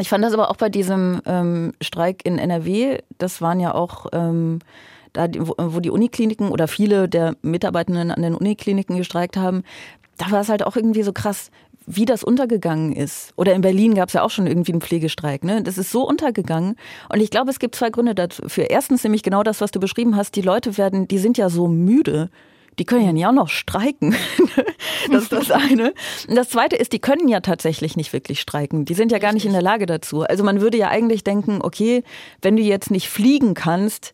Ich 0.00 0.08
fand 0.08 0.24
das 0.24 0.32
aber 0.32 0.50
auch 0.50 0.56
bei 0.56 0.68
diesem 0.68 1.20
ähm, 1.26 1.72
Streik 1.80 2.24
in 2.24 2.38
NRW, 2.38 2.98
das 3.18 3.40
waren 3.40 3.60
ja 3.60 3.74
auch 3.74 4.06
ähm, 4.12 4.60
da, 5.12 5.26
wo 5.28 5.80
die 5.80 5.90
Unikliniken 5.90 6.50
oder 6.50 6.68
viele 6.68 7.08
der 7.08 7.36
Mitarbeitenden 7.42 8.10
an 8.10 8.22
den 8.22 8.34
Unikliniken 8.34 8.96
gestreikt 8.96 9.36
haben, 9.36 9.64
da 10.18 10.30
war 10.30 10.40
es 10.40 10.48
halt 10.48 10.64
auch 10.64 10.76
irgendwie 10.76 11.02
so 11.02 11.12
krass, 11.12 11.50
wie 11.86 12.04
das 12.04 12.22
untergegangen 12.22 12.92
ist. 12.92 13.32
Oder 13.36 13.54
in 13.54 13.62
Berlin 13.62 13.94
gab 13.94 14.08
es 14.08 14.14
ja 14.14 14.22
auch 14.22 14.30
schon 14.30 14.46
irgendwie 14.46 14.72
einen 14.72 14.80
Pflegestreik. 14.80 15.44
Ne? 15.44 15.62
Das 15.62 15.78
ist 15.78 15.90
so 15.90 16.06
untergegangen. 16.06 16.76
Und 17.12 17.20
ich 17.20 17.30
glaube, 17.30 17.50
es 17.50 17.58
gibt 17.58 17.74
zwei 17.74 17.90
Gründe 17.90 18.14
dafür. 18.14 18.70
Erstens 18.70 19.02
nämlich 19.02 19.22
genau 19.22 19.42
das, 19.42 19.60
was 19.60 19.70
du 19.70 19.80
beschrieben 19.80 20.14
hast. 20.16 20.36
Die 20.36 20.42
Leute 20.42 20.78
werden, 20.78 21.08
die 21.08 21.18
sind 21.18 21.38
ja 21.38 21.48
so 21.48 21.68
müde. 21.68 22.30
Die 22.78 22.84
können 22.84 23.04
ja 23.04 23.12
nicht 23.12 23.26
auch 23.26 23.32
noch 23.32 23.48
streiken. 23.48 24.14
Das 25.10 25.24
ist 25.24 25.32
das 25.32 25.50
eine. 25.50 25.94
Und 26.28 26.36
das 26.36 26.50
zweite 26.50 26.76
ist, 26.76 26.92
die 26.92 26.98
können 26.98 27.26
ja 27.26 27.40
tatsächlich 27.40 27.96
nicht 27.96 28.12
wirklich 28.12 28.40
streiken. 28.40 28.84
Die 28.84 28.94
sind 28.94 29.12
ja 29.12 29.18
gar 29.18 29.32
nicht 29.32 29.46
in 29.46 29.52
der 29.52 29.62
Lage 29.62 29.86
dazu. 29.86 30.22
Also 30.22 30.44
man 30.44 30.60
würde 30.60 30.76
ja 30.76 30.88
eigentlich 30.88 31.24
denken, 31.24 31.60
okay, 31.62 32.04
wenn 32.42 32.56
du 32.56 32.62
jetzt 32.62 32.90
nicht 32.90 33.08
fliegen 33.08 33.54
kannst, 33.54 34.12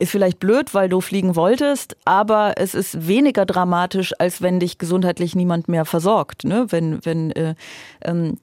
ist 0.00 0.10
vielleicht 0.10 0.40
blöd, 0.40 0.74
weil 0.74 0.88
du 0.88 1.00
fliegen 1.00 1.36
wolltest, 1.36 1.96
aber 2.04 2.54
es 2.56 2.74
ist 2.74 3.06
weniger 3.06 3.44
dramatisch, 3.44 4.12
als 4.18 4.40
wenn 4.42 4.58
dich 4.58 4.78
gesundheitlich 4.78 5.36
niemand 5.36 5.68
mehr 5.68 5.84
versorgt. 5.84 6.44
Ne? 6.44 6.66
Wenn, 6.70 7.04
wenn, 7.04 7.30
äh, 7.32 7.54
ähm, 8.02 8.38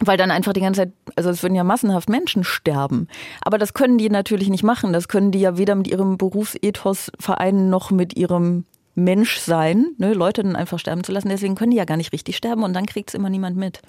weil 0.00 0.16
dann 0.16 0.30
einfach 0.30 0.52
die 0.52 0.60
ganze 0.60 0.82
Zeit, 0.82 0.92
also 1.16 1.30
es 1.30 1.42
würden 1.42 1.54
ja 1.54 1.64
massenhaft 1.64 2.08
Menschen 2.08 2.44
sterben. 2.44 3.08
Aber 3.42 3.58
das 3.58 3.74
können 3.74 3.98
die 3.98 4.10
natürlich 4.10 4.48
nicht 4.48 4.64
machen. 4.64 4.92
Das 4.92 5.08
können 5.08 5.30
die 5.30 5.40
ja 5.40 5.56
weder 5.56 5.74
mit 5.74 5.88
ihrem 5.88 6.18
Berufsethos 6.18 7.10
vereinen 7.18 7.70
noch 7.70 7.90
mit 7.90 8.16
ihrem 8.16 8.64
Menschsein, 8.98 9.94
ne? 9.98 10.12
Leute 10.12 10.42
dann 10.42 10.56
einfach 10.56 10.78
sterben 10.78 11.04
zu 11.04 11.12
lassen. 11.12 11.28
Deswegen 11.28 11.54
können 11.54 11.70
die 11.70 11.76
ja 11.76 11.84
gar 11.84 11.96
nicht 11.96 12.12
richtig 12.12 12.36
sterben 12.36 12.64
und 12.64 12.74
dann 12.74 12.86
kriegt 12.86 13.10
es 13.10 13.14
immer 13.14 13.30
niemand 13.30 13.56
mit. 13.56 13.80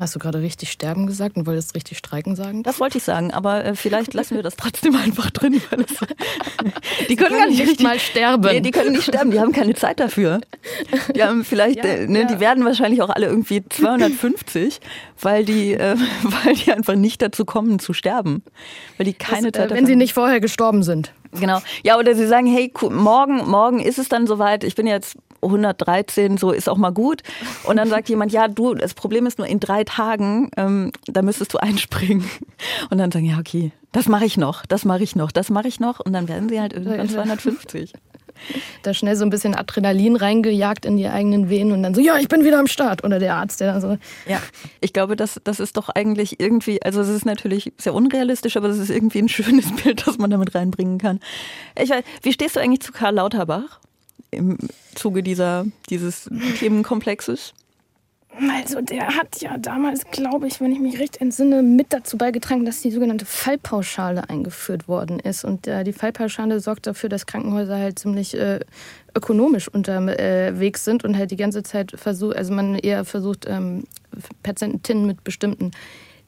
Hast 0.00 0.12
du 0.16 0.18
gerade 0.18 0.40
richtig 0.40 0.72
sterben 0.72 1.06
gesagt 1.06 1.36
und 1.36 1.46
wolltest 1.46 1.76
richtig 1.76 1.98
streiken 1.98 2.34
sagen? 2.34 2.64
Das 2.64 2.80
wollte 2.80 2.98
ich 2.98 3.04
sagen, 3.04 3.30
aber 3.32 3.64
äh, 3.64 3.76
vielleicht 3.76 4.12
lassen 4.12 4.34
wir 4.34 4.42
das 4.42 4.56
trotzdem 4.56 4.96
einfach 4.96 5.30
drin. 5.30 5.62
Weil 5.70 5.82
es, 5.82 7.06
die 7.08 7.14
können, 7.14 7.36
gar 7.38 7.46
nicht 7.46 7.64
nicht 7.64 7.80
mal 7.80 8.00
sterben. 8.00 8.42
Nee, 8.44 8.60
die 8.60 8.72
können 8.72 8.90
nicht 8.92 9.04
sterben, 9.04 9.30
die 9.30 9.38
haben 9.38 9.52
keine 9.52 9.74
Zeit 9.74 10.00
dafür. 10.00 10.40
Die 11.14 11.22
haben 11.22 11.44
vielleicht, 11.44 11.76
Ja, 11.76 11.84
äh, 11.84 12.06
ne, 12.08 12.22
ja. 12.22 12.26
die 12.26 12.40
werden 12.40 12.64
wahrscheinlich 12.64 13.02
auch 13.02 13.08
alle 13.10 13.26
irgendwie 13.26 13.62
250, 13.68 14.80
weil 15.20 15.44
die, 15.44 15.74
äh, 15.74 15.96
weil 16.44 16.54
die 16.54 16.72
einfach 16.72 16.96
nicht 16.96 17.22
dazu 17.22 17.44
kommen 17.44 17.78
zu 17.78 17.92
sterben, 17.92 18.42
weil 18.98 19.06
die 19.06 19.14
keine 19.14 19.52
Das, 19.52 19.62
Zeit 19.62 19.70
äh, 19.70 19.74
wenn 19.76 19.86
sie 19.86 19.92
haben. 19.92 19.98
nicht 19.98 20.14
vorher 20.14 20.40
gestorben 20.40 20.82
sind. 20.82 21.12
Genau. 21.38 21.60
Ja, 21.84 21.98
oder 21.98 22.16
sie 22.16 22.26
sagen, 22.26 22.46
hey, 22.46 22.72
morgen, 22.90 23.48
morgen 23.48 23.78
ist 23.78 23.98
es 23.98 24.08
dann 24.08 24.26
soweit. 24.26 24.64
Ich 24.64 24.74
bin 24.74 24.86
jetzt 24.88 25.16
113, 25.44 26.36
so 26.36 26.50
ist 26.50 26.68
auch 26.68 26.76
mal 26.76 26.90
gut. 26.90 27.22
Und 27.64 27.76
dann 27.76 27.88
sagt 27.88 28.08
jemand, 28.08 28.32
ja, 28.32 28.48
du, 28.48 28.74
das 28.74 28.94
Problem 28.94 29.26
ist 29.26 29.38
nur 29.38 29.46
in 29.46 29.60
drei 29.60 29.84
Tagen, 29.84 30.50
ähm, 30.56 30.92
da 31.06 31.22
müsstest 31.22 31.54
du 31.54 31.58
einspringen. 31.62 32.28
Und 32.90 32.98
dann 32.98 33.10
sagen, 33.10 33.26
ja, 33.26 33.38
okay, 33.38 33.72
das 33.92 34.08
mache 34.08 34.24
ich 34.24 34.36
noch, 34.36 34.66
das 34.66 34.84
mache 34.84 35.02
ich 35.02 35.16
noch, 35.16 35.32
das 35.32 35.50
mache 35.50 35.68
ich 35.68 35.80
noch. 35.80 36.00
Und 36.00 36.12
dann 36.12 36.28
werden 36.28 36.48
sie 36.48 36.60
halt 36.60 36.72
irgendwann 36.72 37.08
250. 37.08 37.92
da 38.82 38.94
schnell 38.94 39.16
so 39.16 39.24
ein 39.24 39.30
bisschen 39.30 39.54
Adrenalin 39.54 40.16
reingejagt 40.16 40.84
in 40.84 40.96
die 40.96 41.08
eigenen 41.08 41.48
Venen 41.48 41.72
und 41.72 41.82
dann 41.82 41.94
so, 41.94 42.00
ja, 42.00 42.18
ich 42.18 42.28
bin 42.28 42.44
wieder 42.44 42.58
am 42.58 42.66
Start. 42.66 43.04
Oder 43.04 43.18
der 43.18 43.36
Arzt, 43.36 43.60
der 43.60 43.72
dann 43.72 43.80
so. 43.80 43.96
Ja, 44.26 44.40
ich 44.80 44.92
glaube, 44.92 45.16
das, 45.16 45.40
das 45.44 45.60
ist 45.60 45.76
doch 45.76 45.88
eigentlich 45.88 46.40
irgendwie, 46.40 46.82
also 46.82 47.00
es 47.00 47.08
ist 47.08 47.24
natürlich 47.24 47.72
sehr 47.78 47.94
unrealistisch, 47.94 48.56
aber 48.56 48.68
es 48.68 48.78
ist 48.78 48.90
irgendwie 48.90 49.18
ein 49.18 49.28
schönes 49.28 49.70
Bild, 49.76 50.06
das 50.06 50.18
man 50.18 50.30
damit 50.30 50.54
reinbringen 50.54 50.98
kann. 50.98 51.20
Ich 51.80 51.90
weiß, 51.90 52.02
wie 52.22 52.32
stehst 52.32 52.56
du 52.56 52.60
eigentlich 52.60 52.80
zu 52.80 52.92
Karl 52.92 53.14
Lauterbach 53.14 53.80
im 54.34 54.58
Zuge 54.94 55.22
dieser, 55.22 55.66
dieses 55.88 56.28
Themenkomplexes? 56.58 57.54
Also 58.50 58.80
der 58.80 59.16
hat 59.16 59.40
ja 59.40 59.58
damals, 59.58 60.04
glaube 60.10 60.48
ich, 60.48 60.60
wenn 60.60 60.72
ich 60.72 60.80
mich 60.80 60.98
recht 60.98 61.20
entsinne, 61.20 61.62
mit 61.62 61.92
dazu 61.92 62.18
beigetragen, 62.18 62.64
dass 62.64 62.80
die 62.80 62.90
sogenannte 62.90 63.26
Fallpauschale 63.26 64.28
eingeführt 64.28 64.88
worden 64.88 65.20
ist. 65.20 65.44
Und 65.44 65.68
äh, 65.68 65.84
die 65.84 65.92
Fallpauschale 65.92 66.58
sorgt 66.58 66.86
dafür, 66.86 67.08
dass 67.08 67.26
Krankenhäuser 67.26 67.78
halt 67.78 67.98
ziemlich 68.00 68.36
äh, 68.36 68.60
ökonomisch 69.14 69.68
unterwegs 69.68 70.80
äh, 70.80 70.84
sind 70.84 71.04
und 71.04 71.16
halt 71.16 71.30
die 71.30 71.36
ganze 71.36 71.62
Zeit 71.62 71.92
versucht, 71.94 72.36
also 72.36 72.52
man 72.52 72.74
eher 72.74 73.04
versucht, 73.04 73.46
ähm, 73.48 73.84
Patientinnen 74.42 75.06
mit 75.06 75.22
bestimmten 75.22 75.70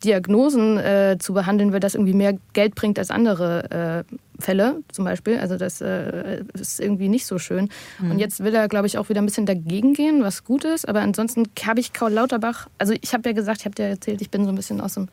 Diagnosen 0.04 0.78
äh, 0.78 1.16
zu 1.18 1.32
behandeln, 1.32 1.72
weil 1.72 1.80
das 1.80 1.94
irgendwie 1.94 2.12
mehr 2.12 2.35
Geld 2.52 2.74
bringt 2.74 2.98
als 2.98 3.11
andere 3.11 4.04
äh, 4.09 4.16
Fälle 4.38 4.82
zum 4.92 5.04
Beispiel. 5.04 5.38
Also 5.38 5.56
das 5.56 5.80
äh, 5.80 6.42
ist 6.54 6.80
irgendwie 6.80 7.09
nicht 7.09 7.26
so 7.26 7.38
schön. 7.38 7.70
Mhm. 7.98 8.12
Und 8.12 8.18
jetzt 8.18 8.42
will 8.44 8.54
er, 8.54 8.68
glaube 8.68 8.87
ich, 8.87 8.98
auch 8.98 9.09
wieder 9.09 9.22
ein 9.22 9.26
bisschen 9.26 9.46
dagegen 9.46 9.94
gehen, 9.94 10.22
was 10.22 10.44
gut 10.44 10.64
ist. 10.64 10.88
Aber 10.88 11.00
ansonsten 11.00 11.44
habe 11.66 11.80
ich 11.80 11.92
Karl 11.92 12.12
Lauterbach, 12.12 12.68
also 12.78 12.94
ich 13.00 13.14
habe 13.14 13.28
ja 13.28 13.35
gesagt, 13.35 13.61
ich 13.61 13.64
habe 13.64 13.74
dir 13.74 13.85
erzählt, 13.85 14.20
ich 14.20 14.30
bin 14.30 14.44
so 14.44 14.50
ein 14.50 14.56
bisschen 14.56 14.80
aus 14.80 14.94
dem 14.94 15.09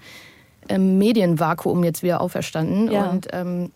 ähm, 0.69 0.97
Medienvakuum 0.97 1.83
jetzt 1.83 2.03
wieder 2.03 2.21
auferstanden. 2.21 2.91
Ja. 2.91 3.09
Und 3.09 3.27
ähm, 3.31 3.71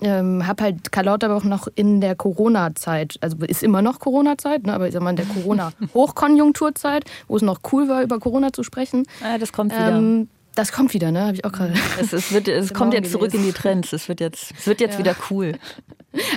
ähm, 0.00 0.46
habe 0.46 0.62
halt 0.64 0.92
Karl 0.92 1.06
Lauterbach 1.06 1.44
noch 1.44 1.68
in 1.74 2.00
der 2.00 2.14
Corona-Zeit, 2.14 3.16
also 3.20 3.36
ist 3.46 3.62
immer 3.62 3.82
noch 3.82 3.98
Corona-Zeit, 3.98 4.64
ne, 4.64 4.72
aber 4.72 4.86
ich 4.86 4.92
sag 4.92 5.02
mal 5.02 5.10
in 5.10 5.16
der 5.16 5.26
Corona-Hochkonjunkturzeit, 5.34 7.04
wo 7.26 7.36
es 7.36 7.42
noch 7.42 7.60
cool 7.72 7.88
war, 7.88 8.02
über 8.02 8.20
Corona 8.20 8.52
zu 8.52 8.62
sprechen. 8.62 9.06
Ah, 9.22 9.38
das 9.38 9.52
kommt 9.52 9.72
wieder. 9.72 9.96
Ähm, 9.96 10.28
das 10.58 10.72
kommt 10.72 10.92
wieder, 10.92 11.12
ne? 11.12 11.22
Habe 11.22 11.34
ich 11.34 11.44
auch 11.44 11.52
gerade. 11.52 11.72
Es, 12.00 12.12
es, 12.12 12.32
wird, 12.32 12.48
es 12.48 12.74
kommt 12.74 12.92
jetzt 12.92 13.12
zurück 13.12 13.32
in 13.32 13.44
die 13.44 13.52
Trends. 13.52 13.92
Es 13.92 14.08
wird 14.08 14.20
jetzt, 14.20 14.52
es 14.58 14.66
wird 14.66 14.80
jetzt 14.80 14.94
ja. 14.94 14.98
wieder 14.98 15.16
cool. 15.30 15.52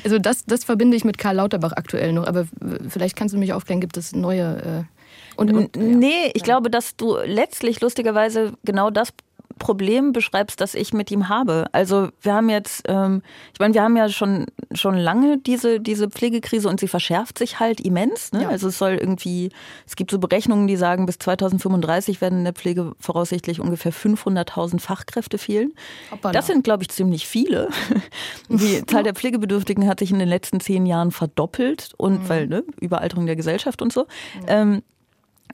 Also 0.03 0.19
das, 0.19 0.43
das 0.45 0.65
verbinde 0.65 0.97
ich 0.97 1.05
mit 1.05 1.17
Karl 1.17 1.38
Lauterbach 1.38 1.71
aktuell 1.71 2.12
noch. 2.12 2.27
Aber 2.27 2.45
vielleicht 2.89 3.15
kannst 3.15 3.34
du 3.34 3.39
mich 3.39 3.53
aufklären, 3.53 3.79
gibt 3.79 3.95
es 3.95 4.13
neue... 4.13 4.86
Äh, 4.88 5.39
und, 5.39 5.53
und, 5.53 5.75
nee, 5.77 6.27
ich 6.34 6.41
ja. 6.41 6.43
glaube, 6.43 6.69
dass 6.69 6.97
du 6.97 7.15
letztlich 7.23 7.79
lustigerweise 7.79 8.51
genau 8.65 8.89
das 8.89 9.13
Problem 9.59 10.13
beschreibst, 10.13 10.61
das 10.61 10.75
ich 10.75 10.93
mit 10.93 11.11
ihm 11.11 11.29
habe. 11.29 11.65
Also 11.71 12.09
wir 12.21 12.33
haben 12.33 12.49
jetzt, 12.49 12.83
ähm, 12.87 13.21
ich 13.53 13.59
meine, 13.59 13.73
wir 13.73 13.83
haben 13.83 13.97
ja 13.97 14.09
schon 14.09 14.47
schon 14.73 14.95
lange 14.95 15.37
diese 15.37 15.79
diese 15.79 16.09
Pflegekrise 16.09 16.69
und 16.69 16.79
sie 16.79 16.87
verschärft 16.87 17.37
sich 17.37 17.59
halt 17.59 17.79
immens. 17.81 18.31
Ne? 18.31 18.43
Ja. 18.43 18.49
Also 18.49 18.67
es 18.67 18.77
soll 18.77 18.91
irgendwie, 18.91 19.49
es 19.85 19.95
gibt 19.95 20.11
so 20.11 20.19
Berechnungen, 20.19 20.67
die 20.67 20.77
sagen, 20.77 21.05
bis 21.05 21.19
2035 21.19 22.21
werden 22.21 22.39
in 22.39 22.43
der 22.45 22.53
Pflege 22.53 22.93
voraussichtlich 22.99 23.59
ungefähr 23.59 23.93
500.000 23.93 24.79
Fachkräfte 24.79 25.37
fehlen. 25.37 25.73
Hoppala. 26.11 26.33
Das 26.33 26.47
sind, 26.47 26.63
glaube 26.63 26.83
ich, 26.83 26.89
ziemlich 26.89 27.27
viele. 27.27 27.69
Die 28.49 28.85
Zahl 28.87 29.03
der 29.03 29.13
Pflegebedürftigen 29.13 29.87
hat 29.87 29.99
sich 29.99 30.11
in 30.11 30.19
den 30.19 30.29
letzten 30.29 30.59
zehn 30.59 30.85
Jahren 30.85 31.11
verdoppelt 31.11 31.89
und 31.97 32.23
mhm. 32.23 32.29
weil 32.29 32.47
ne, 32.47 32.63
Überalterung 32.79 33.25
der 33.25 33.35
Gesellschaft 33.35 33.81
und 33.81 33.93
so. 33.93 34.01
Mhm. 34.01 34.45
Ähm, 34.47 34.83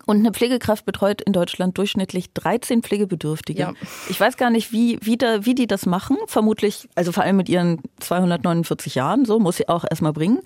und 0.08 0.18
eine 0.18 0.32
Pflegekraft 0.32 0.86
betreut 0.86 1.22
in 1.22 1.34
Deutschland 1.34 1.78
durchschnittlich 1.78 2.32
13 2.34 2.82
Pflegebedürftige. 2.82 3.62
Ja. 3.62 3.74
Ich 4.10 4.20
weiß 4.20 4.38
gar 4.38 4.50
nicht, 4.50 4.72
wie, 4.72 4.98
wie, 5.02 5.18
da, 5.18 5.46
wie 5.46 5.54
die 5.54 5.68
das 5.68 5.86
machen. 5.86 6.18
Vermutlich, 6.28 6.88
also 6.96 7.12
vor 7.12 7.24
allem 7.24 7.36
mit 7.36 7.50
ihren 7.50 7.82
249 8.00 8.96
Jahren, 8.96 9.26
so 9.26 9.40
muss 9.40 9.58
sie 9.58 9.68
auch 9.68 9.84
erstmal 9.88 10.14
bringen. 10.14 10.40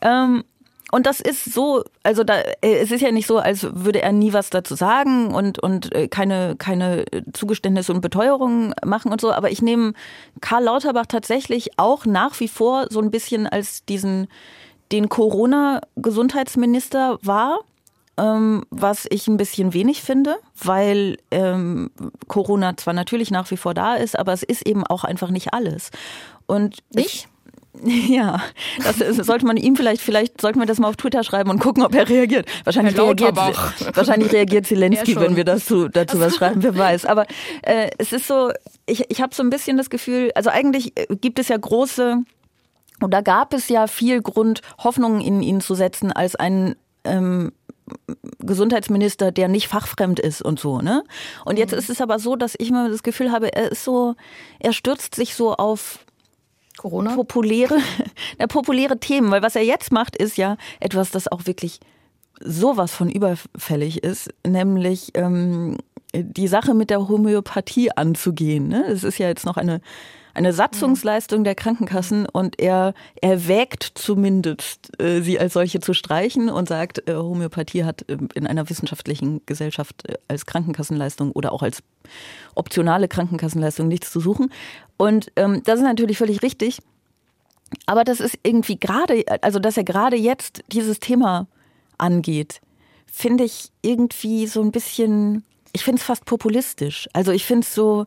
Ähm, 0.00 0.44
und 0.90 1.06
das 1.06 1.20
ist 1.20 1.52
so, 1.52 1.84
also 2.02 2.24
da, 2.24 2.38
äh, 2.62 2.78
es 2.80 2.90
ist 2.90 3.02
ja 3.02 3.12
nicht 3.12 3.26
so, 3.26 3.38
als 3.38 3.66
würde 3.70 4.02
er 4.02 4.12
nie 4.12 4.32
was 4.32 4.48
dazu 4.48 4.74
sagen 4.74 5.34
und, 5.34 5.58
und 5.58 5.94
äh, 5.94 6.08
keine, 6.08 6.56
keine 6.56 7.04
Zugeständnisse 7.34 7.92
und 7.92 8.00
Beteuerungen 8.00 8.74
machen 8.84 9.12
und 9.12 9.20
so. 9.20 9.32
Aber 9.32 9.50
ich 9.50 9.60
nehme 9.60 9.92
Karl 10.40 10.64
Lauterbach 10.64 11.06
tatsächlich 11.06 11.78
auch 11.78 12.06
nach 12.06 12.40
wie 12.40 12.48
vor 12.48 12.86
so 12.90 13.00
ein 13.00 13.10
bisschen 13.10 13.46
als 13.46 13.84
diesen, 13.84 14.28
den 14.90 15.10
Corona-Gesundheitsminister 15.10 17.18
wahr 17.22 17.58
ähm, 18.18 18.64
was 18.70 19.06
ich 19.10 19.26
ein 19.28 19.36
bisschen 19.36 19.74
wenig 19.74 20.02
finde, 20.02 20.36
weil 20.62 21.16
ähm, 21.30 21.90
Corona 22.28 22.76
zwar 22.76 22.94
natürlich 22.94 23.30
nach 23.30 23.50
wie 23.50 23.56
vor 23.56 23.74
da 23.74 23.94
ist, 23.94 24.18
aber 24.18 24.32
es 24.32 24.42
ist 24.42 24.66
eben 24.66 24.86
auch 24.86 25.04
einfach 25.04 25.30
nicht 25.30 25.54
alles. 25.54 25.90
Und 26.46 26.78
ich, 26.94 27.28
ja, 28.08 28.42
das 28.84 29.00
ist, 29.00 29.24
sollte 29.24 29.46
man 29.46 29.56
ihm 29.56 29.76
vielleicht, 29.76 30.02
vielleicht 30.02 30.40
sollten 30.40 30.58
wir 30.58 30.66
das 30.66 30.78
mal 30.78 30.88
auf 30.88 30.96
Twitter 30.96 31.24
schreiben 31.24 31.50
und 31.50 31.58
gucken, 31.58 31.82
ob 31.82 31.94
er 31.94 32.08
reagiert. 32.08 32.46
Wahrscheinlich 32.64 32.98
reagiert, 32.98 33.36
wahrscheinlich 33.36 34.32
reagiert 34.32 34.66
Zelensky, 34.66 35.16
wenn 35.16 35.36
wir 35.36 35.44
dazu, 35.44 35.88
dazu 35.88 36.20
was 36.20 36.36
schreiben, 36.36 36.62
wer 36.62 36.76
weiß. 36.76 37.06
Aber 37.06 37.26
äh, 37.62 37.90
es 37.96 38.12
ist 38.12 38.26
so, 38.26 38.50
ich, 38.86 39.10
ich 39.10 39.22
habe 39.22 39.34
so 39.34 39.42
ein 39.42 39.50
bisschen 39.50 39.78
das 39.78 39.88
Gefühl, 39.88 40.30
also 40.34 40.50
eigentlich 40.50 40.92
äh, 40.98 41.06
gibt 41.16 41.38
es 41.38 41.48
ja 41.48 41.56
große, 41.56 42.18
oder 43.02 43.22
gab 43.22 43.54
es 43.54 43.68
ja 43.68 43.86
viel 43.86 44.20
Grund, 44.20 44.60
Hoffnungen 44.78 45.22
in 45.22 45.42
ihn 45.42 45.60
zu 45.62 45.74
setzen 45.74 46.12
als 46.12 46.36
ein 46.36 46.76
ähm, 47.04 47.52
Gesundheitsminister, 48.38 49.32
der 49.32 49.48
nicht 49.48 49.68
fachfremd 49.68 50.20
ist 50.20 50.42
und 50.42 50.58
so, 50.58 50.80
ne? 50.80 51.04
Und 51.44 51.58
jetzt 51.58 51.72
mhm. 51.72 51.78
ist 51.78 51.90
es 51.90 52.00
aber 52.00 52.18
so, 52.18 52.36
dass 52.36 52.54
ich 52.58 52.70
immer 52.70 52.88
das 52.88 53.02
Gefühl 53.02 53.32
habe, 53.32 53.52
er 53.52 53.72
ist 53.72 53.84
so, 53.84 54.14
er 54.60 54.72
stürzt 54.72 55.14
sich 55.14 55.34
so 55.34 55.54
auf 55.54 56.00
Corona? 56.76 57.14
populäre, 57.14 57.78
ja, 58.38 58.46
populäre 58.46 58.98
Themen, 58.98 59.30
weil 59.30 59.42
was 59.42 59.56
er 59.56 59.64
jetzt 59.64 59.92
macht, 59.92 60.16
ist 60.16 60.36
ja 60.36 60.56
etwas, 60.80 61.10
das 61.10 61.30
auch 61.30 61.46
wirklich 61.46 61.80
sowas 62.40 62.92
von 62.92 63.08
überfällig 63.08 64.02
ist, 64.02 64.30
nämlich 64.46 65.10
ähm, 65.14 65.78
die 66.14 66.48
Sache 66.48 66.74
mit 66.74 66.90
der 66.90 67.08
Homöopathie 67.08 67.92
anzugehen. 67.92 68.68
Ne? 68.68 68.84
Das 68.88 69.04
ist 69.04 69.18
ja 69.18 69.28
jetzt 69.28 69.46
noch 69.46 69.56
eine 69.56 69.80
eine 70.34 70.52
Satzungsleistung 70.52 71.44
der 71.44 71.54
Krankenkassen 71.54 72.26
und 72.26 72.60
er 72.60 72.94
erwägt 73.20 73.92
zumindest, 73.94 75.00
äh, 75.00 75.20
sie 75.20 75.38
als 75.38 75.52
solche 75.52 75.80
zu 75.80 75.94
streichen 75.94 76.48
und 76.48 76.68
sagt, 76.68 77.08
äh, 77.08 77.14
Homöopathie 77.14 77.84
hat 77.84 78.08
äh, 78.08 78.18
in 78.34 78.46
einer 78.46 78.68
wissenschaftlichen 78.68 79.42
Gesellschaft 79.46 80.08
äh, 80.08 80.14
als 80.28 80.46
Krankenkassenleistung 80.46 81.32
oder 81.32 81.52
auch 81.52 81.62
als 81.62 81.82
optionale 82.54 83.08
Krankenkassenleistung 83.08 83.88
nichts 83.88 84.10
zu 84.10 84.20
suchen. 84.20 84.52
Und 84.96 85.32
ähm, 85.36 85.62
das 85.64 85.78
ist 85.78 85.84
natürlich 85.84 86.18
völlig 86.18 86.42
richtig. 86.42 86.78
Aber 87.86 88.04
das 88.04 88.20
ist 88.20 88.38
irgendwie 88.42 88.78
gerade, 88.78 89.24
also 89.40 89.58
dass 89.58 89.76
er 89.76 89.84
gerade 89.84 90.16
jetzt 90.16 90.62
dieses 90.68 91.00
Thema 91.00 91.46
angeht, 91.98 92.60
finde 93.06 93.44
ich 93.44 93.70
irgendwie 93.82 94.46
so 94.46 94.62
ein 94.62 94.72
bisschen, 94.72 95.44
ich 95.72 95.84
finde 95.84 96.00
es 96.00 96.06
fast 96.06 96.24
populistisch. 96.24 97.08
Also 97.12 97.32
ich 97.32 97.44
finde 97.44 97.66
es 97.66 97.74
so, 97.74 98.06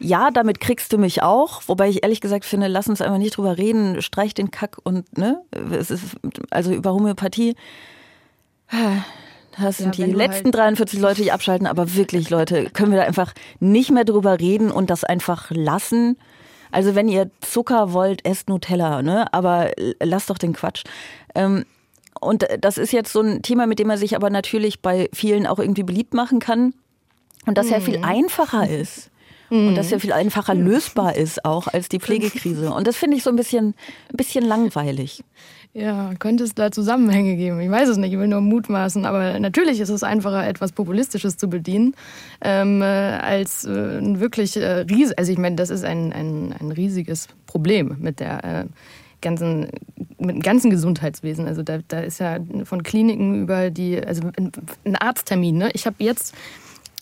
ja, 0.00 0.30
damit 0.30 0.60
kriegst 0.60 0.92
du 0.92 0.98
mich 0.98 1.22
auch. 1.22 1.62
Wobei 1.66 1.88
ich 1.88 2.02
ehrlich 2.02 2.20
gesagt 2.20 2.44
finde, 2.44 2.66
lass 2.66 2.88
uns 2.88 3.00
einfach 3.00 3.18
nicht 3.18 3.36
drüber 3.36 3.58
reden, 3.58 4.02
streich 4.02 4.34
den 4.34 4.50
Kack 4.50 4.78
und, 4.82 5.16
ne? 5.16 5.42
Es 5.70 5.90
ist, 5.90 6.16
also 6.50 6.72
über 6.72 6.92
Homöopathie. 6.92 7.54
Das 9.58 9.78
sind 9.78 9.96
ja, 9.96 10.06
die 10.06 10.12
letzten 10.12 10.46
halt 10.46 10.54
43 10.54 11.00
Leute, 11.00 11.22
die 11.22 11.32
abschalten, 11.32 11.66
aber 11.66 11.94
wirklich, 11.94 12.30
Leute, 12.30 12.70
können 12.70 12.92
wir 12.92 12.98
da 12.98 13.04
einfach 13.04 13.34
nicht 13.58 13.90
mehr 13.90 14.04
drüber 14.04 14.40
reden 14.40 14.70
und 14.70 14.90
das 14.90 15.04
einfach 15.04 15.50
lassen? 15.50 16.16
Also, 16.72 16.94
wenn 16.94 17.08
ihr 17.08 17.30
Zucker 17.40 17.92
wollt, 17.92 18.24
esst 18.24 18.48
Nutella, 18.48 19.02
ne? 19.02 19.32
Aber 19.34 19.70
lasst 20.00 20.30
doch 20.30 20.38
den 20.38 20.52
Quatsch. 20.52 20.84
Ähm, 21.34 21.66
und 22.20 22.46
das 22.60 22.78
ist 22.78 22.92
jetzt 22.92 23.12
so 23.12 23.20
ein 23.20 23.42
Thema, 23.42 23.66
mit 23.66 23.78
dem 23.78 23.90
er 23.90 23.98
sich 23.98 24.14
aber 24.14 24.30
natürlich 24.30 24.80
bei 24.80 25.08
vielen 25.12 25.46
auch 25.46 25.58
irgendwie 25.58 25.82
beliebt 25.82 26.14
machen 26.14 26.38
kann. 26.38 26.74
Und 27.46 27.56
das 27.58 27.70
ja 27.70 27.80
viel 27.80 27.98
mhm. 27.98 28.04
einfacher 28.04 28.68
ist. 28.68 29.09
Und 29.50 29.74
das 29.74 29.90
ja 29.90 29.98
viel 29.98 30.12
einfacher 30.12 30.54
lösbar 30.54 31.16
ist 31.16 31.44
auch 31.44 31.66
als 31.66 31.88
die 31.88 31.98
Pflegekrise. 32.00 32.72
Und 32.72 32.86
das 32.86 32.96
finde 32.96 33.16
ich 33.16 33.22
so 33.22 33.30
ein 33.30 33.36
bisschen, 33.36 33.74
ein 34.10 34.16
bisschen 34.16 34.44
langweilig. 34.44 35.22
Ja, 35.72 36.14
könnte 36.18 36.42
es 36.42 36.54
da 36.54 36.72
Zusammenhänge 36.72 37.36
geben? 37.36 37.60
Ich 37.60 37.70
weiß 37.70 37.88
es 37.90 37.96
nicht, 37.96 38.12
ich 38.12 38.18
will 38.18 38.26
nur 38.26 38.40
mutmaßen. 38.40 39.04
Aber 39.04 39.38
natürlich 39.38 39.78
ist 39.78 39.88
es 39.88 40.02
einfacher, 40.02 40.46
etwas 40.46 40.72
Populistisches 40.72 41.36
zu 41.36 41.48
bedienen, 41.48 41.94
ähm, 42.40 42.82
äh, 42.82 42.84
als 42.84 43.64
äh, 43.64 43.98
ein 43.98 44.18
wirklich 44.18 44.56
äh, 44.56 44.84
riesig. 44.90 45.16
Also 45.18 45.30
ich 45.30 45.38
meine, 45.38 45.56
das 45.56 45.70
ist 45.70 45.84
ein, 45.84 46.12
ein, 46.12 46.52
ein 46.58 46.72
riesiges 46.72 47.28
Problem 47.46 47.96
mit 48.00 48.18
der 48.18 48.44
äh, 48.44 48.64
ganzen, 49.20 49.68
mit 50.18 50.36
dem 50.36 50.42
ganzen 50.42 50.70
Gesundheitswesen. 50.70 51.46
Also 51.46 51.62
da, 51.62 51.78
da 51.86 52.00
ist 52.00 52.18
ja 52.18 52.38
von 52.64 52.82
Kliniken 52.82 53.42
über 53.42 53.70
die, 53.70 54.04
also 54.04 54.22
ein 54.84 54.96
Arzttermin. 54.96 55.56
Ne? 55.56 55.70
Ich 55.74 55.86
habe 55.86 55.96
jetzt 55.98 56.34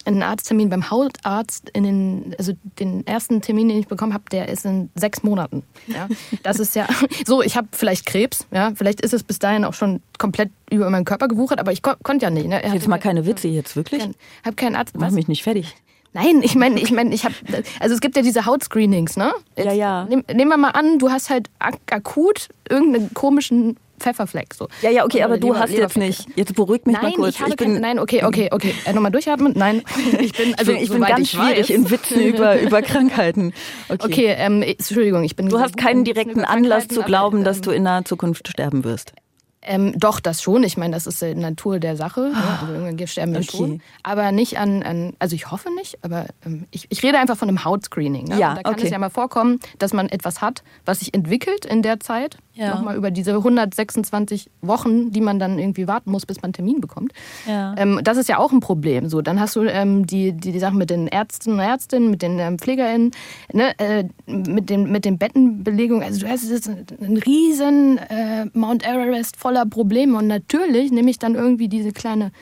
einen 0.09 0.23
Arzttermin 0.23 0.69
beim 0.71 0.91
Hautarzt 0.91 1.71
in 1.71 1.85
den, 1.85 2.35
also 2.39 2.53
den 2.79 3.07
ersten 3.07 3.41
Termin, 3.41 3.69
den 3.69 3.79
ich 3.79 3.89
bekommen 3.89 4.15
habe, 4.15 4.25
der 4.31 4.49
ist 4.49 4.65
in 4.65 4.91
sechs 4.95 5.23
Monaten. 5.23 5.63
Ja, 5.87 6.09
das 6.43 6.59
ist 6.59 6.75
ja 6.75 6.87
so. 7.27 7.43
Ich 7.43 7.57
habe 7.57 7.69
vielleicht 7.73 8.07
Krebs, 8.07 8.47
ja, 8.51 8.73
vielleicht 8.75 9.01
ist 9.01 9.15
es 9.15 9.23
bis 9.23 9.39
dahin 9.39 9.65
auch 9.65 9.75
schon 9.75 10.01
komplett 10.19 10.51
über 10.71 10.91
meinen 10.91 11.05
Körper 11.05 11.29
gewuchert, 11.29 11.61
aber 11.61 11.73
ich 11.73 11.83
ko 11.83 11.93
konnte 12.03 12.25
ja 12.27 12.31
nicht. 12.31 12.49
Ne? 12.49 12.63
Jetzt 12.73 12.89
mal 12.89 12.99
keine 12.99 13.27
Witze 13.27 13.49
jetzt 13.49 13.77
wirklich. 13.77 14.03
Ich 14.03 14.45
habe 14.45 14.57
keinen 14.57 14.77
Arzt. 14.77 14.97
Mach 14.99 15.11
mich 15.11 15.29
nicht 15.29 15.43
fertig. 15.43 15.77
Nein, 16.15 16.41
ich 16.43 16.55
meine, 16.55 16.81
ich 16.81 16.91
meine, 16.91 17.15
ich 17.15 17.25
habe, 17.25 17.35
also 17.81 17.95
es 17.95 18.01
gibt 18.01 18.17
ja 18.17 18.23
diese 18.23 18.47
Hautscreenings, 18.47 19.17
ne? 19.17 19.33
Jetzt, 19.57 19.67
ja, 19.67 19.73
ja. 19.73 20.05
Nehm, 20.07 20.25
nehmen 20.33 20.51
wir 20.51 20.57
mal 20.57 20.71
an, 20.71 20.99
du 20.99 21.11
hast 21.11 21.29
halt 21.29 21.51
ak 21.59 21.77
akut 21.91 22.49
irgendeinen 22.69 23.13
komischen 23.13 23.77
Pfefferfleck. 23.99 24.55
So. 24.55 24.69
Ja, 24.83 24.91
ja, 24.91 25.05
okay, 25.05 25.19
Oder 25.19 25.25
aber 25.27 25.39
du 25.39 25.57
hast 25.57 25.73
jetzt 25.73 25.97
nicht. 25.97 26.27
Jetzt 26.37 26.55
beruhig 26.55 26.87
mich 26.87 26.95
Nein, 26.95 27.11
mal 27.11 27.15
kurz. 27.15 27.35
ich 27.35 27.41
habe 27.41 27.57
kein, 27.57 27.81
nein, 27.81 27.99
okay, 27.99 28.25
okay, 28.25 28.49
okay. 28.53 28.75
Äh, 28.85 28.93
Nochmal 28.93 29.13
durchatmen. 29.13 29.53
Nein, 29.57 29.83
ich 30.21 30.33
bin, 30.33 30.55
also 30.57 30.73
ich 30.73 30.79
bin, 30.79 30.85
ich 30.85 30.91
bin 30.91 31.01
ganz 31.01 31.21
ich 31.21 31.31
schwierig 31.31 31.59
weiß. 31.59 31.71
in 31.71 31.91
Witzen 31.91 32.21
über, 32.21 32.61
über 32.61 32.83
Krankheiten. 32.83 33.53
Okay. 33.89 34.05
Okay, 34.05 34.35
ähm, 34.39 34.63
Entschuldigung, 34.63 35.25
ich 35.25 35.37
bin. 35.37 35.49
Du 35.49 35.61
hast 35.61 35.77
keinen 35.77 36.05
direkten 36.05 36.45
Anlass 36.45 36.89
zu 36.89 37.03
glauben, 37.03 37.39
aber, 37.39 37.45
dass 37.45 37.59
ähm, 37.59 37.63
du 37.63 37.71
in 37.71 37.83
naher 37.83 38.05
Zukunft 38.05 38.49
sterben 38.49 38.85
wirst. 38.85 39.13
Ähm, 39.61 39.93
doch, 39.97 40.21
das 40.21 40.41
schon. 40.41 40.63
Ich 40.63 40.77
meine, 40.77 40.95
das 40.95 41.07
ist 41.07 41.21
die 41.21 41.35
Natur 41.35 41.79
der 41.79 41.97
Sache. 41.97 42.31
Ja, 42.33 42.59
also 42.63 42.73
irgendwann 42.73 43.07
sterben 43.07 43.33
wir 43.33 43.41
Okay. 43.41 43.57
schon. 43.57 43.83
Aber 44.03 44.33
nicht 44.33 44.59
an, 44.59 44.83
an 44.83 45.15
also 45.19 45.35
ich 45.35 45.51
hoffe 45.51 45.71
nicht, 45.75 45.99
aber 46.03 46.27
ähm, 46.47 46.67
ich, 46.71 46.87
ich 46.91 47.03
rede 47.03 47.19
einfach 47.19 47.37
von 47.37 47.49
einem 47.49 47.65
Hautscreening. 47.65 48.29
Ne? 48.29 48.39
Ja, 48.39 48.55
da 48.55 48.63
kann 48.63 48.75
okay. 48.75 48.85
es 48.87 48.91
ja 48.91 48.99
mal 48.99 49.11
vorkommen, 49.11 49.61
dass 49.79 49.93
man 49.93 50.09
etwas 50.09 50.41
hat, 50.41 50.63
was 50.85 51.01
sich 51.01 51.13
entwickelt 51.13 51.67
in 51.67 51.83
der 51.83 52.01
Zeit. 52.01 52.39
Ja. 52.59 52.75
Nochmal 52.75 52.97
über 52.97 53.13
diese 53.13 53.35
126 53.35 54.51
Wochen, 54.63 55.13
die 55.13 55.21
man 55.21 55.39
dann 55.39 55.61
irgendwie 55.61 55.87
warten 55.87 56.11
muss, 56.11 56.27
bis 56.27 56.39
man 56.39 56.47
einen 56.47 56.55
Termin 56.55 56.81
bekommt. 56.81 57.13
Ja. 57.47 57.75
Ähm, 57.77 58.01
das 58.03 58.17
ist 58.17 58.29
ja 58.29 58.39
auch 58.39 58.51
ein 58.51 58.59
Problem. 58.59 59.09
So, 59.09 59.23
dann 59.23 59.39
hast 59.39 59.55
du 59.55 59.63
ähm, 59.63 60.07
die, 60.07 60.33
die, 60.33 60.51
die 60.51 60.59
Sachen 60.59 60.77
mit 60.77 60.91
den 60.91 61.07
Ärzten 61.07 61.53
und 61.53 61.61
Ärztinnen, 61.61 62.11
mit 62.11 62.21
den 62.21 62.41
ähm, 62.41 62.59
PflegerInnen, 62.59 63.13
ne, 63.53 63.79
äh, 63.79 64.05
mit, 64.27 64.71
den, 64.71 64.91
mit 64.91 65.05
den 65.05 65.19
Bettenbelegungen. 65.19 66.03
Also 66.03 66.21
du 66.21 66.29
hast 66.29 66.51
jetzt 66.51 66.69
einen 66.69 67.19
riesen 67.19 67.99
äh, 67.99 68.47
Mount 68.55 68.85
Everest 68.85 69.37
voller 69.37 69.65
Probleme. 69.65 70.19
Und 70.19 70.27
natürlich 70.27 70.91
nehme 70.91 71.11
ich 71.11 71.21
dann 71.21 71.37
irgendwie 71.37 71.69
diese 71.69 71.93
kleine 71.93 72.33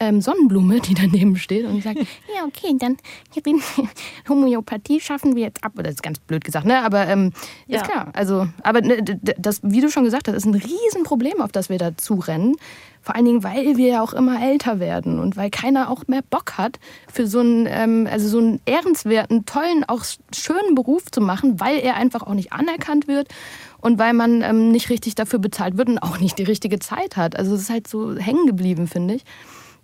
ähm, 0.00 0.22
Sonnenblume, 0.22 0.80
die 0.80 0.94
daneben 0.94 1.36
steht 1.36 1.66
und 1.66 1.82
sagt, 1.82 1.98
ja, 2.34 2.44
okay, 2.46 2.74
dann 2.78 2.96
Homöopathie 4.28 5.00
schaffen 5.00 5.36
wir 5.36 5.42
jetzt 5.42 5.62
ab. 5.62 5.72
Das 5.76 5.94
ist 5.94 6.02
ganz 6.02 6.18
blöd 6.18 6.42
gesagt, 6.42 6.66
ne? 6.66 6.82
Aber 6.82 7.06
ähm, 7.06 7.32
Ja. 7.66 7.80
ist 7.82 7.90
klar. 7.90 8.08
Also, 8.14 8.48
aber 8.62 8.80
ne, 8.80 9.02
das, 9.38 9.60
wie 9.62 9.80
du 9.80 9.90
schon 9.90 10.04
gesagt 10.04 10.26
hast, 10.26 10.34
ist 10.34 10.46
ein 10.46 10.54
Riesenproblem, 10.54 11.40
auf 11.40 11.52
das 11.52 11.68
wir 11.68 11.78
da 11.78 11.96
zurennen. 11.96 12.56
Vor 13.02 13.14
allen 13.14 13.24
Dingen, 13.24 13.44
weil 13.44 13.76
wir 13.78 13.86
ja 13.88 14.02
auch 14.02 14.12
immer 14.12 14.42
älter 14.42 14.78
werden 14.78 15.18
und 15.20 15.36
weil 15.36 15.48
keiner 15.48 15.90
auch 15.90 16.06
mehr 16.06 16.20
Bock 16.28 16.58
hat, 16.58 16.78
für 17.10 17.26
so 17.26 17.40
einen, 17.40 17.66
ähm, 17.66 18.06
also 18.10 18.28
so 18.28 18.38
einen 18.38 18.60
ehrenswerten, 18.66 19.46
tollen, 19.46 19.84
auch 19.86 20.04
schönen 20.34 20.74
Beruf 20.74 21.10
zu 21.10 21.22
machen, 21.22 21.60
weil 21.60 21.78
er 21.78 21.96
einfach 21.96 22.22
auch 22.22 22.34
nicht 22.34 22.52
anerkannt 22.52 23.08
wird 23.08 23.28
und 23.80 23.98
weil 23.98 24.12
man 24.12 24.42
ähm, 24.42 24.70
nicht 24.70 24.90
richtig 24.90 25.14
dafür 25.14 25.38
bezahlt 25.38 25.78
wird 25.78 25.88
und 25.88 25.98
auch 25.98 26.18
nicht 26.20 26.38
die 26.38 26.42
richtige 26.42 26.78
Zeit 26.78 27.16
hat. 27.16 27.36
Also 27.36 27.54
es 27.54 27.62
ist 27.62 27.70
halt 27.70 27.88
so 27.88 28.16
hängen 28.16 28.46
geblieben, 28.46 28.86
finde 28.86 29.14
ich 29.14 29.24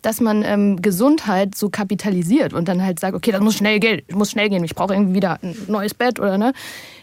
dass 0.03 0.20
man 0.20 0.42
ähm, 0.44 0.80
Gesundheit 0.82 1.55
so 1.55 1.68
kapitalisiert 1.68 2.53
und 2.53 2.68
dann 2.68 2.82
halt 2.82 3.01
sagt, 3.01 3.14
okay, 3.14 3.32
das 3.32 3.40
muss 3.40 3.57
schnell 3.57 3.80
gehen, 3.80 4.03
ich 4.07 4.14
muss 4.14 4.30
schnell 4.30 4.49
gehen, 4.49 4.64
ich 4.64 4.74
brauche 4.74 4.94
irgendwie 4.94 5.14
wieder 5.14 5.38
ein 5.42 5.57
neues 5.68 5.94
Bett 5.94 6.20
oder 6.20 6.38
ne, 6.38 6.53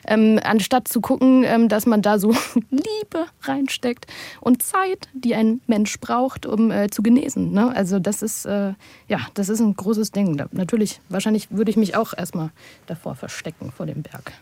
ähm, 0.07 0.39
anstatt 0.43 0.87
zu 0.87 1.01
gucken, 1.01 1.43
ähm, 1.45 1.69
dass 1.69 1.85
man 1.85 2.01
da 2.01 2.19
so 2.19 2.31
Liebe 2.69 3.25
reinsteckt 3.41 4.07
und 4.41 4.61
Zeit, 4.61 5.07
die 5.13 5.35
ein 5.35 5.61
Mensch 5.67 5.99
braucht, 5.99 6.45
um 6.45 6.71
äh, 6.71 6.89
zu 6.89 7.03
genesen. 7.03 7.51
Ne? 7.51 7.73
Also 7.75 7.99
das 7.99 8.21
ist 8.21 8.45
äh, 8.45 8.73
ja, 9.07 9.19
das 9.33 9.49
ist 9.49 9.59
ein 9.59 9.75
großes 9.75 10.11
Ding. 10.11 10.37
Da, 10.37 10.47
natürlich, 10.51 10.99
wahrscheinlich 11.09 11.51
würde 11.51 11.71
ich 11.71 11.77
mich 11.77 11.95
auch 11.95 12.13
erstmal 12.17 12.51
davor 12.87 13.15
verstecken 13.15 13.71
vor 13.75 13.85
dem 13.85 14.01
Berg. 14.01 14.33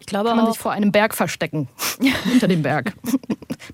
Ich 0.00 0.06
glaube 0.06 0.28
Kann 0.28 0.36
man 0.36 0.46
auch, 0.46 0.52
sich 0.52 0.60
vor 0.60 0.72
einem 0.72 0.92
Berg 0.92 1.14
verstecken 1.14 1.68
hinter 2.24 2.48
dem 2.48 2.62
Berg. 2.62 2.92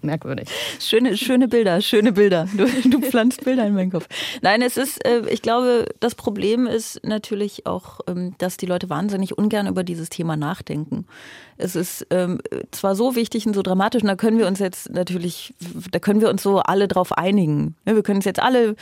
Merkwürdig. 0.03 0.49
schöne, 0.81 1.17
schöne 1.17 1.49
Bilder, 1.49 1.81
schöne 1.81 2.13
Bilder. 2.13 2.49
Du, 2.57 2.67
du 2.89 3.01
pflanzt 3.01 3.45
Bilder 3.45 3.67
in 3.67 3.75
meinen 3.75 3.91
Kopf. 3.91 4.07
Nein, 4.43 4.63
es 4.63 4.77
ist, 4.77 5.05
äh, 5.07 5.23
ich 5.29 5.43
glaube, 5.43 5.87
das 6.01 6.15
Problem 6.15 6.67
ist 6.67 7.05
natürlich 7.05 7.67
auch, 7.67 8.01
ähm, 8.07 8.35
dass 8.39 8.57
die 8.57 8.67
Leute 8.67 8.89
wahnsinnig 8.89 9.37
ungern 9.37 9.67
über 9.67 9.85
dieses 9.85 10.09
Thema 10.09 10.37
nachdenken. 10.37 11.07
Es 11.59 11.77
ist 11.77 12.07
ähm, 12.11 12.41
zwar 12.71 12.95
so 12.95 13.15
wichtig 13.15 13.47
und 13.47 13.55
so 13.55 13.63
dramatisch, 13.63 14.03
und 14.03 14.09
da 14.09 14.17
können 14.17 14.39
wir 14.39 14.47
uns 14.47 14.59
jetzt 14.59 14.91
natürlich, 14.91 15.55
da 15.91 15.99
können 15.99 16.21
wir 16.21 16.31
uns 16.31 16.43
so 16.43 16.59
alle 16.61 16.89
drauf 16.89 17.17
einigen. 17.17 17.77
Wir 17.85 18.03
können 18.03 18.19
uns 18.19 18.25
jetzt 18.25 18.41
alle 18.41 18.77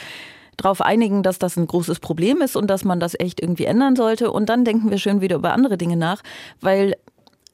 darauf 0.56 0.80
einigen, 0.80 1.22
dass 1.22 1.38
das 1.38 1.56
ein 1.56 1.66
großes 1.66 2.00
Problem 2.00 2.42
ist 2.42 2.56
und 2.56 2.68
dass 2.68 2.84
man 2.84 3.00
das 3.00 3.18
echt 3.18 3.40
irgendwie 3.40 3.64
ändern 3.64 3.96
sollte. 3.96 4.30
Und 4.30 4.48
dann 4.48 4.64
denken 4.64 4.90
wir 4.90 4.98
schön 4.98 5.20
wieder 5.20 5.36
über 5.36 5.52
andere 5.52 5.78
Dinge 5.78 5.96
nach, 5.96 6.22
weil 6.60 6.94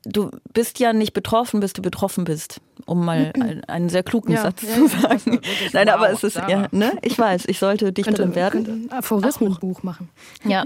du 0.04 0.30
bist 0.52 0.78
ja 0.78 0.92
nicht 0.92 1.12
betroffen, 1.12 1.60
bis 1.60 1.72
du 1.72 1.82
betroffen 1.82 2.24
bist, 2.24 2.60
um 2.86 3.04
mal 3.04 3.32
einen, 3.34 3.64
einen 3.64 3.88
sehr 3.88 4.02
klugen 4.02 4.32
Ja, 4.32 4.42
Satz 4.42 4.62
ja, 4.62 4.74
zu 4.74 4.88
sagen. 4.88 5.40
Nein, 5.72 5.88
aber 5.88 6.10
es 6.10 6.22
ist, 6.22 6.36
ja, 6.36 6.68
ne? 6.70 6.92
Ich 7.02 7.18
weiß, 7.18 7.44
ich 7.46 7.58
sollte 7.58 7.92
Dichterin 7.92 8.16
Könnte, 8.16 8.36
werden. 8.36 8.88
Aphorismenbuch 8.90 9.82
machen. 9.82 10.10
Ja, 10.44 10.64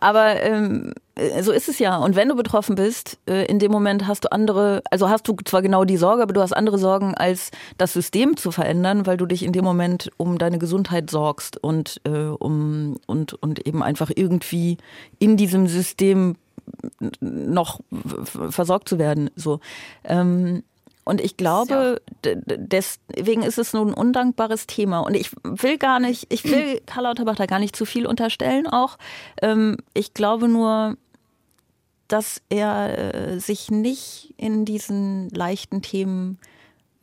aber 0.00 0.42
ähm, 0.42 0.94
äh, 1.16 1.42
so 1.42 1.52
ist 1.52 1.68
es 1.68 1.78
ja. 1.78 1.96
Und 1.96 2.14
wenn 2.16 2.28
du 2.28 2.36
betroffen 2.36 2.76
bist, 2.76 3.18
äh, 3.28 3.46
in 3.46 3.58
dem 3.58 3.72
Moment 3.72 4.06
hast 4.06 4.24
du 4.24 4.32
andere, 4.32 4.82
also 4.90 5.08
hast 5.08 5.26
du 5.26 5.36
zwar 5.44 5.62
genau 5.62 5.84
die 5.84 5.96
Sorge, 5.96 6.22
aber 6.22 6.32
du 6.32 6.40
hast 6.40 6.52
andere 6.52 6.78
Sorgen, 6.78 7.14
als 7.14 7.50
das 7.78 7.92
System 7.92 8.36
zu 8.36 8.50
verändern, 8.50 9.06
weil 9.06 9.16
du 9.16 9.26
dich 9.26 9.42
in 9.42 9.52
dem 9.52 9.64
Moment 9.64 10.10
um 10.16 10.38
deine 10.38 10.58
Gesundheit 10.58 11.10
sorgst 11.10 11.62
und 11.62 12.00
äh, 12.04 12.10
um 12.10 12.96
und 13.06 13.34
und 13.34 13.66
eben 13.66 13.82
einfach 13.82 14.10
irgendwie 14.14 14.78
in 15.18 15.36
diesem 15.36 15.66
System 15.66 16.36
noch 17.20 17.80
versorgt 18.50 18.88
zu 18.88 18.98
werden. 18.98 19.30
So. 19.36 19.60
Ähm, 20.04 20.62
und 21.04 21.20
ich 21.20 21.36
glaube, 21.36 22.02
deswegen 22.24 23.42
ist 23.42 23.58
es 23.58 23.72
nun 23.72 23.90
ein 23.90 23.94
undankbares 23.94 24.66
Thema. 24.66 25.00
Und 25.00 25.14
ich 25.14 25.30
will 25.44 25.78
gar 25.78 26.00
nicht, 26.00 26.26
ich 26.32 26.42
will 26.44 26.80
Karl 26.86 27.04
Lauterbach 27.04 27.36
da 27.36 27.46
gar 27.46 27.60
nicht 27.60 27.76
zu 27.76 27.84
viel 27.84 28.06
unterstellen 28.06 28.66
auch. 28.66 28.98
Ähm, 29.40 29.76
ich 29.94 30.14
glaube 30.14 30.48
nur, 30.48 30.96
dass 32.08 32.42
er 32.48 33.14
äh, 33.14 33.38
sich 33.38 33.70
nicht 33.70 34.34
in 34.36 34.64
diesen 34.64 35.30
leichten 35.30 35.80
Themen 35.80 36.38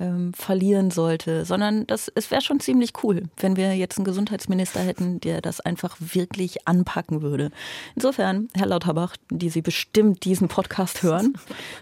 ähm, 0.04 0.34
verlieren 0.34 0.92
sollte, 0.92 1.46
sondern 1.46 1.88
das, 1.88 2.12
es 2.14 2.30
wäre 2.30 2.42
schon 2.42 2.60
ziemlich 2.60 2.92
cool, 3.04 3.24
wenn 3.38 3.56
wir 3.56 3.74
jetzt 3.76 3.98
einen 3.98 4.06
Gesundheitsminister 4.06 4.82
hätten, 4.82 5.22
der 5.22 5.42
das 5.42 5.62
einfach 5.62 5.96
wirklich 6.00 6.68
anpacken 6.68 7.22
würde. 7.22 7.52
Insofern, 7.96 8.50
Herr 8.54 8.68
Lauterbach, 8.68 9.16
die 9.30 9.50
Sie 9.50 9.62
bestimmt 9.62 10.26
diesen 10.26 10.50
Podcast 10.50 11.04
hören. 11.04 11.36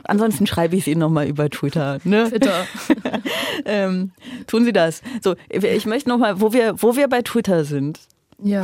Ansonsten 0.03 0.45
schreibe 0.45 0.75
ich 0.75 0.81
es 0.81 0.87
Ihnen 0.87 0.99
nochmal 0.99 1.27
über 1.27 1.49
Twitter. 1.49 1.99
Ne? 2.03 2.29
Twitter. 2.29 2.67
ähm, 3.65 4.11
tun 4.45 4.65
Sie 4.65 4.73
das. 4.73 5.01
So, 5.23 5.35
ich 5.49 5.85
möchte 5.85 6.09
nochmal, 6.09 6.39
wo 6.39 6.53
wir, 6.53 6.81
wo 6.81 6.95
wir 6.95 7.07
bei 7.07 7.23
Twitter 7.23 7.65
sind. 7.65 7.99
Ja. 8.37 8.63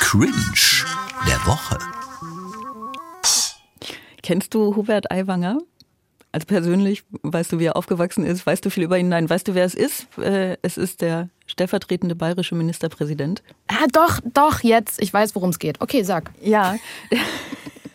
Cringe 0.00 0.84
der 1.26 1.46
Woche. 1.46 1.78
Kennst 4.22 4.54
du 4.54 4.76
Hubert 4.76 5.10
Aiwanger? 5.10 5.58
Also 6.34 6.46
persönlich, 6.48 7.04
weißt 7.22 7.52
du, 7.52 7.60
wie 7.60 7.66
er 7.66 7.76
aufgewachsen 7.76 8.26
ist? 8.26 8.44
Weißt 8.44 8.64
du 8.64 8.68
viel 8.68 8.82
über 8.82 8.98
ihn? 8.98 9.08
Nein, 9.08 9.30
weißt 9.30 9.46
du, 9.46 9.54
wer 9.54 9.64
es 9.64 9.74
ist? 9.76 10.08
Äh, 10.18 10.56
Es 10.62 10.76
ist 10.76 11.00
der 11.00 11.28
stellvertretende 11.46 12.16
bayerische 12.16 12.56
Ministerpräsident. 12.56 13.44
Ah, 13.68 13.86
doch, 13.92 14.18
doch, 14.32 14.58
jetzt. 14.64 15.00
Ich 15.00 15.14
weiß, 15.14 15.36
worum 15.36 15.50
es 15.50 15.60
geht. 15.60 15.80
Okay, 15.80 16.02
sag. 16.02 16.32
Ja. 16.42 16.74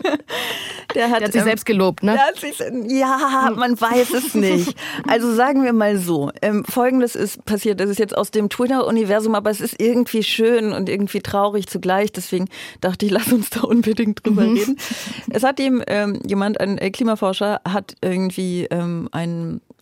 Der 0.95 1.10
hat, 1.12 1.20
Der 1.20 1.28
hat 1.28 1.34
sich 1.34 1.41
ähm, 1.41 1.47
selbst 1.47 1.66
gelobt, 1.66 2.04
ne? 2.04 2.18
Sich, 2.39 2.60
ja, 2.88 3.52
man 3.56 3.80
weiß 3.80 4.14
es 4.14 4.34
nicht. 4.34 4.76
Also 5.08 5.34
sagen 5.34 5.64
wir 5.64 5.74
mal 5.74 5.97
so, 5.97 6.32
ähm, 6.41 6.66
Folgendes 6.66 7.16
ist 7.16 7.45
passiert, 7.45 7.80
das 7.80 7.89
ist 7.89 8.00
jetzt 8.00 8.18
aus 8.18 8.32
dem 8.32 8.50
Twitter-Universum, 8.50 9.36
aber 9.36 9.50
es 9.50 9.62
ist 9.62 9.80
irgendwie 9.80 10.24
schön 10.24 10.74
und 10.74 10.89
irgendwie 10.89 11.22
traurig 11.22 11.68
zugleich, 11.68 12.12
deswegen 12.12 12.47
dachte 12.82 13.06
ich, 13.06 13.12
lass 13.12 13.32
uns 13.32 13.50
da 13.50 13.62
unbedingt 13.62 14.26
drüber 14.26 14.43
reden. 14.43 14.78
Es 15.30 15.43
hat 15.43 15.60
ihm 15.60 15.84
ähm, 15.88 16.20
jemand, 16.26 16.60
ein 16.60 16.78
äh, 16.78 16.89
Klimaforscher, 16.89 17.62
hat 17.66 17.95
irgendwie 18.02 18.68
ähm, 18.70 19.10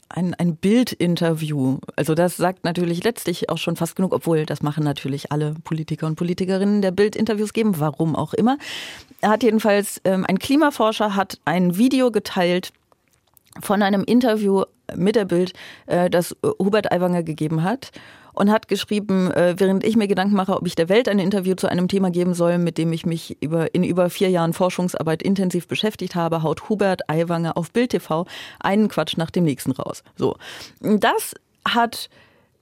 ein 0.10 0.34
ein, 0.36 0.56
Bildinterview. 0.56 1.80
Also 1.96 2.16
das 2.16 2.38
sagt 2.38 2.64
natürlich 2.64 3.04
letztlich 3.04 3.50
auch 3.50 3.58
schon 3.58 3.76
fast 3.76 3.96
genug, 3.96 4.14
obwohl 4.14 4.46
das 4.46 4.62
machen 4.62 4.84
natürlich 4.84 5.32
alle 5.32 5.56
Politiker 5.64 6.08
und 6.08 6.16
Politikerinnen 6.16 6.82
der 6.82 6.92
Bildinterviews 6.92 7.54
geben, 7.54 7.80
warum 7.80 8.16
auch 8.16 8.34
immer. 8.34 8.58
Er 9.22 9.30
hat 9.30 9.44
jedenfalls, 9.44 10.02
ähm, 10.06 10.26
ein 10.28 10.40
Klimaforscher 10.40 11.16
hat 11.16 11.40
ein 11.46 11.78
Video 11.78 12.12
geteilt 12.12 12.72
von 13.62 13.82
einem 13.82 14.04
Interview 14.04 14.64
mit 14.96 15.16
der 15.16 15.26
Bild, 15.26 15.54
äh, 15.88 16.10
das 16.10 16.36
Hubert 16.60 16.92
Aiwanger 16.92 17.24
gegeben 17.24 17.64
hat 17.64 17.92
und 18.38 18.52
hat 18.52 18.68
geschrieben, 18.68 19.32
äh, 19.32 19.56
während 19.58 19.84
ich 19.84 19.96
mir 19.96 20.08
Gedanken 20.08 20.36
mache, 20.36 20.56
ob 20.56 20.68
ich 20.68 20.76
der 20.76 20.90
Welt 20.90 21.10
ein 21.10 21.20
Interview 21.20 21.56
zu 21.56 21.68
einem 21.68 21.88
Thema 21.88 22.12
geben 22.12 22.34
soll, 22.34 22.58
mit 22.58 22.78
dem 22.78 22.94
ich 22.94 23.06
mich 23.06 23.38
über, 23.42 23.74
in 23.74 23.84
über 23.84 24.10
vier 24.10 24.30
Jahren 24.30 24.54
Forschungsarbeit 24.54 25.24
intensiv 25.24 25.68
beschäftigt 25.68 26.16
habe, 26.16 26.44
haut 26.44 26.70
Hubert 26.70 27.10
Aiwanger 27.10 27.58
auf 27.58 27.72
Bild 27.72 27.92
TV 27.92 28.26
einen 28.60 28.88
Quatsch 28.90 29.18
nach 29.18 29.32
dem 29.32 29.44
nächsten 29.44 29.72
raus. 29.72 30.04
So, 30.16 30.38
das 30.82 31.34
hat 31.68 32.10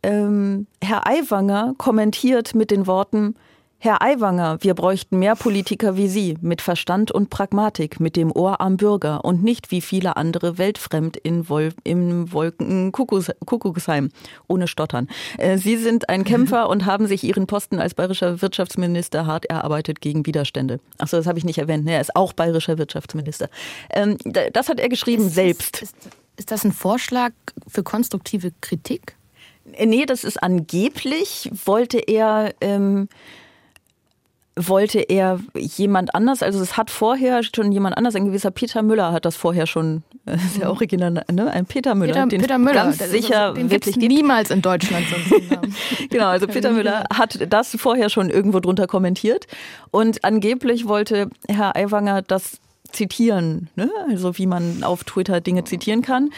ähm, 0.03 0.67
Herr 0.81 1.07
Aiwanger 1.07 1.73
kommentiert 1.77 2.55
mit 2.55 2.71
den 2.71 2.87
Worten, 2.87 3.35
Herr 3.77 4.01
Aiwanger, 4.01 4.57
wir 4.61 4.73
bräuchten 4.73 5.19
mehr 5.19 5.35
Politiker 5.35 5.95
wie 5.95 6.07
Sie, 6.07 6.37
mit 6.41 6.61
Verstand 6.61 7.11
und 7.11 7.29
Pragmatik, 7.29 7.99
mit 7.99 8.15
dem 8.15 8.31
Ohr 8.31 8.59
am 8.59 8.77
Bürger 8.77 9.23
und 9.23 9.43
nicht 9.43 9.69
wie 9.69 9.81
viele 9.81 10.17
andere 10.17 10.57
weltfremd 10.57 11.17
in 11.17 11.49
Wol 11.49 11.71
im 11.83 12.31
Wolken 12.31 12.91
Kuckucks 12.91 13.31
Kuckucksheim, 13.45 14.09
ohne 14.47 14.67
Stottern. 14.67 15.07
Äh, 15.37 15.57
Sie 15.57 15.77
sind 15.77 16.09
ein 16.09 16.23
Kämpfer 16.23 16.67
und 16.67 16.85
haben 16.85 17.05
sich 17.05 17.23
Ihren 17.23 17.45
Posten 17.45 17.77
als 17.77 17.93
bayerischer 17.93 18.41
Wirtschaftsminister 18.41 19.27
hart 19.27 19.45
erarbeitet 19.45 20.01
gegen 20.01 20.25
Widerstände. 20.25 20.79
Achso, 20.97 21.17
das 21.17 21.27
habe 21.27 21.37
ich 21.37 21.45
nicht 21.45 21.59
erwähnt. 21.59 21.85
ne? 21.85 21.91
Er 21.93 22.01
ist 22.01 22.15
auch 22.15 22.33
bayerischer 22.33 22.79
Wirtschaftsminister. 22.79 23.49
Ähm, 23.91 24.17
das 24.23 24.67
hat 24.67 24.79
er 24.79 24.89
geschrieben 24.89 25.29
selbst. 25.29 25.83
Ist, 25.83 25.95
Ist 26.37 26.49
das 26.49 26.63
ein 26.63 26.71
Vorschlag 26.71 27.33
für 27.67 27.83
konstruktive 27.83 28.51
Kritik? 28.61 29.15
Nee, 29.79 30.05
das 30.05 30.23
ist 30.23 30.41
angeblich, 30.41 31.51
wollte 31.65 31.99
er. 31.99 32.55
Ähm, 32.61 33.09
wollte 34.57 34.99
er 35.01 35.39
jemand 35.57 36.15
anders, 36.15 36.41
also 36.41 36.61
es 36.61 36.77
hat 36.77 36.89
vorher 36.89 37.41
schon 37.43 37.71
jemand 37.73 37.97
anders, 37.97 38.15
ein 38.15 38.25
gewisser 38.25 38.51
Peter 38.51 38.83
Müller 38.83 39.11
hat 39.11 39.25
das 39.25 39.35
vorher 39.35 39.67
schon, 39.67 40.03
äh, 40.25 40.37
sehr 40.37 40.69
original, 40.69 41.11
ne? 41.31 41.51
ein 41.51 41.65
Peter 41.65 41.93
Müller, 41.93 42.13
Peter, 42.13 42.27
den 42.27 42.41
Peter 42.41 42.57
Müller, 42.57 42.73
ganz 42.73 42.97
das 42.97 43.07
ist- 43.07 43.13
sicher 43.13 43.53
den 43.53 43.69
wirklich 43.69 43.95
gibt's 43.95 44.13
niemals 44.15 44.51
in 44.51 44.61
Deutschland 44.61 45.05
so 45.09 45.35
einen 45.35 45.47
Namen. 45.49 45.75
Genau, 46.09 46.27
also 46.27 46.47
Peter 46.47 46.71
Müller 46.71 47.03
hat 47.13 47.45
das 47.51 47.75
vorher 47.77 48.09
schon 48.09 48.29
irgendwo 48.29 48.61
drunter 48.61 48.87
kommentiert 48.87 49.45
und 49.91 50.23
angeblich 50.23 50.87
wollte 50.87 51.29
Herr 51.49 51.75
Aiwanger 51.75 52.21
das 52.21 52.59
zitieren, 52.93 53.69
ne? 53.75 53.89
also 54.09 54.37
wie 54.37 54.47
man 54.47 54.83
auf 54.85 55.03
Twitter 55.03 55.41
Dinge 55.41 55.65
zitieren 55.65 56.01
kann. 56.01 56.29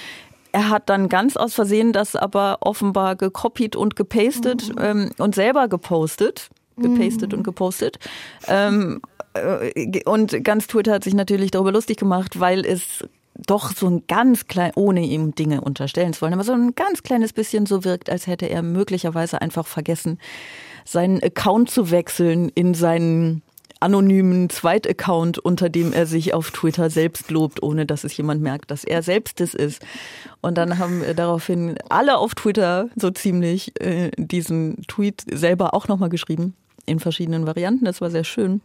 Er 0.54 0.70
hat 0.70 0.90
dann 0.90 1.08
ganz 1.08 1.38
aus 1.38 1.54
Versehen 1.54 1.94
das 1.94 2.16
aber 2.16 2.58
offenbar 2.62 3.16
gekopiert 3.16 3.76
und 3.76 3.96
gepastet 3.96 4.72
ähm, 4.82 5.12
und 5.20 5.36
selber 5.36 5.68
gepostet. 5.68 6.50
Gepastet 6.78 7.34
und 7.34 7.44
gepostet. 7.44 8.00
Ähm, 8.48 9.02
äh, 9.34 10.02
und 10.06 10.44
ganz 10.44 10.68
Twitter 10.68 10.94
hat 10.94 11.04
sich 11.04 11.14
natürlich 11.14 11.52
darüber 11.52 11.72
lustig 11.72 11.98
gemacht, 11.98 12.40
weil 12.40 12.66
es 12.66 13.04
doch 13.46 13.72
so 13.76 13.88
ein 13.88 14.04
ganz 14.08 14.48
klein, 14.48 14.72
ohne 14.76 15.02
ihm 15.02 15.36
Dinge 15.36 15.62
unterstellen 15.62 16.14
zu 16.14 16.22
wollen, 16.22 16.34
aber 16.34 16.44
so 16.44 16.54
ein 16.54 16.74
ganz 16.76 17.04
kleines 17.04 17.34
bisschen 17.34 17.66
so 17.66 17.84
wirkt, 17.84 18.10
als 18.10 18.28
hätte 18.28 18.50
er 18.50 18.64
möglicherweise 18.64 19.42
einfach 19.42 19.68
vergessen, 19.68 20.20
seinen 20.86 21.22
Account 21.22 21.70
zu 21.70 21.92
wechseln 21.92 22.50
in 22.50 22.74
seinen 22.74 23.44
anonymen 23.80 24.50
Zweitaccount, 24.50 25.38
unter 25.38 25.70
dem 25.70 25.94
er 25.94 26.08
sich 26.08 26.34
auf 26.34 26.50
Twitter 26.50 26.90
selbst 26.90 27.30
lobt, 27.30 27.62
ohne 27.62 27.86
dass 27.86 28.04
es 28.04 28.18
jemand 28.18 28.42
merkt, 28.42 28.72
dass 28.72 28.84
er 28.84 29.04
selbst 29.04 29.40
es 29.40 29.54
ist. 29.54 29.86
Und 30.42 30.58
dann 30.58 30.80
haben 30.80 31.04
daraufhin 31.16 31.76
alle 31.90 32.18
auf 32.18 32.34
Twitter 32.34 32.90
so 32.96 33.12
ziemlich 33.12 33.80
äh, 33.80 34.10
diesen 34.18 34.82
Tweet 34.88 35.24
selber 35.32 35.76
auch 35.76 35.88
nochmal 35.88 36.10
geschrieben, 36.10 36.56
in 36.88 37.00
verschiedenen 37.00 37.46
Varianten. 37.46 37.86
Das 37.86 38.02
war 38.02 38.10
sehr 38.10 38.24
schön. 38.24 38.62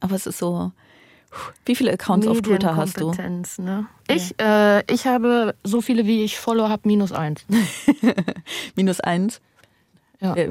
Aber 0.00 0.16
es 0.16 0.26
ist 0.26 0.38
so, 0.38 0.72
wie 1.64 1.76
viele 1.76 1.92
Accounts 1.92 2.26
auf 2.26 2.42
Twitter 2.42 2.74
hast 2.74 3.00
du? 3.00 3.12
Ne? 3.58 3.86
Ich, 4.08 4.34
äh, 4.40 4.82
ich 4.92 5.06
habe 5.06 5.54
so 5.62 5.80
viele, 5.80 6.06
wie 6.06 6.24
ich 6.24 6.38
Follower 6.38 6.68
habe, 6.68 6.82
minus 6.86 7.12
eins. 7.12 7.44
Minus 8.74 9.00
eins. 9.00 9.40
Ja. 10.20 10.34
Äh, 10.34 10.48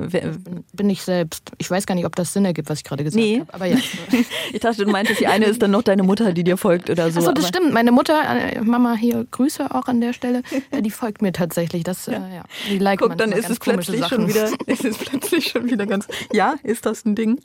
Bin- 0.74 0.90
ich 0.90 1.02
selbst. 1.02 1.52
Ich 1.58 1.70
weiß 1.70 1.86
gar 1.86 1.96
nicht, 1.96 2.06
ob 2.06 2.16
das 2.16 2.32
Sinn 2.32 2.46
ergibt, 2.46 2.70
was 2.70 2.78
ich 2.80 2.84
gerade 2.86 3.04
gesagt 3.04 3.22
Nee. 3.22 3.42
habe. 3.42 3.54
Aber 3.54 3.66
ja. 3.66 3.76
Ich 4.54 4.62
dachte, 4.62 4.86
du 4.86 4.92
meintest, 4.92 5.20
die 5.20 5.28
eine 5.28 5.44
ist 5.46 5.62
dann 5.62 5.72
noch 5.72 5.82
deine 5.84 6.04
Mutter, 6.04 6.32
die 6.32 6.46
dir 6.46 6.56
folgt 6.56 6.90
oder 6.90 7.12
so. 7.12 7.20
Achso, 7.20 7.34
das 7.34 7.44
aber- 7.46 7.54
stimmt. 7.58 7.74
Meine 7.74 7.92
Mutter, 7.92 8.22
äh, 8.24 8.62
Mama 8.62 8.94
hier, 8.96 9.26
Grüße 9.30 9.76
auch 9.76 9.88
an 9.88 10.00
der 10.00 10.14
Stelle, 10.14 10.42
äh, 10.72 10.82
die 10.82 10.90
folgt 10.92 11.22
mir 11.22 11.34
tatsächlich. 11.34 11.84
Das, 11.84 12.08
äh, 12.08 12.14
ja. 12.14 12.44
Die 12.70 12.78
liked 12.78 13.02
Guck, 13.02 13.18
dann 13.18 13.34
ist 13.34 13.50
es 13.50 13.60
komische 13.60 13.92
plötzlich 13.92 14.00
Sachen. 14.00 14.18
schon 14.22 14.30
wieder, 14.30 14.50
ist 14.68 14.86
es 14.86 14.98
plötzlich 14.98 15.48
schon 15.50 15.70
wieder 15.70 15.86
ganz, 15.86 16.08
ja, 16.32 16.56
ist 16.64 16.86
das 16.86 17.04
ein 17.04 17.16
Ding? 17.16 17.42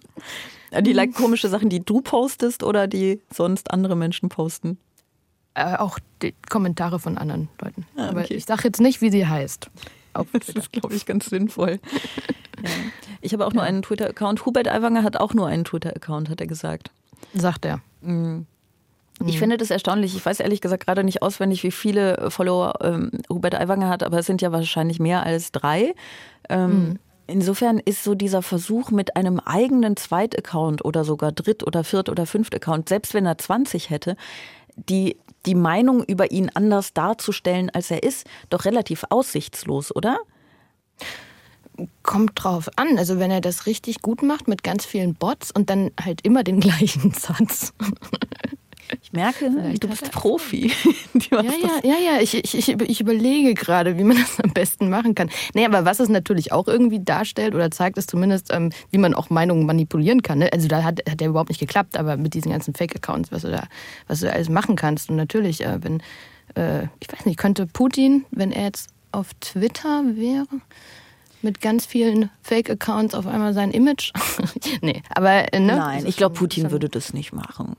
Äh, 0.70 0.80
Die 0.82 0.92
like 0.92 1.14
komische 1.14 1.48
Sachen, 1.48 1.70
die 1.70 1.80
du 1.84 2.02
postest 2.02 2.62
oder 2.62 2.86
die 2.86 3.20
sonst 3.34 3.72
andere 3.72 3.96
Menschen 3.96 4.28
posten? 4.28 4.78
Äh, 5.54 5.74
auch 5.76 5.98
die 6.22 6.34
Kommentare 6.48 7.00
von 7.00 7.18
anderen 7.18 7.48
Leuten. 7.60 7.84
Aber 7.96 8.20
Ah, 8.20 8.22
okay. 8.22 8.34
ich 8.34 8.44
sage 8.44 8.62
jetzt 8.64 8.80
nicht, 8.80 9.00
wie 9.02 9.10
sie 9.10 9.26
heißt. 9.26 9.68
Auf 10.14 10.26
Das 10.32 10.42
Twitter. 10.46 10.58
ist, 10.60 10.72
glaube 10.72 10.94
ich, 10.94 11.06
ganz 11.06 11.26
sinnvoll. 11.26 11.78
Ja. 12.62 12.68
Ich 13.20 13.32
habe 13.32 13.44
auch 13.44 13.54
nur 13.54 13.64
einen 13.64 13.82
Twitter-Account. 13.82 14.46
Hubert 14.46 14.68
Aiwanger 14.68 15.02
hat 15.02 15.16
auch 15.16 15.34
nur 15.34 15.48
einen 15.48 15.64
Twitter-Account, 15.64 16.28
hat 16.28 16.40
er 16.40 16.46
gesagt. 16.46 16.92
Sagt 17.34 17.64
er. 17.64 17.80
Ich 19.26 19.38
finde 19.40 19.56
das 19.56 19.70
erstaunlich. 19.72 20.14
Ich 20.14 20.24
weiß 20.24 20.38
ehrlich 20.38 20.60
gesagt 20.60 20.86
gerade 20.86 21.02
nicht 21.02 21.22
auswendig, 21.22 21.64
wie 21.64 21.72
viele 21.72 22.30
Follower 22.30 22.74
ähm, 22.82 23.10
Hubert 23.28 23.56
Aiwanger 23.56 23.88
hat, 23.88 24.04
aber 24.04 24.20
es 24.20 24.26
sind 24.26 24.42
ja 24.42 24.52
wahrscheinlich 24.52 25.00
mehr 25.00 25.24
als 25.24 25.50
drei. 25.50 25.94
Ähm, 26.48 27.00
Insofern 27.26 27.78
ist 27.78 28.04
so 28.04 28.14
dieser 28.14 28.42
Versuch 28.42 28.90
mit 28.92 29.16
einem 29.16 29.40
eigenen 29.40 29.96
Zweitaccount 29.96 30.84
oder 30.84 31.02
sogar 31.04 31.32
Dritt- 31.32 31.66
oder 31.66 31.82
Viert- 31.82 32.10
oder 32.10 32.26
Fünft-Account, 32.26 32.88
selbst 32.88 33.12
wenn 33.14 33.26
er 33.26 33.38
20 33.38 33.90
hätte, 33.90 34.16
die, 34.76 35.16
die 35.46 35.54
Meinung 35.54 36.04
über 36.04 36.30
ihn 36.30 36.50
anders 36.54 36.92
darzustellen, 36.92 37.70
als 37.70 37.90
er 37.90 38.02
ist, 38.02 38.26
doch 38.50 38.64
relativ 38.64 39.04
aussichtslos, 39.10 39.94
oder? 39.94 40.18
Kommt 42.02 42.32
drauf 42.34 42.68
an. 42.76 42.98
Also 42.98 43.18
wenn 43.18 43.30
er 43.30 43.40
das 43.40 43.66
richtig 43.66 44.02
gut 44.02 44.22
macht 44.22 44.46
mit 44.46 44.62
ganz 44.62 44.84
vielen 44.84 45.14
Bots 45.14 45.50
und 45.50 45.70
dann 45.70 45.90
halt 46.00 46.20
immer 46.24 46.44
den 46.44 46.60
gleichen 46.60 47.12
Satz. 47.18 47.72
Ich 49.00 49.12
merke, 49.12 49.50
Vielleicht 49.50 49.82
du 49.82 49.88
bist 49.88 50.10
Profi. 50.10 50.72
Ja, 51.30 51.42
ja, 51.42 51.80
ja, 51.82 51.96
ja. 51.98 52.20
Ich, 52.20 52.34
ich, 52.34 52.68
ich, 52.68 53.00
überlege 53.00 53.54
gerade, 53.54 53.96
wie 53.96 54.04
man 54.04 54.16
das 54.20 54.40
am 54.40 54.50
besten 54.50 54.90
machen 54.90 55.14
kann. 55.14 55.30
Nee, 55.54 55.64
aber 55.64 55.84
was 55.84 56.00
es 56.00 56.08
natürlich 56.08 56.52
auch 56.52 56.68
irgendwie 56.68 57.00
darstellt 57.00 57.54
oder 57.54 57.70
zeigt, 57.70 57.96
ist 57.96 58.10
zumindest, 58.10 58.52
ähm, 58.52 58.70
wie 58.90 58.98
man 58.98 59.14
auch 59.14 59.30
Meinungen 59.30 59.64
manipulieren 59.64 60.22
kann. 60.22 60.38
Ne? 60.38 60.52
Also 60.52 60.68
da 60.68 60.82
hat, 60.82 61.00
hat 61.08 61.20
ja 61.20 61.28
überhaupt 61.28 61.48
nicht 61.48 61.60
geklappt, 61.60 61.96
aber 61.96 62.16
mit 62.16 62.34
diesen 62.34 62.50
ganzen 62.50 62.74
Fake-Accounts, 62.74 63.32
was 63.32 63.42
du 63.42 63.50
da, 63.50 63.64
was 64.08 64.20
du 64.20 64.26
da 64.26 64.32
alles 64.32 64.48
machen 64.48 64.76
kannst. 64.76 65.10
Und 65.10 65.16
natürlich, 65.16 65.64
äh, 65.64 65.78
wenn, 65.82 66.02
äh, 66.54 66.84
ich 67.00 67.10
weiß 67.10 67.24
nicht, 67.26 67.38
könnte 67.38 67.66
Putin, 67.66 68.24
wenn 68.30 68.52
er 68.52 68.64
jetzt 68.64 68.90
auf 69.12 69.32
Twitter 69.40 70.04
wäre, 70.14 70.46
mit 71.42 71.60
ganz 71.60 71.86
vielen 71.86 72.30
Fake-Accounts 72.42 73.14
auf 73.14 73.26
einmal 73.26 73.52
sein 73.52 73.70
Image. 73.70 74.12
nee, 74.80 75.02
aber 75.10 75.52
äh, 75.52 75.60
ne? 75.60 75.76
Nein, 75.76 76.00
Das 76.00 76.08
ich 76.08 76.16
glaube, 76.16 76.36
Putin 76.36 76.70
würde 76.70 76.88
das 76.88 77.12
nicht 77.12 77.32
machen. 77.32 77.76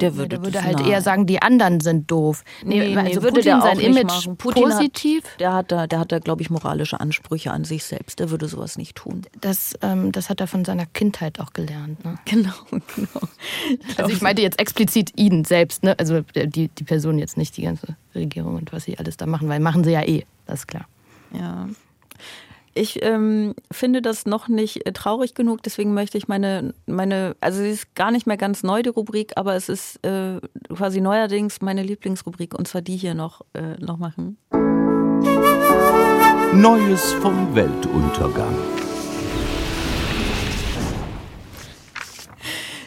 Der 0.00 0.16
würde, 0.16 0.28
der 0.36 0.44
würde 0.44 0.62
halt 0.62 0.78
nein. 0.78 0.88
eher 0.90 1.00
sagen, 1.00 1.26
die 1.26 1.40
anderen 1.40 1.80
sind 1.80 2.10
doof. 2.10 2.44
Nee, 2.64 2.80
nee, 2.94 2.96
also 2.96 3.22
würde 3.22 3.36
Putin 3.40 3.44
der 3.44 3.60
sein 3.62 3.80
Image. 3.80 4.28
Putin 4.36 4.62
positiv. 4.64 5.24
Hat, 5.24 5.40
der 5.40 5.52
hat 5.54 5.72
da, 5.72 5.86
der 5.86 5.98
hat 6.00 6.12
da, 6.12 6.18
glaube 6.18 6.42
ich, 6.42 6.50
moralische 6.50 7.00
Ansprüche 7.00 7.50
an 7.50 7.64
sich 7.64 7.84
selbst. 7.84 8.18
Der 8.18 8.30
würde 8.30 8.46
sowas 8.48 8.76
nicht 8.76 8.94
tun. 8.96 9.22
Das, 9.40 9.74
ähm, 9.82 10.12
das 10.12 10.28
hat 10.28 10.40
er 10.40 10.46
von 10.46 10.64
seiner 10.64 10.84
Kindheit 10.86 11.40
auch 11.40 11.52
gelernt. 11.54 12.04
Ne? 12.04 12.18
Genau, 12.26 12.52
genau. 12.70 13.20
Also 13.96 14.10
ich 14.12 14.20
meinte 14.20 14.42
jetzt 14.42 14.58
explizit 14.60 15.12
ihn 15.18 15.44
selbst, 15.44 15.82
ne? 15.82 15.98
also 15.98 16.20
der- 16.20 16.46
die, 16.46 16.68
die 16.68 16.84
Person 16.84 17.18
jetzt 17.18 17.36
nicht 17.36 17.56
die 17.56 17.62
ganze 17.62 17.96
Regierung 18.14 18.56
und 18.56 18.72
was 18.72 18.84
sie 18.84 18.98
alles 18.98 19.16
da 19.16 19.26
machen, 19.26 19.48
weil 19.48 19.60
machen 19.60 19.82
sie 19.84 19.92
ja 19.92 20.02
eh, 20.02 20.24
das 20.46 20.60
ist 20.60 20.66
klar. 20.68 20.86
Ja. 21.32 21.68
Ich 22.76 23.02
ähm, 23.02 23.54
finde 23.72 24.02
das 24.02 24.26
noch 24.26 24.48
nicht 24.48 24.86
äh, 24.86 24.92
traurig 24.92 25.34
genug, 25.34 25.62
deswegen 25.62 25.94
möchte 25.94 26.18
ich 26.18 26.28
meine, 26.28 26.74
meine, 26.84 27.34
also 27.40 27.62
sie 27.62 27.70
ist 27.70 27.94
gar 27.94 28.10
nicht 28.10 28.26
mehr 28.26 28.36
ganz 28.36 28.62
neu, 28.62 28.82
die 28.82 28.90
Rubrik, 28.90 29.32
aber 29.36 29.54
es 29.54 29.70
ist 29.70 30.04
äh, 30.04 30.40
quasi 30.68 31.00
neuerdings 31.00 31.62
meine 31.62 31.82
Lieblingsrubrik 31.82 32.54
und 32.54 32.68
zwar 32.68 32.82
die 32.82 32.98
hier 32.98 33.14
noch, 33.14 33.40
äh, 33.54 33.82
noch 33.82 33.96
machen. 33.96 34.36
Neues 36.52 37.14
vom 37.14 37.54
Weltuntergang. 37.54 38.54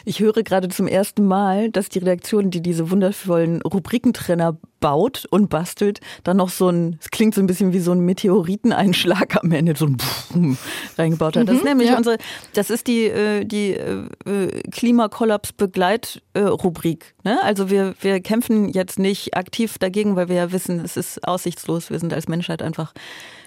Ich 0.04 0.20
höre 0.20 0.42
gerade 0.42 0.68
zum 0.68 0.86
ersten 0.86 1.26
Mal, 1.26 1.70
dass 1.70 1.88
die 1.88 1.98
Redaktion, 1.98 2.50
die 2.50 2.62
diese 2.62 2.90
wundervollen 2.90 3.62
Rubrikentrenner 3.62 4.58
baut 4.80 5.26
und 5.30 5.48
bastelt, 5.50 6.00
dann 6.24 6.38
noch 6.38 6.48
so 6.48 6.70
ein, 6.70 6.98
es 7.00 7.10
klingt 7.10 7.34
so 7.34 7.40
ein 7.40 7.46
bisschen 7.46 7.72
wie 7.72 7.78
so 7.80 7.92
ein 7.92 8.00
Meteoriteneinschlag 8.00 9.36
am 9.42 9.52
Ende, 9.52 9.74
so 9.76 9.86
ein 9.86 9.98
Pfum 9.98 10.58
reingebaut 10.98 11.36
hat. 11.36 11.48
Das 11.48 11.56
ist 11.56 11.64
nämlich 11.64 11.90
ja. 11.90 11.96
unsere, 11.96 12.18
das 12.54 12.70
ist 12.70 12.86
die, 12.86 13.04
äh, 13.04 13.44
die 13.44 13.74
äh, 13.74 14.06
äh, 14.26 14.62
Klimakollaps-Begleitrubrik. 14.70 17.14
Ne? 17.24 17.42
Also 17.42 17.70
wir, 17.70 17.94
wir 18.00 18.20
kämpfen 18.20 18.68
jetzt 18.68 18.98
nicht 18.98 19.36
aktiv 19.36 19.78
dagegen, 19.78 20.16
weil 20.16 20.28
wir 20.28 20.36
ja 20.36 20.52
wissen, 20.52 20.80
es 20.80 20.96
ist 20.96 21.28
aussichtslos. 21.28 21.90
Wir 21.90 21.98
sind 21.98 22.14
als 22.14 22.28
Menschheit 22.28 22.62
einfach 22.62 22.94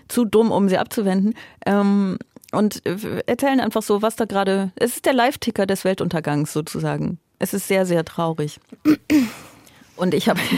zu 0.07 0.25
dumm, 0.25 0.51
um 0.51 0.69
sie 0.69 0.77
abzuwenden. 0.77 1.35
Ähm, 1.65 2.17
und 2.51 2.85
äh, 2.85 3.23
erzählen 3.25 3.59
einfach 3.59 3.81
so, 3.81 4.01
was 4.01 4.15
da 4.15 4.25
gerade. 4.25 4.71
Es 4.75 4.95
ist 4.95 5.05
der 5.05 5.13
Live-Ticker 5.13 5.65
des 5.65 5.83
Weltuntergangs 5.83 6.53
sozusagen. 6.53 7.19
Es 7.39 7.53
ist 7.53 7.67
sehr, 7.67 7.85
sehr 7.85 8.05
traurig. 8.05 8.59
Und 9.95 10.13
ich 10.13 10.29
habe. 10.29 10.39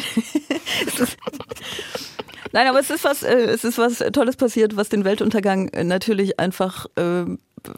Nein, 2.56 2.68
aber 2.68 2.80
es 2.80 2.90
ist 2.90 3.04
was, 3.04 3.22
äh, 3.22 3.36
es 3.36 3.66
ist 3.66 3.78
was 3.78 3.98
Tolles 4.14 4.38
passiert, 4.38 4.78
was 4.78 4.88
den 4.88 5.04
Weltuntergang 5.04 5.68
äh, 5.74 5.84
natürlich 5.84 6.40
einfach 6.40 6.86
äh, 6.96 7.26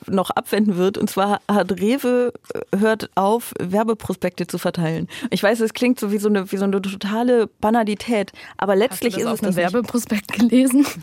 noch 0.05 0.29
abwenden 0.29 0.77
wird. 0.77 0.99
Und 0.99 1.09
zwar 1.09 1.41
hat 1.51 1.71
Rewe 1.79 2.31
äh, 2.53 2.77
hört 2.77 3.09
auf, 3.15 3.55
Werbeprospekte 3.59 4.45
zu 4.45 4.59
verteilen. 4.59 5.07
Ich 5.31 5.41
weiß, 5.41 5.61
es 5.61 5.73
klingt 5.73 5.99
so 5.99 6.11
wie 6.11 6.19
so 6.19 6.29
eine, 6.29 6.51
wie 6.51 6.57
so 6.57 6.65
eine 6.65 6.79
totale 6.79 7.47
Banalität, 7.59 8.33
aber 8.57 8.75
letztlich 8.75 9.17
ist 9.17 9.25
es 9.25 9.41
nicht. 9.41 9.55
Werbeprospekt 9.55 10.31
gelesen? 10.33 10.85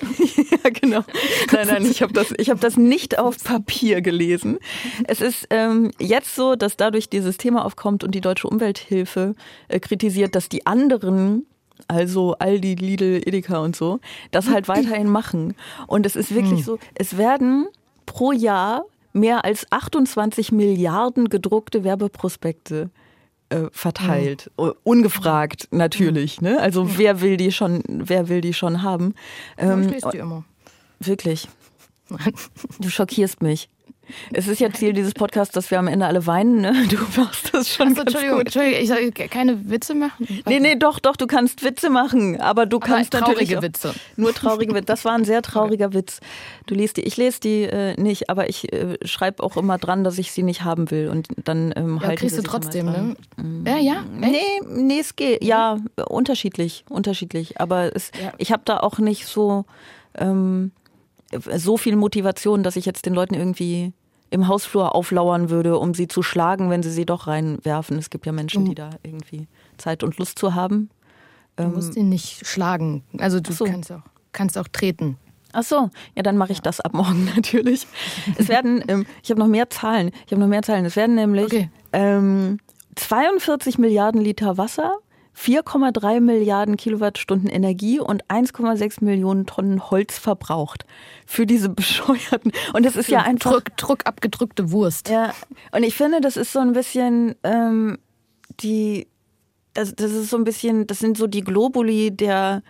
Ja, 0.65 0.71
genau. 0.71 1.05
Nein, 1.53 1.67
nein, 1.67 1.85
ich 1.85 2.01
habe 2.01 2.13
das, 2.13 2.33
ich 2.39 2.49
hab 2.49 2.61
das 2.61 2.77
nicht 2.77 3.19
auf 3.19 3.43
Papier 3.43 4.01
gelesen. 4.01 4.59
Es 5.07 5.21
ist 5.21 5.47
ähm, 5.51 5.91
jetzt 5.99 6.35
so, 6.35 6.55
dass 6.55 6.77
dadurch 6.77 7.11
dieses 7.11 7.37
Thema 7.37 7.65
aufkommt 7.65 8.03
und 8.03 8.15
die 8.15 8.21
Deutsche 8.21 8.49
Umwelthilfe 8.49 9.35
äh, 9.69 9.81
kritisiert, 9.81 10.35
dass 10.35 10.49
die 10.49 10.67
anderen 10.67 11.47
also 11.89 12.35
Aldi, 12.39 12.75
Lidl, 12.75 13.23
Edeka 13.25 13.59
und 13.59 13.77
so, 13.77 14.01
das 14.31 14.49
halt 14.49 14.69
weiterhin 14.69 15.09
machen. 15.09 15.55
Und 15.87 16.07
es 16.07 16.17
ist 16.17 16.35
wirklich 16.35 16.65
so, 16.65 16.79
es 16.95 17.17
werden 17.17 17.69
pro 18.07 18.33
Jahr 18.33 18.85
mehr 19.13 19.45
als 19.45 19.67
28 19.71 20.53
Milliarden 20.53 21.29
gedruckte 21.29 21.85
Werbeprospekte 21.85 22.91
äh, 23.49 23.69
verteilt, 23.73 24.51
mhm. 24.59 24.73
ungefragt 24.83 25.69
natürlich. 25.71 26.41
Ne? 26.41 26.61
Also 26.61 26.85
mhm. 26.85 26.91
wer 26.97 27.21
will 27.21 27.37
die 27.37 27.53
schon, 27.53 27.83
wer 27.87 28.29
will 28.29 28.41
die 28.41 28.55
schon 28.55 28.83
haben? 28.83 29.15
Ähm, 29.57 29.83
ich 29.83 29.91
lese 29.91 30.11
die 30.13 30.19
immer. 30.19 30.45
Wirklich. 31.01 31.49
Du 32.79 32.91
schockierst 32.91 33.43
mich. 33.43 33.71
Es 34.33 34.49
ist 34.49 34.61
ja 34.61 34.73
Ziel 34.73 34.93
dieses 34.93 35.15
Podcasts, 35.15 35.55
dass 35.55 35.71
wir 35.71 35.79
am 35.79 35.89
Ende 35.89 36.07
alle 36.07 36.27
weinen. 36.27 36.61
Ne? 36.61 36.73
Du 36.89 36.99
machst 37.21 37.53
das 37.53 37.69
schon 37.73 37.95
ganz 37.95 38.01
Entschuldigung, 38.01 38.39
gut. 38.39 38.47
Entschuldigung, 38.47 38.81
ich 38.83 38.89
soll 38.89 39.29
keine 39.29 39.71
Witze 39.71 39.95
machen. 39.95 40.43
Nee, 40.47 40.61
nee, 40.61 40.77
doch, 40.77 40.99
doch, 40.99 41.17
du 41.17 41.27
kannst 41.27 41.65
Witze 41.65 41.91
machen, 41.91 42.41
aber 42.41 42.67
du 42.67 42.77
aber 42.77 42.87
kannst 42.87 43.13
traurige 43.13 43.63
Witze. 43.63 43.95
Nur 44.17 44.35
traurige 44.35 44.75
Witze. 44.75 44.87
Das 44.87 45.05
war 45.05 45.15
ein 45.15 45.25
sehr 45.25 45.43
trauriger 45.43 45.87
okay. 45.87 45.99
Witz. 45.99 46.21
Du 46.67 46.75
liest 46.75 46.97
die, 46.97 47.03
ich 47.03 47.17
lese 47.17 47.41
die 47.41 47.63
äh, 47.63 48.01
nicht, 48.01 48.31
aber 48.31 48.49
ich 48.49 48.73
äh, 48.73 48.97
schreibe 49.05 49.43
auch 49.43 49.57
immer 49.57 49.79
dran, 49.79 50.05
dass 50.05 50.19
ich 50.19 50.33
sie 50.33 50.43
nicht 50.43 50.65
haben 50.65 50.91
will 50.91 51.09
und 51.09 51.29
dann 51.45 51.73
ähm, 51.77 52.01
ja, 52.03 52.15
kriegst 52.15 52.39
du 52.39 52.43
trotzdem, 52.43 52.87
ne? 52.87 53.17
Mhm. 53.37 53.65
Ja, 53.67 53.77
ja. 53.79 54.05
Echt? 54.21 54.33
Nee, 54.33 54.83
nee, 54.83 55.01
es 55.01 55.17
geht. 55.17 55.43
Ja, 55.43 55.79
unterschiedlich, 56.09 56.85
unterschiedlich. 56.89 57.61
Aber 57.61 57.95
es, 57.95 58.11
ja. 58.23 58.33
ich 58.39 58.53
habe 58.53 58.63
da 58.65 58.79
auch 58.79 58.99
nicht 58.99 59.27
so 59.27 59.65
ähm, 60.17 60.73
so 61.57 61.77
viel 61.77 61.97
Motivation, 61.97 62.63
dass 62.63 62.77
ich 62.77 62.87
jetzt 62.87 63.07
den 63.07 63.15
Leuten 63.15 63.35
irgendwie 63.35 63.93
im 64.31 64.49
Hausflur 64.49 64.95
auflauern 64.95 65.51
würde, 65.51 65.79
um 65.79 65.95
sie 65.95 66.09
zu 66.09 66.23
schlagen, 66.23 66.71
wenn 66.71 66.83
sie 66.83 66.91
sie 66.91 67.07
doch 67.07 67.27
reinwerfen. 67.27 67.99
Es 67.99 68.11
gibt 68.11 68.27
ja 68.27 68.33
Menschen, 68.33 68.65
die 68.65 68.73
mhm. 68.73 68.77
da 68.77 68.91
irgendwie 69.03 69.47
Zeit 69.79 70.03
und 70.03 70.19
Lust 70.19 70.39
zu 70.39 70.55
haben. 70.55 70.91
Du 71.57 71.65
musst 71.69 71.97
ihn 71.97 72.09
nicht 72.09 72.45
schlagen. 72.45 73.05
Also 73.19 73.39
du 73.39 73.53
so. 73.53 73.65
kannst, 73.65 73.93
auch, 73.93 74.03
kannst 74.33 74.59
auch 74.59 74.67
treten. 74.67 75.19
Ach 75.53 75.63
so, 75.63 75.89
ja, 76.17 76.25
dann 76.25 76.37
mache 76.37 76.51
ich 76.51 76.61
das 76.61 76.81
ab 76.81 76.95
morgen 76.95 77.31
natürlich. 77.37 77.87
Es 78.37 78.49
werden, 78.49 78.83
ähm, 78.89 79.07
ich 79.23 79.31
habe 79.31 79.39
noch 79.39 79.47
mehr 79.47 79.71
Zahlen. 79.71 80.11
Ich 80.27 80.33
habe 80.33 80.41
noch 80.41 80.49
mehr 80.49 80.63
Zahlen. 80.63 80.85
Es 80.85 80.97
werden 80.97 81.15
nämlich 81.15 81.45
okay. 81.45 81.71
ähm, 81.93 82.59
42 82.97 83.79
Milliarden 83.79 84.21
Liter 84.21 84.59
Wasser 84.59 84.99
4,3 85.37 86.21
Milliarden 86.21 86.77
Kilowattstunden 86.77 87.49
Energie 87.49 87.99
und 87.99 88.25
1,6 88.27 89.03
Millionen 89.05 89.47
Tonnen 89.47 89.91
Holz 89.91 90.19
verbraucht 90.19 90.87
für 91.27 91.47
diese 91.47 91.69
bescheuerten. 91.71 92.53
Und 92.73 92.87
das 92.87 92.97
ist 92.97 93.09
ja 93.09 93.23
einfach. 93.23 93.53
Druck, 93.53 93.77
Druck 93.77 93.99
abgedrückte 94.07 94.71
Wurst. 94.71 95.09
Ja. 95.09 95.33
Und 95.73 95.83
ich 95.83 95.97
finde, 95.97 96.21
das 96.21 96.37
ist 96.37 96.53
so 96.53 96.61
ein 96.61 96.73
bisschen 96.73 97.35
ähm, 97.43 97.99
die. 98.61 99.09
Das, 99.73 99.93
das 99.97 100.13
ist 100.13 100.31
so 100.31 100.37
ein 100.37 100.45
bisschen, 100.45 100.87
das 100.87 101.01
sind 101.01 101.19
so 101.19 101.27
die 101.27 101.43
Globuli 101.43 102.13
der 102.13 102.63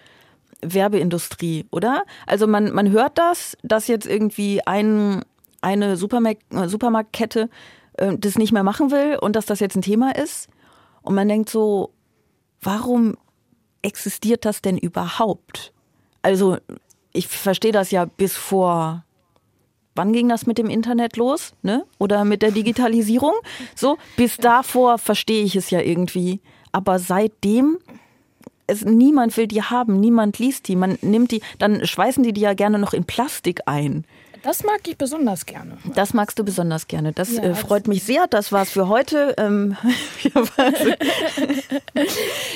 Werbeindustrie, 0.63 1.67
oder? 1.71 2.05
Also 2.27 2.47
man, 2.47 2.73
man 2.73 2.91
hört 2.91 3.19
das, 3.19 3.59
dass 3.63 3.89
jetzt 3.89 4.07
irgendwie 4.07 4.67
ein, 4.67 5.23
eine 5.61 5.99
Supermarkt, 5.99 6.43
Supermarktkette 6.67 7.51
äh, 7.95 8.17
das 8.17 8.39
nicht 8.39 8.53
mehr 8.53 8.63
machen 8.63 8.91
will 8.91 9.19
und 9.21 9.37
dass 9.37 9.45
das 9.45 9.61
jetzt 9.61 9.77
ein 9.77 9.83
Thema 9.83 10.17
ist. 10.17 10.49
Und 11.03 11.15
man 11.15 11.29
denkt 11.29 11.51
so, 11.51 11.94
warum 12.65 13.17
existiert 13.83 14.45
das 14.45 14.63
denn 14.63 14.79
überhaupt? 14.79 15.73
Also 16.23 16.59
ich 17.13 17.29
verstehe 17.29 17.73
das 17.73 17.91
ja 17.91 18.05
bis 18.05 18.37
vor 18.37 19.05
wann 19.95 20.13
ging 20.13 20.29
das 20.29 20.47
mit 20.47 20.59
dem 20.59 20.69
Internet 20.69 21.17
los, 21.17 21.55
ne? 21.63 21.85
Oder 21.99 22.25
mit 22.25 22.43
der 22.43 22.51
Digitalisierung? 22.51 23.35
So, 23.75 23.97
bis 24.17 24.37
davor 24.37 24.99
verstehe 24.99 25.45
ich 25.45 25.57
es 25.57 25.71
ja 25.71 25.81
irgendwie. 25.81 26.41
Aber 26.73 26.99
seitdem, 26.99 27.79
es, 28.67 28.85
niemand 28.85 29.37
will 29.37 29.47
die 29.47 29.63
haben, 29.63 30.01
niemand 30.01 30.39
liest 30.39 30.69
die, 30.69 30.77
man 30.77 30.99
nimmt 31.03 31.31
die, 31.31 31.43
dann 31.59 31.87
schweißen 31.87 32.23
die 32.23 32.33
die 32.33 32.41
ja 32.41 32.55
gerne 32.55 32.79
noch 32.79 32.93
in 32.93 33.05
Plastik 33.05 33.61
ein. 33.67 34.05
Das 34.45 34.63
mag 34.63 34.87
ich 34.87 34.99
besonders 34.99 35.47
gerne. 35.47 35.79
Das 35.95 36.13
magst 36.13 36.39
du 36.39 36.45
besonders 36.45 36.87
gerne. 36.87 37.13
Das 37.13 37.33
ja, 37.33 37.43
äh, 37.43 37.55
freut 37.55 37.89
mich 37.89 38.05
sehr. 38.05 38.27
Das 38.29 38.53
war's 38.53 38.71
für 38.71 38.89
heute. 38.89 39.35
Ähm, 39.39 39.77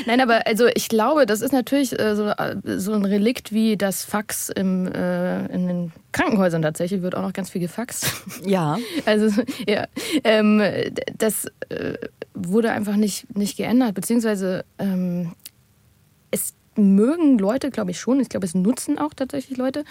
Nein, 0.07 0.21
aber 0.21 0.47
also 0.47 0.67
ich 0.75 0.91
glaube, 0.91 1.25
das 1.25 1.41
ist 1.41 1.53
natürlich 1.53 1.99
äh, 1.99 2.15
so, 2.15 2.29
äh, 2.29 2.79
so, 2.79 2.93
ein 2.93 3.07
Relikt 3.07 3.53
wie 3.53 3.79
das 3.79 4.05
Fax 4.05 4.51
im, 4.51 4.87
äh, 4.87 5.47
in 5.47 5.67
den 5.67 5.93
Krankenhäusern 6.13 6.61
tatsächlich 6.61 7.01
wird 7.01 7.15
auch 7.15 7.23
noch 7.23 7.33
ganz 7.33 7.49
viel 7.51 7.63
gefaxt. 7.63 8.13
Ja. 8.45 8.77
Also 9.07 9.43
ja, 9.67 9.87
ähm, 10.25 10.61
das 11.17 11.47
äh, 11.71 11.95
wurde 12.35 12.73
einfach 12.73 12.97
nicht, 12.97 13.35
nicht 13.37 13.57
geändert, 13.57 13.95
beziehungsweise 13.95 14.65
ähm, 14.79 15.33
es 16.31 16.53
mögen 16.77 17.39
Leute, 17.39 17.71
glaube 17.71 17.93
ich 17.93 18.01
schon, 18.01 18.21
ich 18.21 18.29
glaube, 18.29 18.45
es 18.45 18.55
nutzen 18.55 18.99
auch 18.99 19.15
tatsächlich 19.15 19.57
Leute, 19.57 19.85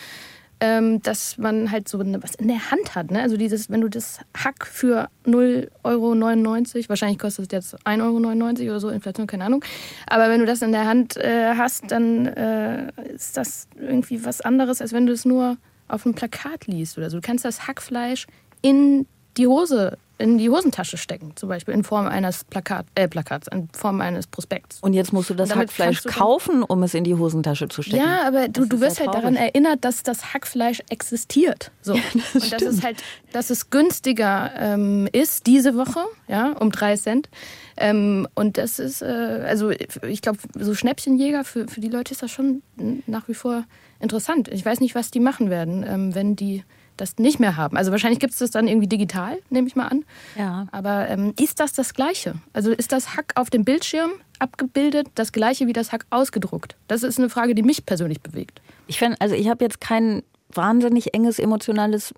ähm, 0.59 1.01
dass 1.01 1.37
man 1.37 1.71
halt 1.71 1.87
so 1.87 1.99
was 1.99 2.35
in 2.35 2.47
der 2.47 2.71
Hand 2.71 2.95
hat. 2.95 3.11
Ne? 3.11 3.21
Also 3.21 3.37
dieses, 3.37 3.69
wenn 3.69 3.81
du 3.81 3.89
das 3.89 4.19
Hack 4.35 4.65
für 4.65 5.09
0,99 5.25 5.69
Euro, 5.83 6.89
wahrscheinlich 6.89 7.19
kostet 7.19 7.45
es 7.45 7.71
jetzt 7.73 7.85
1,99 7.85 8.61
Euro 8.61 8.71
oder 8.71 8.79
so, 8.79 8.89
Inflation, 8.89 9.27
keine 9.27 9.45
Ahnung. 9.45 9.63
Aber 10.07 10.29
wenn 10.29 10.39
du 10.39 10.45
das 10.45 10.61
in 10.61 10.71
der 10.71 10.85
Hand 10.85 11.17
äh, 11.17 11.53
hast, 11.55 11.91
dann 11.91 12.25
äh, 12.25 12.91
ist 13.13 13.37
das 13.37 13.67
irgendwie 13.79 14.25
was 14.25 14.41
anderes, 14.41 14.81
als 14.81 14.93
wenn 14.93 15.05
du 15.05 15.13
es 15.13 15.25
nur 15.25 15.57
auf 15.87 16.05
einem 16.05 16.15
Plakat 16.15 16.67
liest 16.67 16.97
oder 16.97 17.09
so. 17.09 17.17
Du 17.17 17.25
kannst 17.25 17.45
das 17.45 17.67
Hackfleisch 17.67 18.25
in 18.61 19.05
die 19.37 19.47
Hose 19.47 19.97
in 20.17 20.37
die 20.37 20.49
Hosentasche 20.49 20.97
stecken, 20.97 21.33
zum 21.35 21.49
Beispiel 21.49 21.73
in 21.73 21.83
Form 21.83 22.07
eines 22.07 22.43
Plakat, 22.43 22.85
äh, 22.95 23.07
Plakats, 23.07 23.47
in 23.47 23.69
Form 23.73 24.01
eines 24.01 24.27
Prospekts. 24.27 24.79
Und 24.81 24.93
jetzt 24.93 25.13
musst 25.13 25.29
du 25.29 25.33
das 25.33 25.55
Hackfleisch 25.55 26.01
du 26.03 26.09
kaufen, 26.09 26.63
um 26.63 26.83
es 26.83 26.93
in 26.93 27.03
die 27.03 27.15
Hosentasche 27.15 27.67
zu 27.67 27.81
stecken. 27.81 28.03
Ja, 28.03 28.25
aber 28.25 28.47
du, 28.47 28.65
du 28.65 28.81
wirst 28.81 28.99
halt 28.99 29.13
daran 29.13 29.35
erinnert, 29.35 29.85
dass 29.85 30.03
das 30.03 30.33
Hackfleisch 30.33 30.81
existiert. 30.89 31.71
So. 31.81 31.97
Ja, 32.07 32.21
das 32.33 32.43
und 32.43 32.51
dass 32.53 32.61
es 32.61 32.83
halt, 32.83 33.03
dass 33.31 33.49
es 33.49 33.69
günstiger 33.69 34.51
ähm, 34.57 35.07
ist 35.11 35.47
diese 35.47 35.75
Woche, 35.75 35.99
ja, 36.27 36.51
um 36.53 36.71
drei 36.71 36.95
Cent. 36.95 37.29
Ähm, 37.75 38.27
und 38.35 38.57
das 38.57 38.79
ist, 38.79 39.01
äh, 39.01 39.05
also 39.05 39.69
ich 39.69 40.21
glaube, 40.21 40.39
so 40.53 40.73
Schnäppchenjäger, 40.73 41.43
für, 41.43 41.67
für 41.67 41.81
die 41.81 41.89
Leute 41.89 42.13
ist 42.13 42.23
das 42.23 42.31
schon 42.31 42.61
nach 43.05 43.27
wie 43.27 43.33
vor 43.33 43.63
interessant. 43.99 44.47
Ich 44.49 44.65
weiß 44.65 44.79
nicht, 44.79 44.95
was 44.95 45.11
die 45.11 45.19
machen 45.19 45.49
werden, 45.49 45.83
ähm, 45.87 46.15
wenn 46.15 46.35
die 46.35 46.63
das 46.97 47.17
nicht 47.17 47.39
mehr 47.39 47.55
haben. 47.55 47.77
Also 47.77 47.91
wahrscheinlich 47.91 48.19
gibt 48.19 48.33
es 48.33 48.39
das 48.39 48.51
dann 48.51 48.67
irgendwie 48.67 48.87
digital, 48.87 49.37
nehme 49.49 49.67
ich 49.67 49.75
mal 49.75 49.87
an. 49.87 50.03
Ja. 50.37 50.67
Aber 50.71 51.07
ähm, 51.09 51.33
ist 51.39 51.59
das 51.59 51.73
das 51.73 51.93
Gleiche? 51.93 52.35
Also 52.53 52.71
ist 52.71 52.91
das 52.91 53.15
Hack 53.15 53.33
auf 53.35 53.49
dem 53.49 53.63
Bildschirm 53.63 54.11
abgebildet 54.39 55.07
das 55.15 55.31
Gleiche 55.31 55.67
wie 55.67 55.73
das 55.73 55.91
Hack 55.91 56.05
ausgedruckt? 56.09 56.75
Das 56.87 57.03
ist 57.03 57.17
eine 57.17 57.29
Frage, 57.29 57.55
die 57.55 57.63
mich 57.63 57.85
persönlich 57.85 58.21
bewegt. 58.21 58.61
Ich 58.87 58.99
finde, 58.99 59.19
also 59.19 59.35
ich 59.35 59.47
habe 59.49 59.63
jetzt 59.63 59.81
kein 59.81 60.23
wahnsinnig 60.49 61.13
enges 61.13 61.39
emotionales 61.39 62.13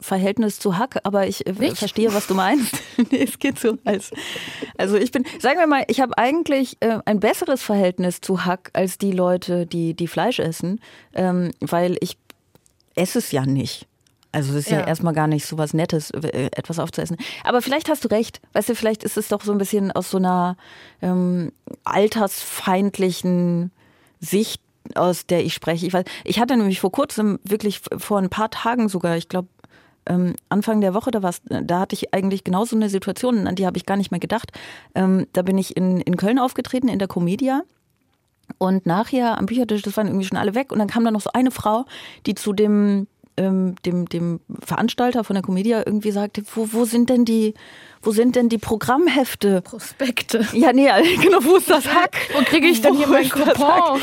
Verhältnis 0.00 0.58
zu 0.58 0.76
Hack, 0.76 1.00
aber 1.04 1.26
ich 1.26 1.46
äh, 1.46 1.74
verstehe, 1.74 2.12
was 2.12 2.26
du 2.26 2.34
meinst. 2.34 2.74
nee, 3.10 3.22
es 3.22 3.38
geht 3.38 3.58
so. 3.58 3.78
Als, 3.84 4.10
also 4.76 4.96
ich 4.96 5.10
bin, 5.10 5.24
sagen 5.40 5.58
wir 5.58 5.66
mal, 5.66 5.84
ich 5.88 6.00
habe 6.00 6.16
eigentlich 6.18 6.76
äh, 6.80 6.98
ein 7.06 7.20
besseres 7.20 7.62
Verhältnis 7.62 8.20
zu 8.20 8.44
Hack 8.44 8.70
als 8.74 8.98
die 8.98 9.12
Leute, 9.12 9.66
die, 9.66 9.94
die 9.94 10.08
Fleisch 10.08 10.38
essen, 10.38 10.80
ähm, 11.14 11.52
weil 11.60 11.96
ich 12.00 12.18
esse 12.94 13.18
es 13.18 13.32
ja 13.32 13.46
nicht. 13.46 13.86
Also 14.34 14.50
es 14.50 14.66
ist 14.66 14.70
ja. 14.70 14.80
ja, 14.80 14.86
erstmal 14.86 15.14
gar 15.14 15.28
nicht 15.28 15.46
so 15.46 15.58
was 15.58 15.74
Nettes, 15.74 16.10
äh, 16.10 16.50
etwas 16.52 16.80
aufzuessen. 16.80 17.16
Aber 17.44 17.62
vielleicht 17.62 17.88
hast 17.88 18.04
du 18.04 18.08
recht. 18.08 18.40
Weißt 18.52 18.68
du, 18.68 18.74
vielleicht 18.74 19.04
ist 19.04 19.16
es 19.16 19.28
doch 19.28 19.42
so 19.42 19.52
ein 19.52 19.58
bisschen 19.58 19.92
aus 19.92 20.10
so 20.10 20.18
einer 20.18 20.56
ähm, 21.02 21.52
altersfeindlichen 21.84 23.70
Sicht, 24.18 24.60
aus 24.96 25.26
der 25.26 25.44
ich 25.44 25.54
spreche. 25.54 25.86
Ich, 25.86 25.92
weiß, 25.92 26.04
ich 26.24 26.40
hatte 26.40 26.56
nämlich 26.56 26.80
vor 26.80 26.90
kurzem, 26.90 27.38
wirklich 27.44 27.80
vor 27.96 28.18
ein 28.18 28.28
paar 28.28 28.50
Tagen 28.50 28.88
sogar, 28.88 29.16
ich 29.16 29.28
glaube 29.28 29.48
ähm, 30.06 30.34
Anfang 30.48 30.80
der 30.80 30.94
Woche, 30.94 31.12
da, 31.12 31.22
war's, 31.22 31.40
da 31.44 31.80
hatte 31.80 31.94
ich 31.94 32.12
eigentlich 32.12 32.42
genau 32.42 32.64
so 32.64 32.74
eine 32.74 32.88
Situation, 32.88 33.46
an 33.46 33.54
die 33.54 33.66
habe 33.66 33.76
ich 33.76 33.86
gar 33.86 33.96
nicht 33.96 34.10
mehr 34.10 34.20
gedacht. 34.20 34.50
Ähm, 34.96 35.28
da 35.32 35.42
bin 35.42 35.56
ich 35.58 35.76
in, 35.76 36.00
in 36.00 36.16
Köln 36.16 36.40
aufgetreten, 36.40 36.88
in 36.88 36.98
der 36.98 37.08
Comedia. 37.08 37.62
Und 38.58 38.84
nachher 38.84 39.38
am 39.38 39.46
Büchertisch, 39.46 39.82
das 39.82 39.96
waren 39.96 40.08
irgendwie 40.08 40.26
schon 40.26 40.36
alle 40.36 40.54
weg. 40.54 40.72
Und 40.72 40.80
dann 40.80 40.88
kam 40.88 41.04
da 41.04 41.12
noch 41.12 41.22
so 41.22 41.30
eine 41.32 41.52
Frau, 41.52 41.84
die 42.26 42.34
zu 42.34 42.52
dem 42.52 43.06
ähm, 43.36 43.74
dem, 43.84 44.08
dem 44.08 44.40
Veranstalter 44.60 45.24
von 45.24 45.34
der 45.34 45.42
Comedia 45.42 45.82
irgendwie 45.84 46.10
sagte, 46.10 46.42
wo, 46.54 46.68
wo 46.72 46.84
sind 46.84 47.10
denn 47.10 47.24
die, 47.24 47.54
wo 48.02 48.12
sind 48.12 48.36
denn 48.36 48.48
die 48.48 48.58
Programmhefte? 48.58 49.62
Prospekte. 49.62 50.46
Ja, 50.52 50.72
nee, 50.72 50.88
genau, 51.22 51.38
wo 51.42 51.56
ist 51.56 51.70
das 51.70 51.86
Hack? 51.86 52.16
Wo 52.32 52.42
kriege 52.44 52.66
ich 52.66 52.82
denn 52.82 52.94
hier 52.94 53.08
mein 53.08 53.28
Coupon? 53.28 54.00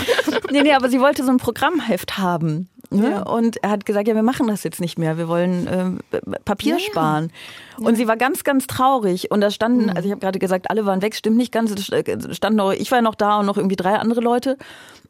Nee, 0.52 0.64
nee, 0.64 0.74
aber 0.74 0.90
sie 0.90 1.00
wollte 1.00 1.24
so 1.24 1.32
ein 1.32 1.38
Programmheft 1.38 2.18
haben. 2.18 2.70
Ne? 2.94 3.10
Ja. 3.12 3.22
Und 3.22 3.64
er 3.64 3.70
hat 3.70 3.86
gesagt, 3.86 4.10
ja, 4.10 4.16
wir 4.16 4.24
machen 4.24 4.48
das 4.48 4.64
jetzt 4.64 4.82
nicht 4.82 5.00
mehr, 5.00 5.18
wir 5.18 5.30
wollen 5.30 6.00
äh, 6.12 6.20
Papier 6.44 6.74
ja. 6.74 6.80
sparen. 6.80 7.32
Und 7.78 7.96
sie 7.96 8.08
war 8.08 8.18
ganz, 8.18 8.44
ganz 8.44 8.68
traurig. 8.68 9.32
Und 9.32 9.42
da 9.42 9.50
standen, 9.50 9.84
mhm. 9.84 9.90
also 9.92 10.04
ich 10.04 10.12
habe 10.12 10.20
gerade 10.20 10.40
gesagt, 10.40 10.70
alle 10.70 10.86
waren 10.86 11.02
weg, 11.02 11.16
stimmt 11.16 11.38
nicht 11.38 11.52
ganz. 11.52 11.72
Es 11.72 12.36
standen 12.36 12.58
noch, 12.58 12.74
ich 12.74 12.92
war 12.92 13.02
noch 13.02 13.16
da 13.16 13.40
und 13.40 13.46
noch 13.46 13.58
irgendwie 13.58 13.78
drei 13.78 13.96
andere 13.96 14.20
Leute. 14.22 14.58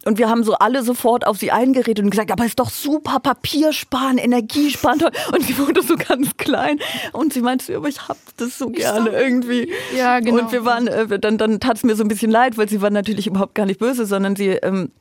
Und 0.06 0.18
wir 0.18 0.30
haben 0.30 0.44
so 0.44 0.54
alle 0.54 0.84
sofort 0.84 1.28
auf 1.28 1.38
sie 1.38 1.52
eingeredet 1.52 2.04
und 2.04 2.12
gesagt, 2.12 2.32
aber 2.32 2.46
ist 2.46 2.60
doch 2.60 2.70
super, 2.70 3.20
Papier 3.20 3.74
sparen, 3.74 4.18
Energie 4.18 4.70
sparen. 4.70 5.02
Und 5.34 5.44
sie 5.44 5.58
wurde 5.58 5.82
so 5.82 5.96
ganz 5.96 6.38
klein. 6.38 6.80
Und 7.14 7.34
sie 7.34 7.42
meinte, 7.42 7.76
aber 7.76 7.88
ich 7.88 8.08
hab 8.08 8.18
das 8.38 8.58
so 8.58 8.70
gerne 8.70 9.10
irgendwie. 9.10 9.72
Ja, 9.96 10.20
genau. 10.20 10.44
Und 10.44 10.52
wir 10.52 10.66
waren, 10.66 10.88
äh, 10.88 11.20
dann, 11.20 11.38
dann 11.38 11.60
tat 11.60 11.78
es 11.78 11.84
mir 11.84 11.96
so 11.96 12.04
ein 12.04 12.08
bisschen 12.08 12.32
leid, 12.32 12.58
weil 12.58 12.70
sie 12.70 12.82
war 12.82 12.90
natürlich 12.90 13.28
überhaupt 13.28 13.56
gar 13.56 13.66
nicht 13.66 13.80
böse, 13.80 14.06
sondern 14.06 14.36
sie 14.36 14.50
ähm, 14.50 14.92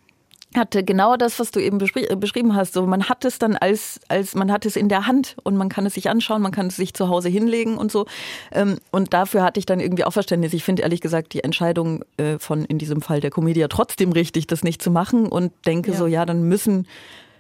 hatte 0.57 0.83
genau 0.83 1.17
das, 1.17 1.39
was 1.39 1.53
du 1.53 1.61
eben 1.61 1.79
beschrieben 1.79 2.57
hast. 2.57 2.75
So, 2.75 2.87
man 2.87 3.09
hat 3.09 3.25
es 3.25 3.39
dann 3.39 3.57
als, 3.57 4.01
als, 4.09 4.35
man 4.35 4.51
hat 4.51 4.67
es 4.67 4.77
in 4.77 4.89
der 4.89 5.07
Hand 5.07 5.37
und 5.45 5.57
man 5.57 5.69
kann 5.69 5.87
es 5.87 5.95
sich 5.95 6.11
anschauen, 6.11 6.43
man 6.43 6.53
kann 6.53 6.67
es 6.67 6.77
sich 6.77 6.93
zu 6.93 7.09
Hause 7.09 7.29
hinlegen 7.29 7.79
und 7.79 7.93
so. 7.93 8.07
Ähm, 8.51 8.79
und 8.91 9.15
dafür 9.15 9.43
hatte 9.43 9.61
ich 9.61 9.67
dann 9.67 9.79
irgendwie 9.79 10.05
auch 10.05 10.13
Verständnis. 10.13 10.53
Ich 10.53 10.65
finde 10.65 10.83
ehrlich 10.83 11.01
gesagt 11.01 11.35
die 11.35 11.45
Entscheidung 11.45 12.05
äh, 12.17 12.39
von 12.39 12.65
in 12.65 12.79
diesem 12.79 13.01
Fall 13.01 13.21
der 13.21 13.31
Comedia 13.31 13.69
trotzdem 13.69 14.11
richtig, 14.13 14.49
das 14.49 14.65
nicht 14.65 14.83
zu 14.83 14.91
machen 14.91 15.27
und 15.27 15.53
denke 15.67 15.93
ja. 15.93 15.97
so, 15.97 16.07
ja, 16.07 16.27
dann 16.27 16.43
müssen 16.43 16.89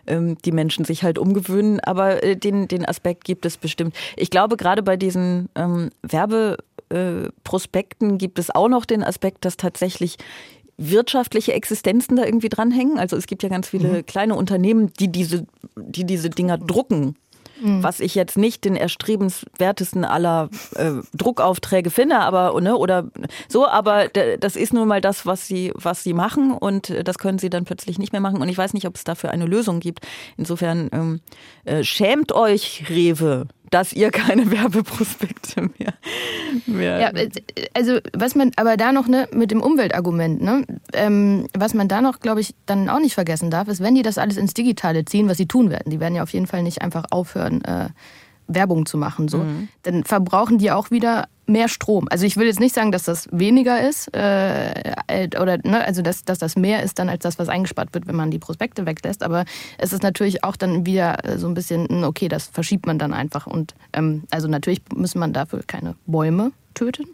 ähm, 0.06 0.38
die 0.44 0.52
Menschen 0.52 0.84
sich 0.84 1.02
halt 1.02 1.18
umgewöhnen. 1.18 1.80
Aber 1.80 2.22
äh, 2.22 2.36
den, 2.36 2.68
den 2.68 2.86
Aspekt 2.86 3.24
gibt 3.24 3.44
es 3.44 3.56
bestimmt. 3.56 3.96
Ich 4.16 4.30
glaube, 4.30 4.56
gerade 4.56 4.84
bei 4.84 4.96
diesen 4.96 5.48
ähm, 5.56 5.90
Werbeprospekten 6.02 8.18
gibt 8.18 8.38
es 8.38 8.54
auch 8.54 8.68
noch 8.68 8.84
den 8.84 9.02
Aspekt, 9.02 9.44
dass 9.44 9.56
tatsächlich 9.56 10.16
wirtschaftliche 10.80 11.52
Existenzen 11.52 12.16
da 12.16 12.24
irgendwie 12.24 12.48
dranhängen. 12.48 12.98
Also 12.98 13.16
es 13.16 13.26
gibt 13.26 13.42
ja 13.42 13.48
ganz 13.48 13.68
viele 13.68 13.88
mhm. 13.88 14.06
kleine 14.06 14.34
Unternehmen, 14.34 14.92
die 14.98 15.12
diese, 15.12 15.46
die 15.76 16.04
diese 16.04 16.30
Dinger 16.30 16.58
drucken. 16.58 17.16
Mhm. 17.60 17.82
Was 17.82 18.00
ich 18.00 18.14
jetzt 18.14 18.38
nicht 18.38 18.64
den 18.64 18.74
erstrebenswertesten 18.74 20.06
aller 20.06 20.48
äh, 20.76 20.92
Druckaufträge 21.14 21.90
finde, 21.90 22.18
aber 22.18 22.58
ne, 22.60 22.74
oder 22.74 23.10
so, 23.48 23.66
aber 23.66 24.08
das 24.08 24.56
ist 24.56 24.72
nun 24.72 24.88
mal 24.88 25.02
das, 25.02 25.26
was 25.26 25.46
sie, 25.46 25.70
was 25.74 26.02
sie 26.02 26.14
machen 26.14 26.52
und 26.52 26.94
das 27.04 27.18
können 27.18 27.38
sie 27.38 27.50
dann 27.50 27.66
plötzlich 27.66 27.98
nicht 27.98 28.12
mehr 28.12 28.22
machen. 28.22 28.40
Und 28.40 28.48
ich 28.48 28.56
weiß 28.56 28.72
nicht, 28.72 28.86
ob 28.86 28.96
es 28.96 29.04
dafür 29.04 29.30
eine 29.30 29.44
Lösung 29.44 29.80
gibt. 29.80 30.06
Insofern 30.38 30.88
ähm, 30.92 31.20
äh, 31.66 31.84
schämt 31.84 32.32
euch, 32.32 32.84
Rewe, 32.88 33.46
dass 33.70 33.92
ihr 33.92 34.10
keine 34.10 34.50
Werbeprospekte 34.50 35.70
mehr. 35.78 35.94
mehr 36.66 37.00
ja, 37.00 37.12
also 37.74 37.98
was 38.12 38.34
man 38.34 38.52
aber 38.56 38.76
da 38.76 38.92
noch 38.92 39.08
ne, 39.08 39.28
mit 39.32 39.50
dem 39.50 39.62
Umweltargument, 39.62 40.42
ne, 40.42 40.64
ähm, 40.92 41.46
was 41.56 41.74
man 41.74 41.88
da 41.88 42.00
noch, 42.00 42.20
glaube 42.20 42.40
ich, 42.40 42.54
dann 42.66 42.88
auch 42.88 43.00
nicht 43.00 43.14
vergessen 43.14 43.50
darf, 43.50 43.68
ist, 43.68 43.80
wenn 43.80 43.94
die 43.94 44.02
das 44.02 44.18
alles 44.18 44.36
ins 44.36 44.54
Digitale 44.54 45.04
ziehen, 45.04 45.28
was 45.28 45.38
sie 45.38 45.46
tun 45.46 45.70
werden, 45.70 45.90
die 45.90 46.00
werden 46.00 46.14
ja 46.14 46.22
auf 46.22 46.32
jeden 46.32 46.46
Fall 46.46 46.62
nicht 46.62 46.82
einfach 46.82 47.04
aufhören, 47.10 47.62
äh, 47.64 47.88
Werbung 48.54 48.86
zu 48.86 48.98
machen, 48.98 49.28
so, 49.28 49.38
mhm. 49.38 49.68
dann 49.82 50.04
verbrauchen 50.04 50.58
die 50.58 50.70
auch 50.70 50.90
wieder 50.90 51.28
mehr 51.46 51.68
Strom. 51.68 52.06
Also 52.10 52.24
ich 52.24 52.36
will 52.36 52.46
jetzt 52.46 52.60
nicht 52.60 52.74
sagen, 52.74 52.92
dass 52.92 53.04
das 53.04 53.28
weniger 53.32 53.86
ist 53.86 54.14
äh, 54.14 54.70
äh, 55.08 55.28
oder 55.40 55.58
ne, 55.64 55.84
also 55.84 56.00
dass, 56.00 56.24
dass 56.24 56.38
das 56.38 56.56
mehr 56.56 56.82
ist 56.82 56.98
dann 56.98 57.08
als 57.08 57.22
das, 57.22 57.38
was 57.38 57.48
eingespart 57.48 57.92
wird, 57.92 58.06
wenn 58.06 58.16
man 58.16 58.30
die 58.30 58.38
Prospekte 58.38 58.86
weglässt. 58.86 59.22
Aber 59.22 59.44
es 59.76 59.92
ist 59.92 60.02
natürlich 60.02 60.44
auch 60.44 60.56
dann 60.56 60.86
wieder 60.86 61.18
so 61.36 61.48
ein 61.48 61.54
bisschen, 61.54 61.88
hm, 61.88 62.04
okay, 62.04 62.28
das 62.28 62.46
verschiebt 62.46 62.86
man 62.86 62.98
dann 62.98 63.12
einfach. 63.12 63.46
Und 63.46 63.74
ähm, 63.92 64.24
also 64.30 64.48
natürlich 64.48 64.80
muss 64.94 65.14
man 65.14 65.32
dafür 65.32 65.62
keine 65.66 65.96
Bäume 66.06 66.52
töten. 66.74 67.06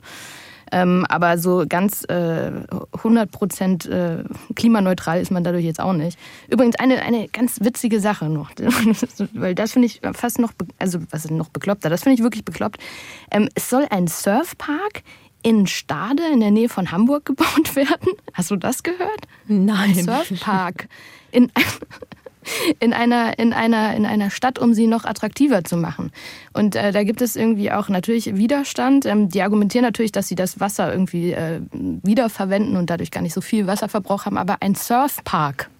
Ähm, 0.72 1.06
aber 1.08 1.38
so 1.38 1.64
ganz 1.68 2.04
äh, 2.08 2.50
100 2.92 3.30
Prozent 3.30 3.86
äh, 3.86 4.24
klimaneutral 4.54 5.20
ist 5.20 5.30
man 5.30 5.44
dadurch 5.44 5.64
jetzt 5.64 5.80
auch 5.80 5.92
nicht. 5.92 6.18
Übrigens 6.48 6.76
eine, 6.76 7.02
eine 7.02 7.28
ganz 7.28 7.60
witzige 7.60 8.00
Sache 8.00 8.28
noch, 8.28 8.50
weil 9.34 9.54
das 9.54 9.72
finde 9.72 9.86
ich 9.86 10.00
fast 10.12 10.38
noch, 10.38 10.52
also 10.78 10.98
was 11.10 11.24
ist 11.24 11.30
noch 11.30 11.48
bekloppter, 11.48 11.90
das 11.90 12.02
finde 12.02 12.14
ich 12.14 12.22
wirklich 12.22 12.44
bekloppt. 12.44 12.78
Ähm, 13.30 13.48
es 13.54 13.70
soll 13.70 13.86
ein 13.90 14.06
Surfpark 14.06 15.02
in 15.42 15.66
Stade 15.66 16.24
in 16.32 16.40
der 16.40 16.50
Nähe 16.50 16.68
von 16.68 16.90
Hamburg 16.90 17.24
gebaut 17.26 17.76
werden. 17.76 18.12
Hast 18.32 18.50
du 18.50 18.56
das 18.56 18.82
gehört? 18.82 19.28
Nein. 19.46 19.96
Ein 19.96 20.04
Surfpark 20.04 20.88
in 21.30 21.52
in 22.80 22.92
einer, 22.92 23.38
in 23.38 23.52
einer, 23.52 23.94
in 23.94 24.06
einer 24.06 24.30
Stadt, 24.30 24.58
um 24.58 24.74
sie 24.74 24.86
noch 24.86 25.04
attraktiver 25.04 25.64
zu 25.64 25.76
machen. 25.76 26.12
Und 26.52 26.76
äh, 26.76 26.92
da 26.92 27.04
gibt 27.04 27.22
es 27.22 27.36
irgendwie 27.36 27.70
auch 27.70 27.88
natürlich 27.88 28.36
Widerstand. 28.36 29.06
Ähm, 29.06 29.28
die 29.28 29.42
argumentieren 29.42 29.84
natürlich, 29.84 30.12
dass 30.12 30.28
sie 30.28 30.34
das 30.34 30.60
Wasser 30.60 30.92
irgendwie 30.92 31.32
äh, 31.32 31.60
wiederverwenden 31.72 32.76
und 32.76 32.90
dadurch 32.90 33.10
gar 33.10 33.22
nicht 33.22 33.34
so 33.34 33.40
viel 33.40 33.66
Wasserverbrauch 33.66 34.26
haben. 34.26 34.38
Aber 34.38 34.58
ein 34.60 34.74
Surfpark. 34.74 35.70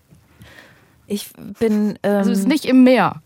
Ich 1.07 1.29
bin. 1.59 1.99
Ähm, 2.03 2.17
also 2.17 2.31
ist 2.33 2.49
nicht 2.49 2.65
im 2.65 2.85
Meer. 2.85 3.23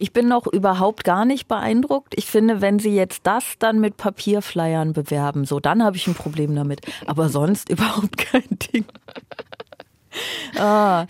Ich 0.00 0.12
bin 0.12 0.28
noch 0.28 0.46
überhaupt 0.46 1.02
gar 1.02 1.24
nicht 1.24 1.48
beeindruckt. 1.48 2.14
Ich 2.16 2.26
finde, 2.26 2.60
wenn 2.60 2.78
Sie 2.78 2.94
jetzt 2.94 3.22
das 3.24 3.44
dann 3.58 3.80
mit 3.80 3.96
Papierflyern 3.96 4.92
bewerben, 4.92 5.44
so, 5.44 5.58
dann 5.58 5.82
habe 5.82 5.96
ich 5.96 6.06
ein 6.06 6.14
Problem 6.14 6.54
damit. 6.54 6.82
Aber 7.06 7.28
sonst 7.28 7.68
überhaupt 7.70 8.16
kein 8.16 8.46
Ding. 8.72 8.84
Ah, 10.56 11.06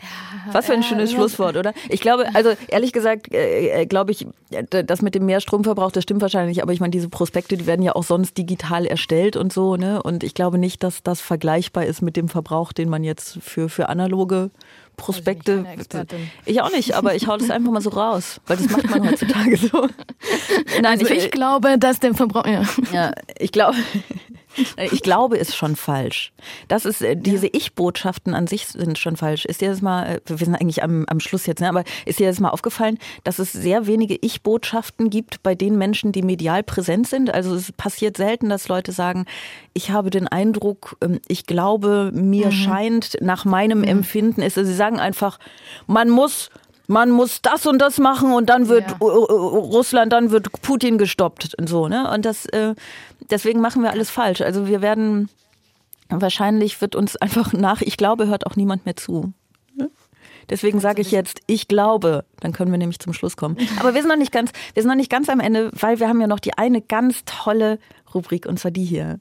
was 0.52 0.66
für 0.66 0.72
ein 0.72 0.82
schönes 0.82 1.12
Schlusswort, 1.12 1.56
oder? 1.56 1.72
Ich 1.88 2.00
glaube, 2.00 2.26
also 2.34 2.52
ehrlich 2.68 2.92
gesagt, 2.92 3.32
äh, 3.32 3.82
äh 3.82 3.86
glaube 3.86 4.12
ich, 4.12 4.26
das 4.70 5.02
mit 5.02 5.14
dem 5.14 5.26
mehr 5.26 5.40
Stromverbrauch, 5.40 5.92
das 5.92 6.02
stimmt 6.02 6.20
wahrscheinlich, 6.20 6.62
aber 6.62 6.72
ich 6.72 6.80
meine, 6.80 6.90
diese 6.90 7.08
Prospekte, 7.08 7.56
die 7.56 7.66
werden 7.66 7.82
ja 7.82 7.94
auch 7.94 8.04
sonst 8.04 8.36
digital 8.36 8.86
erstellt 8.86 9.36
und 9.36 9.52
so, 9.52 9.76
ne? 9.76 10.02
Und 10.02 10.24
ich 10.24 10.34
glaube 10.34 10.58
nicht, 10.58 10.82
dass 10.82 11.02
das 11.02 11.20
vergleichbar 11.20 11.86
ist 11.86 12.02
mit 12.02 12.16
dem 12.16 12.28
Verbrauch, 12.28 12.72
den 12.72 12.88
man 12.88 13.04
jetzt 13.04 13.38
für, 13.42 13.68
für 13.68 13.88
analoge 13.88 14.50
Prospekte. 14.98 15.64
Also 15.66 16.06
ich, 16.44 16.56
ich 16.56 16.60
auch 16.60 16.70
nicht, 16.70 16.94
aber 16.94 17.14
ich 17.14 17.26
hau 17.26 17.38
das 17.38 17.48
einfach 17.48 17.70
mal 17.70 17.80
so 17.80 17.90
raus, 17.90 18.40
weil 18.46 18.58
das 18.58 18.68
macht 18.68 18.90
man 18.90 19.08
heutzutage 19.08 19.56
so. 19.56 19.88
Nein, 20.82 20.86
also 20.86 21.06
ich, 21.06 21.24
ich, 21.24 21.30
glaube, 21.30 21.78
dass 21.78 22.00
der 22.00 22.14
Verbrauch. 22.14 22.46
Ja, 22.46 22.62
ja 22.92 23.12
ich 23.38 23.52
glaube. 23.52 23.76
Ich 24.90 25.02
glaube, 25.02 25.36
ist 25.36 25.56
schon 25.56 25.76
falsch. 25.76 26.32
Das 26.68 26.84
ist, 26.84 27.02
äh, 27.02 27.16
diese 27.16 27.46
ja. 27.46 27.52
Ich-Botschaften 27.54 28.34
an 28.34 28.46
sich 28.46 28.66
sind 28.66 28.98
schon 28.98 29.16
falsch. 29.16 29.44
Ist 29.44 29.60
dir 29.60 29.70
das 29.70 29.82
mal, 29.82 30.06
äh, 30.06 30.20
wir 30.26 30.36
sind 30.36 30.54
eigentlich 30.54 30.82
am, 30.82 31.04
am 31.08 31.20
Schluss 31.20 31.46
jetzt, 31.46 31.60
ne? 31.60 31.68
aber 31.68 31.84
ist 32.06 32.18
dir 32.18 32.28
das 32.28 32.40
mal 32.40 32.50
aufgefallen, 32.50 32.98
dass 33.24 33.38
es 33.38 33.52
sehr 33.52 33.86
wenige 33.86 34.16
Ich-Botschaften 34.20 35.10
gibt 35.10 35.42
bei 35.42 35.54
den 35.54 35.78
Menschen, 35.78 36.12
die 36.12 36.22
medial 36.22 36.62
präsent 36.62 37.08
sind? 37.08 37.32
Also 37.32 37.54
es 37.54 37.72
passiert 37.72 38.16
selten, 38.16 38.48
dass 38.48 38.68
Leute 38.68 38.92
sagen, 38.92 39.26
ich 39.74 39.90
habe 39.90 40.10
den 40.10 40.28
Eindruck, 40.28 40.96
ähm, 41.00 41.20
ich 41.28 41.46
glaube, 41.46 42.10
mir 42.14 42.46
mhm. 42.46 42.52
scheint, 42.52 43.16
nach 43.20 43.44
meinem 43.44 43.78
mhm. 43.78 43.84
Empfinden 43.84 44.42
ist, 44.42 44.58
also 44.58 44.70
sie 44.70 44.76
sagen 44.76 44.98
einfach, 44.98 45.38
man 45.86 46.10
muss 46.10 46.50
man 46.88 47.10
muss 47.10 47.42
das 47.42 47.66
und 47.66 47.78
das 47.78 47.98
machen 47.98 48.32
und 48.32 48.48
dann 48.48 48.68
wird 48.68 48.84
ja. 48.90 48.96
Russland, 48.98 50.12
dann 50.12 50.30
wird 50.30 50.50
Putin 50.62 50.96
gestoppt 50.96 51.54
und 51.58 51.68
so, 51.68 51.86
ne? 51.86 52.10
Und 52.10 52.24
das, 52.24 52.46
äh, 52.46 52.74
deswegen 53.30 53.60
machen 53.60 53.82
wir 53.82 53.90
alles 53.90 54.10
falsch. 54.10 54.40
Also 54.40 54.66
wir 54.66 54.82
werden, 54.82 55.28
wahrscheinlich 56.08 56.80
wird 56.80 56.94
uns 56.94 57.16
einfach 57.16 57.52
nach, 57.52 57.82
ich 57.82 57.96
glaube, 57.96 58.26
hört 58.26 58.46
auch 58.46 58.56
niemand 58.56 58.84
mehr 58.86 58.96
zu. 58.96 59.32
Deswegen 60.50 60.80
sage 60.80 61.02
ich 61.02 61.10
jetzt, 61.10 61.40
ich 61.46 61.68
glaube, 61.68 62.24
dann 62.40 62.52
können 62.52 62.70
wir 62.70 62.78
nämlich 62.78 62.98
zum 62.98 63.12
Schluss 63.12 63.36
kommen. 63.36 63.56
Aber 63.80 63.94
wir 63.94 64.00
sind 64.00 64.08
noch 64.08 64.16
nicht 64.16 64.32
ganz, 64.32 64.50
wir 64.74 64.82
sind 64.82 64.88
noch 64.88 64.96
nicht 64.96 65.10
ganz 65.10 65.28
am 65.28 65.40
Ende, 65.40 65.70
weil 65.72 66.00
wir 66.00 66.08
haben 66.08 66.20
ja 66.20 66.26
noch 66.26 66.40
die 66.40 66.56
eine 66.56 66.80
ganz 66.80 67.24
tolle 67.26 67.78
Rubrik 68.14 68.46
und 68.46 68.58
zwar 68.58 68.70
die 68.70 68.84
hier. 68.84 69.20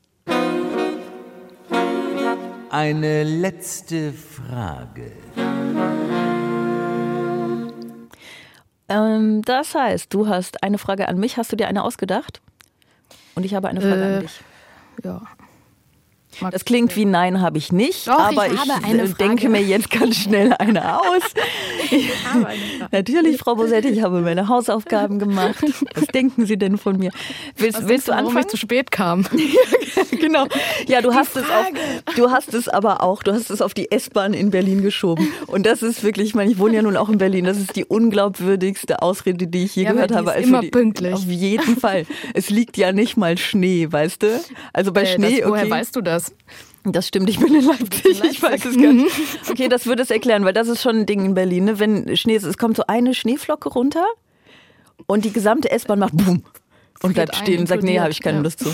Eine 2.70 3.24
letzte 3.24 4.14
Frage. 4.14 5.12
Ähm, 8.90 9.42
das 9.44 9.76
heißt, 9.76 10.14
du 10.14 10.28
hast 10.28 10.64
eine 10.64 10.78
Frage 10.78 11.08
an 11.08 11.18
mich. 11.18 11.38
Hast 11.38 11.52
du 11.52 11.56
dir 11.56 11.68
eine 11.68 11.84
ausgedacht? 11.84 12.42
Und 13.38 13.46
ich 13.46 13.54
habe 13.54 13.68
eine 13.68 13.82
Frage 13.82 14.02
äh, 14.02 14.16
an 14.16 14.22
dich. 14.22 14.32
Ja. 15.04 15.22
Mag 16.42 16.52
das 16.54 16.66
klingt 16.66 16.96
wie 16.96 17.06
Nein 17.06 17.40
habe 17.40 17.60
ich 17.60 17.72
nicht, 17.72 18.08
Doch, 18.08 18.18
aber 18.18 18.48
ich, 18.48 18.60
ich 19.04 19.14
denke 19.14 19.48
mir 19.48 19.62
jetzt 19.62 19.92
ganz 19.92 20.18
schnell 20.18 20.54
eine 20.54 21.00
aus. 21.00 21.22
Ich 21.90 22.12
habe 22.26 22.48
eine 22.48 22.90
Natürlich, 22.92 23.38
Frau 23.38 23.56
Bosetti, 23.56 23.90
ich 23.90 24.02
habe 24.02 24.20
meine 24.22 24.48
Hausaufgaben 24.50 25.20
gemacht. 25.20 25.64
Was 25.94 26.08
denken 26.08 26.46
Sie 26.46 26.58
denn 26.58 26.78
von 26.78 26.98
mir? 26.98 27.12
Willst, 27.56 27.88
willst 27.88 28.08
du 28.08 28.12
anfangen? 28.12 28.34
Warum 28.34 28.42
ich 28.42 28.48
zu 28.48 28.58
spät 28.58 28.92
kam. 28.92 29.26
genau. 30.12 30.48
Ja, 30.88 31.02
du 31.02 31.14
hast 31.14 31.36
es 31.36 31.44
auf, 31.44 31.68
du 32.16 32.32
hast 32.32 32.54
es 32.54 32.68
aber 32.68 33.04
auch, 33.04 33.24
du 33.24 33.34
hast 33.34 33.50
es 33.50 33.62
auf 33.62 33.74
die 33.74 33.92
S-Bahn 33.92 34.34
in 34.34 34.52
Berlin 34.52 34.82
geschoben. 34.82 35.32
Und 35.48 35.66
das 35.66 35.84
ist 35.84 36.04
wirklich, 36.04 36.30
ich 36.30 36.36
meine, 36.36 36.52
ich 36.52 36.60
wohne 36.60 36.76
ja 36.76 36.82
nun 36.82 36.98
auch 36.98 37.10
in 37.10 37.18
Berlin. 37.18 37.46
Das 37.46 37.58
ist 37.58 37.76
die 37.76 37.86
unglaubwürdigste 37.86 39.02
Ausrede, 39.02 39.48
die 39.48 39.66
ich 39.66 39.76
je 39.76 39.84
ja, 39.84 39.94
gehört 39.94 40.14
habe. 40.14 40.32
Also 40.32 40.48
immer 40.48 40.62
die, 40.62 40.70
pünktlich. 40.70 41.14
Auf 41.14 41.26
jeden 41.26 41.78
Fall. 41.78 42.06
Es 42.34 42.50
liegt 42.50 42.78
ja 42.78 42.92
nicht 42.92 43.18
mal 43.18 43.38
Schnee, 43.38 43.88
weißt 43.90 44.24
du? 44.24 44.42
Also 44.74 44.92
bei 44.92 45.04
äh, 45.04 45.06
Schnee. 45.08 45.40
Das, 45.42 45.50
woher 45.50 45.64
okay. 45.64 45.72
weißt 45.72 45.96
du 45.96 46.02
das? 46.02 46.34
Das 46.84 47.08
stimmt, 47.08 47.30
ich 47.30 47.40
bin 47.40 47.54
in 47.54 47.66
Leipzig. 47.66 48.24
Ich 48.24 48.42
weiß 48.42 48.66
es 48.66 48.78
gar 48.78 48.94
nicht. 48.94 49.12
Okay, 49.50 49.68
das 49.68 49.86
würde 49.86 50.04
es 50.04 50.12
erklären, 50.12 50.46
weil 50.46 50.54
das 50.54 50.68
ist 50.68 50.82
schon 50.82 50.98
ein 50.98 51.06
Ding 51.06 51.26
in 51.26 51.34
Berlin. 51.34 51.66
Ne? 51.66 51.80
Wenn 51.80 52.16
Schnee 52.16 52.36
ist, 52.36 52.44
es 52.44 52.58
kommt 52.58 52.78
so 52.78 52.84
eine 52.88 53.14
Schneeflocke 53.14 53.70
runter 53.70 54.06
und 55.06 55.26
die 55.26 55.34
gesamte 55.34 55.70
S-Bahn 55.72 56.00
macht 56.00 56.16
Boom 56.16 56.44
und 57.04 57.14
bleibt 57.14 57.36
stehen 57.36 57.60
und 57.60 57.68
sagt, 57.68 57.84
nee, 57.84 58.00
habe 58.00 58.12
ich 58.12 58.22
keine 58.22 58.38
ja. 58.38 58.44
Lust 58.44 58.60
zu. 58.60 58.70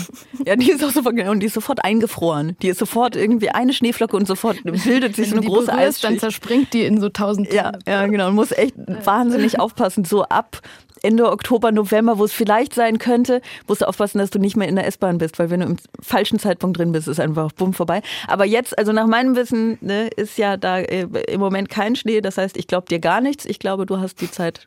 Ja, 0.46 0.56
die 0.56 0.70
ist 0.70 0.84
auch 0.84 0.90
sofort, 0.90 1.18
und 1.18 1.40
die 1.40 1.46
ist 1.46 1.54
sofort 1.54 1.84
eingefroren. 1.84 2.56
Die 2.62 2.68
ist 2.68 2.78
sofort 2.78 3.16
irgendwie 3.16 3.50
eine 3.50 3.72
Schneeflocke 3.72 4.16
und 4.16 4.26
sofort 4.26 4.62
bildet 4.62 5.16
sich 5.16 5.30
so 5.30 5.36
eine 5.36 5.46
große 5.46 5.72
Eisschicht. 5.72 6.04
Dann 6.04 6.18
zerspringt 6.18 6.72
die 6.72 6.84
in 6.84 7.00
so 7.00 7.08
tausend 7.08 7.52
Ja, 7.52 7.72
ja, 7.86 8.06
genau. 8.06 8.28
Und 8.28 8.34
muss 8.34 8.52
echt 8.52 8.74
wahnsinnig 9.04 9.60
aufpassen. 9.60 10.04
So 10.04 10.24
ab 10.24 10.60
Ende 11.04 11.30
Oktober, 11.30 11.70
November, 11.70 12.18
wo 12.18 12.24
es 12.24 12.32
vielleicht 12.32 12.74
sein 12.74 12.98
könnte, 12.98 13.42
musst 13.68 13.82
du 13.82 13.88
aufpassen, 13.88 14.18
dass 14.18 14.30
du 14.30 14.38
nicht 14.38 14.56
mehr 14.56 14.68
in 14.68 14.76
der 14.76 14.86
S-Bahn 14.86 15.18
bist, 15.18 15.38
weil 15.38 15.50
wenn 15.50 15.60
du 15.60 15.66
im 15.66 15.76
falschen 16.00 16.38
Zeitpunkt 16.38 16.78
drin 16.78 16.92
bist, 16.92 17.08
ist 17.08 17.20
einfach 17.20 17.52
bumm 17.52 17.74
vorbei. 17.74 18.00
Aber 18.26 18.46
jetzt, 18.46 18.78
also 18.78 18.92
nach 18.92 19.06
meinem 19.06 19.36
Wissen, 19.36 19.76
ne, 19.82 20.08
ist 20.16 20.38
ja 20.38 20.56
da 20.56 20.78
äh, 20.78 21.06
im 21.28 21.40
Moment 21.40 21.68
kein 21.68 21.94
Schnee. 21.94 22.22
Das 22.22 22.38
heißt, 22.38 22.56
ich 22.56 22.66
glaube 22.66 22.86
dir 22.88 23.00
gar 23.00 23.20
nichts. 23.20 23.44
Ich 23.44 23.58
glaube, 23.58 23.84
du 23.84 23.98
hast 23.98 24.22
die 24.22 24.30
Zeit 24.30 24.66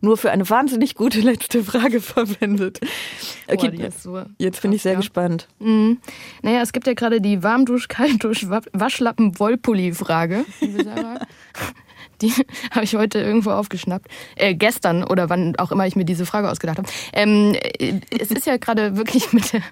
nur 0.00 0.16
für 0.16 0.30
eine 0.30 0.48
wahnsinnig 0.48 0.94
gute 0.94 1.20
letzte 1.20 1.64
Frage 1.64 2.00
verwendet. 2.00 2.78
Okay, 3.48 3.70
Boah, 3.70 3.90
so 3.90 4.22
jetzt 4.38 4.62
bin 4.62 4.72
ich 4.72 4.82
sehr 4.82 4.92
ja. 4.92 4.98
gespannt. 4.98 5.48
Mhm. 5.58 5.98
Naja, 6.42 6.62
es 6.62 6.72
gibt 6.72 6.86
ja 6.86 6.94
gerade 6.94 7.20
die 7.20 7.42
Warmdusch, 7.42 7.88
Kaltdusch, 7.88 8.48
Wa- 8.48 8.62
Waschlappen, 8.72 9.38
Wollpulli-Frage. 9.38 10.44
Die 12.22 12.32
habe 12.70 12.84
ich 12.84 12.94
heute 12.94 13.18
irgendwo 13.18 13.50
aufgeschnappt. 13.50 14.06
Äh, 14.36 14.54
gestern 14.54 15.02
oder 15.02 15.28
wann 15.30 15.56
auch 15.56 15.72
immer 15.72 15.84
ich 15.84 15.96
mir 15.96 16.04
diese 16.04 16.26
Frage 16.26 16.48
ausgedacht 16.48 16.78
habe. 16.78 16.88
Ähm, 17.12 17.56
äh, 17.60 17.94
es 18.20 18.30
ist 18.30 18.46
ja 18.46 18.56
gerade 18.56 18.96
wirklich 18.96 19.32
mit 19.32 19.52
der, 19.52 19.62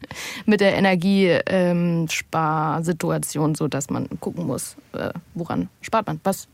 mit 0.45 0.61
der 0.61 0.75
Energiesparsituation 0.77 3.55
so, 3.55 3.69
dass 3.69 3.91
man 3.91 4.09
gucken 4.21 4.45
muss, 4.47 4.77
äh, 4.93 5.11
woran 5.35 5.69
spart 5.83 6.09
man. 6.09 6.21
Was 6.25 6.49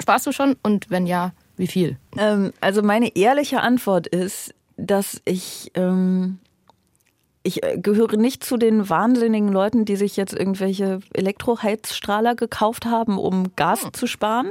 sparst 0.00 0.26
du 0.26 0.32
schon 0.32 0.56
und 0.62 0.90
wenn 0.90 1.06
ja, 1.06 1.32
wie 1.60 1.66
viel? 1.66 1.98
Ähm, 2.16 2.52
also 2.60 2.82
meine 2.82 3.14
ehrliche 3.16 3.60
Antwort 3.60 4.06
ist, 4.06 4.54
dass 4.76 5.20
ich 5.26 5.70
ähm, 5.74 6.38
ich 7.42 7.62
äh, 7.62 7.78
gehöre 7.78 8.16
nicht 8.16 8.44
zu 8.44 8.56
den 8.56 8.88
wahnsinnigen 8.88 9.48
Leuten, 9.48 9.84
die 9.84 9.96
sich 9.96 10.16
jetzt 10.16 10.32
irgendwelche 10.32 11.00
Elektroheizstrahler 11.12 12.34
gekauft 12.34 12.86
haben, 12.86 13.18
um 13.18 13.54
Gas 13.56 13.86
zu 13.92 14.06
sparen. 14.06 14.50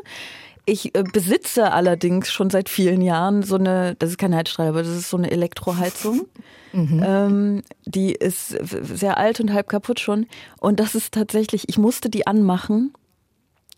Ich 0.65 0.95
äh, 0.95 1.03
besitze 1.03 1.71
allerdings 1.71 2.31
schon 2.31 2.49
seit 2.49 2.69
vielen 2.69 3.01
Jahren 3.01 3.43
so 3.43 3.55
eine, 3.55 3.95
das 3.97 4.11
ist 4.11 4.17
kein 4.17 4.35
Heizstrahler, 4.35 4.69
aber 4.69 4.83
das 4.83 4.95
ist 4.95 5.09
so 5.09 5.17
eine 5.17 5.31
Elektroheizung. 5.31 6.27
Ähm, 6.71 7.63
die 7.87 8.11
ist 8.11 8.49
sehr 8.49 9.17
alt 9.17 9.39
und 9.39 9.51
halb 9.51 9.69
kaputt 9.69 9.99
schon. 9.99 10.27
Und 10.59 10.79
das 10.79 10.93
ist 10.93 11.15
tatsächlich, 11.15 11.67
ich 11.67 11.79
musste 11.79 12.11
die 12.11 12.27
anmachen, 12.27 12.93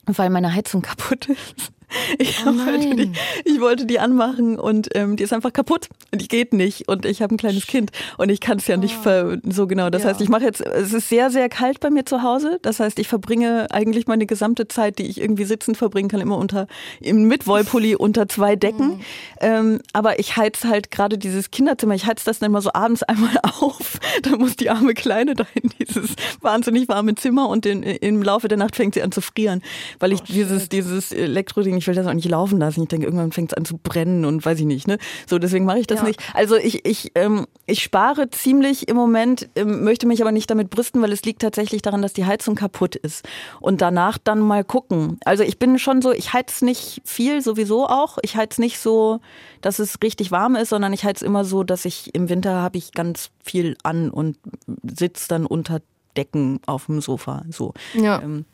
weil 0.06 0.30
meine 0.30 0.54
Heizung 0.54 0.82
kaputt 0.82 1.30
ist. 1.30 1.72
Ich, 2.18 2.44
Oh 2.46 2.52
nein. 2.52 2.66
halt 2.66 3.00
die, 3.00 3.12
ich 3.46 3.60
wollte 3.62 3.86
die 3.86 4.00
anmachen 4.00 4.58
und 4.60 4.90
ähm, 4.96 5.16
die 5.18 5.24
ist 5.24 5.34
einfach 5.34 5.54
kaputt. 5.54 5.88
Die 6.14 6.28
geht 6.28 6.54
nicht 6.54 6.88
und 6.88 7.06
ich 7.06 7.22
habe 7.22 7.34
ein 7.36 7.38
kleines 7.38 7.68
Kind 7.68 7.92
und 8.18 8.30
ich 8.30 8.40
kann 8.42 8.58
es 8.58 8.68
ja 8.68 8.78
nicht 8.78 8.96
ver 8.96 9.38
so 9.44 9.68
genau. 9.68 9.90
Das 9.90 10.04
Ja. 10.04 10.10
heißt, 10.10 10.22
ich 10.22 10.30
mache 10.30 10.44
jetzt, 10.44 10.62
es 10.62 10.94
ist 10.94 11.10
sehr, 11.10 11.30
sehr 11.30 11.50
kalt 11.50 11.80
bei 11.80 11.90
mir 11.90 12.06
zu 12.06 12.22
Hause. 12.24 12.60
Das 12.62 12.80
heißt, 12.80 13.00
ich 13.00 13.08
verbringe 13.08 13.68
eigentlich 13.72 14.08
meine 14.08 14.26
gesamte 14.26 14.68
Zeit, 14.68 15.00
die 15.00 15.08
ich 15.08 15.20
irgendwie 15.22 15.44
sitzend 15.46 15.78
verbringen 15.78 16.10
kann, 16.10 16.22
immer 16.22 16.38
unter 16.38 16.68
im 17.00 17.24
mit 17.24 17.48
Wollpulli 17.48 17.96
unter 18.00 18.28
zwei 18.28 18.56
Decken. 18.56 19.02
Ähm, 19.40 19.80
aber 19.94 20.20
ich 20.20 20.38
heiz 20.38 20.64
halt 20.64 20.92
gerade 20.92 21.18
dieses 21.18 21.52
Kinderzimmer, 21.52 21.96
ich 21.96 22.06
heiz 22.06 22.24
das 22.24 22.40
dann 22.40 22.48
immer 22.52 22.62
so 22.62 22.72
abends 22.74 23.04
einmal 23.04 23.38
auf. 23.60 24.00
Da 24.24 24.38
muss 24.38 24.56
die 24.56 24.70
arme 24.70 24.94
Kleine 24.94 25.34
da 25.36 25.46
in 25.54 25.70
dieses 25.80 26.12
wahnsinnig 26.42 26.88
warme 26.88 27.16
Zimmer 27.16 27.50
und 27.50 27.66
in, 27.66 27.84
im 27.84 28.22
Laufe 28.22 28.48
der 28.48 28.58
Nacht 28.58 28.76
fängt 28.76 28.94
sie 28.96 29.02
an 29.02 29.12
zu 29.12 29.22
frieren, 29.22 29.62
weil 30.00 30.12
ich 30.12 30.22
dieses, 30.22 30.70
dieses 30.70 31.12
Elektroding, 31.12 31.81
ich 31.82 31.88
will 31.88 31.96
das 31.96 32.06
auch 32.08 32.14
nicht 32.14 32.30
laufen 32.30 32.60
lassen. 32.60 32.84
Ich 32.84 32.88
denke, 32.90 33.06
irgendwann 33.06 33.32
fängt 33.32 33.52
es 33.52 33.58
an 33.58 33.66
zu 33.66 33.78
brennen 33.78 34.24
und 34.24 34.46
weiß 34.46 34.60
ich 34.60 34.66
nicht. 34.66 34.88
Ne? 34.88 34.98
So, 35.28 35.40
deswegen 35.40 35.66
mache 35.66 35.80
ich 35.80 35.88
das 35.88 36.02
Ja. 36.02 36.06
nicht. 36.06 36.20
Also 36.34 36.56
ich, 36.56 36.86
ich, 36.86 37.12
ähm, 37.16 37.48
ich 37.66 37.82
spare 37.82 38.30
ziemlich 38.30 38.88
im 38.88 38.96
Moment, 38.96 39.50
ähm, 39.56 39.84
möchte 39.84 40.06
mich 40.06 40.22
aber 40.22 40.32
nicht 40.32 40.50
damit 40.50 40.70
brüsten, 40.70 41.02
weil 41.02 41.12
es 41.12 41.24
liegt 41.24 41.42
tatsächlich 41.42 41.82
daran, 41.82 42.02
dass 42.04 42.14
die 42.14 42.26
Heizung 42.26 42.54
kaputt 42.56 42.96
ist. 42.96 43.28
Und 43.60 43.82
danach 43.82 44.18
dann 44.20 44.40
mal 44.40 44.64
gucken. 44.64 45.18
Also 45.26 45.44
ich 45.44 45.58
bin 45.58 45.80
schon 45.80 46.02
so, 46.02 46.12
ich 46.12 46.34
heiz 46.34 46.62
nicht 46.62 47.02
viel, 47.04 47.42
sowieso 47.42 47.88
auch. 47.88 48.18
Ich 48.22 48.36
heiz 48.36 48.60
nicht 48.60 48.80
so, 48.80 49.20
dass 49.62 49.80
es 49.80 49.98
richtig 50.04 50.32
warm 50.32 50.56
ist, 50.56 50.70
sondern 50.70 50.94
ich 50.94 51.04
heiz 51.04 51.22
immer 51.24 51.44
so, 51.46 51.64
dass 51.64 51.86
ich 51.86 52.14
im 52.14 52.30
Winter 52.30 52.62
habe 52.62 52.78
ich 52.78 52.92
ganz 52.92 53.32
viel 53.44 53.76
an 53.84 54.12
und 54.12 54.38
sitze 54.84 55.28
dann 55.30 55.46
unter 55.48 55.82
Decken 56.16 56.60
auf 56.66 56.86
dem 56.86 57.02
Sofa. 57.02 57.44
So. 57.50 57.74
Ja. 57.94 58.22
Ähm, 58.22 58.46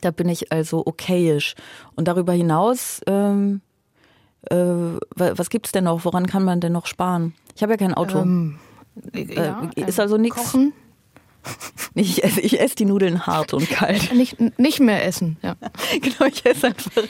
da 0.00 0.10
bin 0.10 0.28
ich 0.28 0.52
also 0.52 0.82
okayisch. 0.86 1.54
Und 1.96 2.08
darüber 2.08 2.32
hinaus, 2.32 3.00
ähm, 3.06 3.60
äh, 4.50 4.56
wa- 4.56 5.32
was 5.36 5.50
gibt's 5.50 5.72
denn 5.72 5.84
noch? 5.84 6.04
Woran 6.04 6.26
kann 6.26 6.44
man 6.44 6.60
denn 6.60 6.72
noch 6.72 6.86
sparen? 6.86 7.34
Ich 7.56 7.62
habe 7.62 7.72
ja 7.72 7.76
kein 7.76 7.94
Auto. 7.94 8.18
Ähm, 8.20 8.58
Äh, 9.12 9.52
ist 9.86 9.98
also 9.98 10.16
nix- 10.18 10.36
Kochen, 10.36 10.72
Ich 11.96 12.24
esse 12.24 12.40
ich 12.40 12.60
esse 12.60 12.74
die 12.74 12.84
Nudeln 12.86 13.26
hart 13.26 13.54
und 13.54 13.68
kalt. 13.70 14.12
nicht, 14.14 14.36
nicht 14.58 14.80
mehr 14.80 15.04
essen. 15.06 15.36
Ja. 15.42 15.54
genau, 16.00 16.26
ich 16.26 16.44
esse 16.44 16.68
einfach. 16.68 16.90
Du 16.92 17.02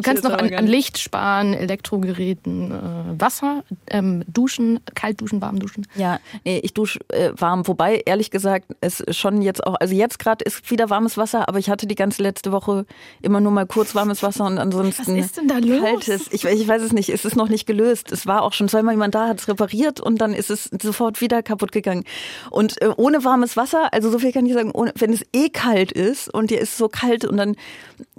ich 0.00 0.02
kannst 0.02 0.24
noch 0.24 0.32
an, 0.32 0.52
an. 0.52 0.66
Licht 0.66 0.98
sparen, 0.98 1.54
Elektrogeräten, 1.54 2.72
äh, 2.72 3.20
Wasser, 3.20 3.62
ähm, 3.88 4.24
Duschen, 4.26 4.80
kalt 4.94 5.20
duschen, 5.20 5.40
warm 5.40 5.58
duschen. 5.58 5.86
Ja, 5.94 6.18
nee, 6.44 6.58
ich 6.62 6.74
dusche 6.74 6.98
äh, 7.08 7.32
warm. 7.36 7.66
Wobei, 7.68 8.02
ehrlich 8.04 8.30
gesagt, 8.30 8.66
es 8.80 9.00
ist 9.00 9.16
schon 9.16 9.42
jetzt 9.42 9.64
auch, 9.64 9.76
also 9.78 9.94
jetzt 9.94 10.18
gerade 10.18 10.44
ist 10.44 10.70
wieder 10.70 10.90
warmes 10.90 11.16
Wasser, 11.16 11.48
aber 11.48 11.58
ich 11.58 11.70
hatte 11.70 11.86
die 11.86 11.94
ganze 11.94 12.22
letzte 12.22 12.52
Woche 12.52 12.86
immer 13.20 13.40
nur 13.40 13.52
mal 13.52 13.66
kurz 13.66 13.94
warmes 13.94 14.22
Wasser 14.22 14.46
und 14.46 14.58
ansonsten 14.58 15.16
Was 15.18 15.24
ist 15.26 15.36
denn 15.36 15.48
da 15.48 15.58
los? 15.58 15.80
kaltes. 15.82 16.28
Ich, 16.32 16.44
ich 16.44 16.68
weiß 16.68 16.82
es 16.82 16.92
nicht, 16.92 17.10
es 17.10 17.24
ist 17.24 17.36
noch 17.36 17.48
nicht 17.48 17.66
gelöst. 17.66 18.12
Es 18.12 18.26
war 18.26 18.42
auch 18.42 18.52
schon 18.52 18.68
zweimal 18.68 18.94
jemand 18.94 19.14
da, 19.14 19.28
hat 19.28 19.40
es 19.40 19.48
repariert 19.48 20.00
und 20.00 20.18
dann 20.18 20.32
ist 20.32 20.50
es 20.50 20.70
sofort 20.80 21.20
wieder 21.20 21.42
kaputt 21.42 21.72
gegangen. 21.72 22.04
Und 22.50 22.80
äh, 22.82 22.90
ohne 22.96 23.24
warmes 23.24 23.56
Wasser, 23.56 23.81
also 23.90 24.10
so 24.10 24.18
viel 24.18 24.32
kann 24.32 24.46
ich 24.46 24.52
sagen, 24.52 24.70
ohne, 24.72 24.92
wenn 24.96 25.12
es 25.12 25.22
eh 25.32 25.48
kalt 25.48 25.92
ist 25.92 26.32
und 26.32 26.50
dir 26.50 26.60
ist 26.60 26.76
so 26.76 26.88
kalt 26.88 27.24
und 27.24 27.36
dann 27.36 27.56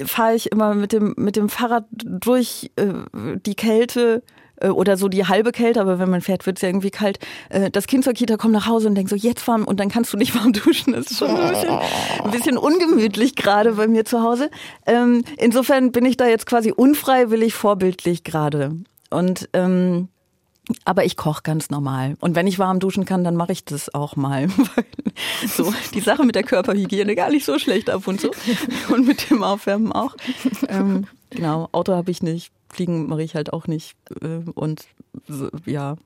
fahre 0.06 0.36
ich 0.36 0.52
immer 0.52 0.74
mit 0.74 0.92
dem, 0.94 1.14
mit 1.18 1.36
dem 1.36 1.50
Fahrrad 1.50 1.86
durch 1.92 2.72
äh, 2.76 2.86
die 3.46 3.56
Kälte 3.56 4.24
äh, 4.58 4.70
oder 4.70 4.98
so 4.98 5.08
die 5.10 5.26
halbe 5.26 5.52
Kälte, 5.52 5.82
aber 5.82 6.00
wenn 6.00 6.10
man 6.10 6.22
fährt, 6.22 6.46
wird 6.46 6.58
es 6.58 6.62
ja 6.62 6.70
irgendwie 6.70 6.92
kalt. 6.92 7.20
Äh, 7.50 7.70
Das 7.72 7.88
Kind 7.88 8.04
zur 8.04 8.14
Kita 8.14 8.38
kommt 8.38 8.54
nach 8.54 8.68
Hause 8.68 8.88
und 8.88 8.96
denkt 8.96 9.10
so, 9.10 9.16
jetzt 9.16 9.48
warm 9.48 9.66
und 9.66 9.80
dann 9.80 9.90
kannst 9.90 10.14
du 10.14 10.18
nicht 10.18 10.36
warm 10.36 10.54
duschen. 10.66 10.94
Das 10.94 11.08
ist 11.12 11.18
schon 11.20 11.30
ein 11.30 11.50
bisschen, 11.50 11.80
ein 12.24 12.32
bisschen 12.32 12.58
ungemütlich 12.58 13.36
gerade 13.36 13.74
bei 13.74 13.88
mir 13.88 14.06
zu 14.06 14.22
Hause. 14.22 14.50
Ähm, 14.86 15.24
Insofern 15.38 15.92
bin 15.92 16.06
ich 16.06 16.18
da 16.18 16.28
jetzt 16.28 16.46
quasi 16.46 16.72
unfreiwillig 16.72 17.54
vorbildlich 17.54 18.24
gerade. 18.24 18.76
Und 19.10 19.50
ähm, 19.54 20.08
aber 20.86 21.04
ich 21.06 21.18
koche 21.18 21.42
ganz 21.44 21.70
normal. 21.70 22.16
Und 22.20 22.36
wenn 22.36 22.48
ich 22.48 22.58
warm 22.60 22.80
duschen 22.80 23.06
kann, 23.06 23.24
dann 23.24 23.36
mache 23.36 23.52
ich 23.52 23.66
das 23.66 23.94
auch 23.94 24.16
mal. 24.16 24.48
So 25.46 25.72
die 25.94 26.00
Sache 26.00 26.24
mit 26.24 26.34
der 26.34 26.42
Körperhygiene 26.42 27.16
gar 27.16 27.30
nicht 27.30 27.46
so 27.46 27.60
schlecht 27.60 27.90
ab 27.92 28.08
und 28.08 28.20
zu. 28.20 28.32
Und 28.92 29.06
mit 29.06 29.30
dem 29.30 29.44
Aufwärmen 29.44 29.92
auch. 29.92 30.16
Ähm, 30.70 31.06
genau, 31.30 31.70
Auto 31.72 31.94
habe 31.94 32.10
ich 32.10 32.24
nicht. 32.24 32.52
Fliegen 32.70 33.08
mache 33.08 33.22
ich 33.22 33.36
halt 33.36 33.54
auch 33.54 33.68
nicht. 33.68 33.96
Äh, 34.22 34.40
Und 34.56 34.86
ja, 35.68 35.98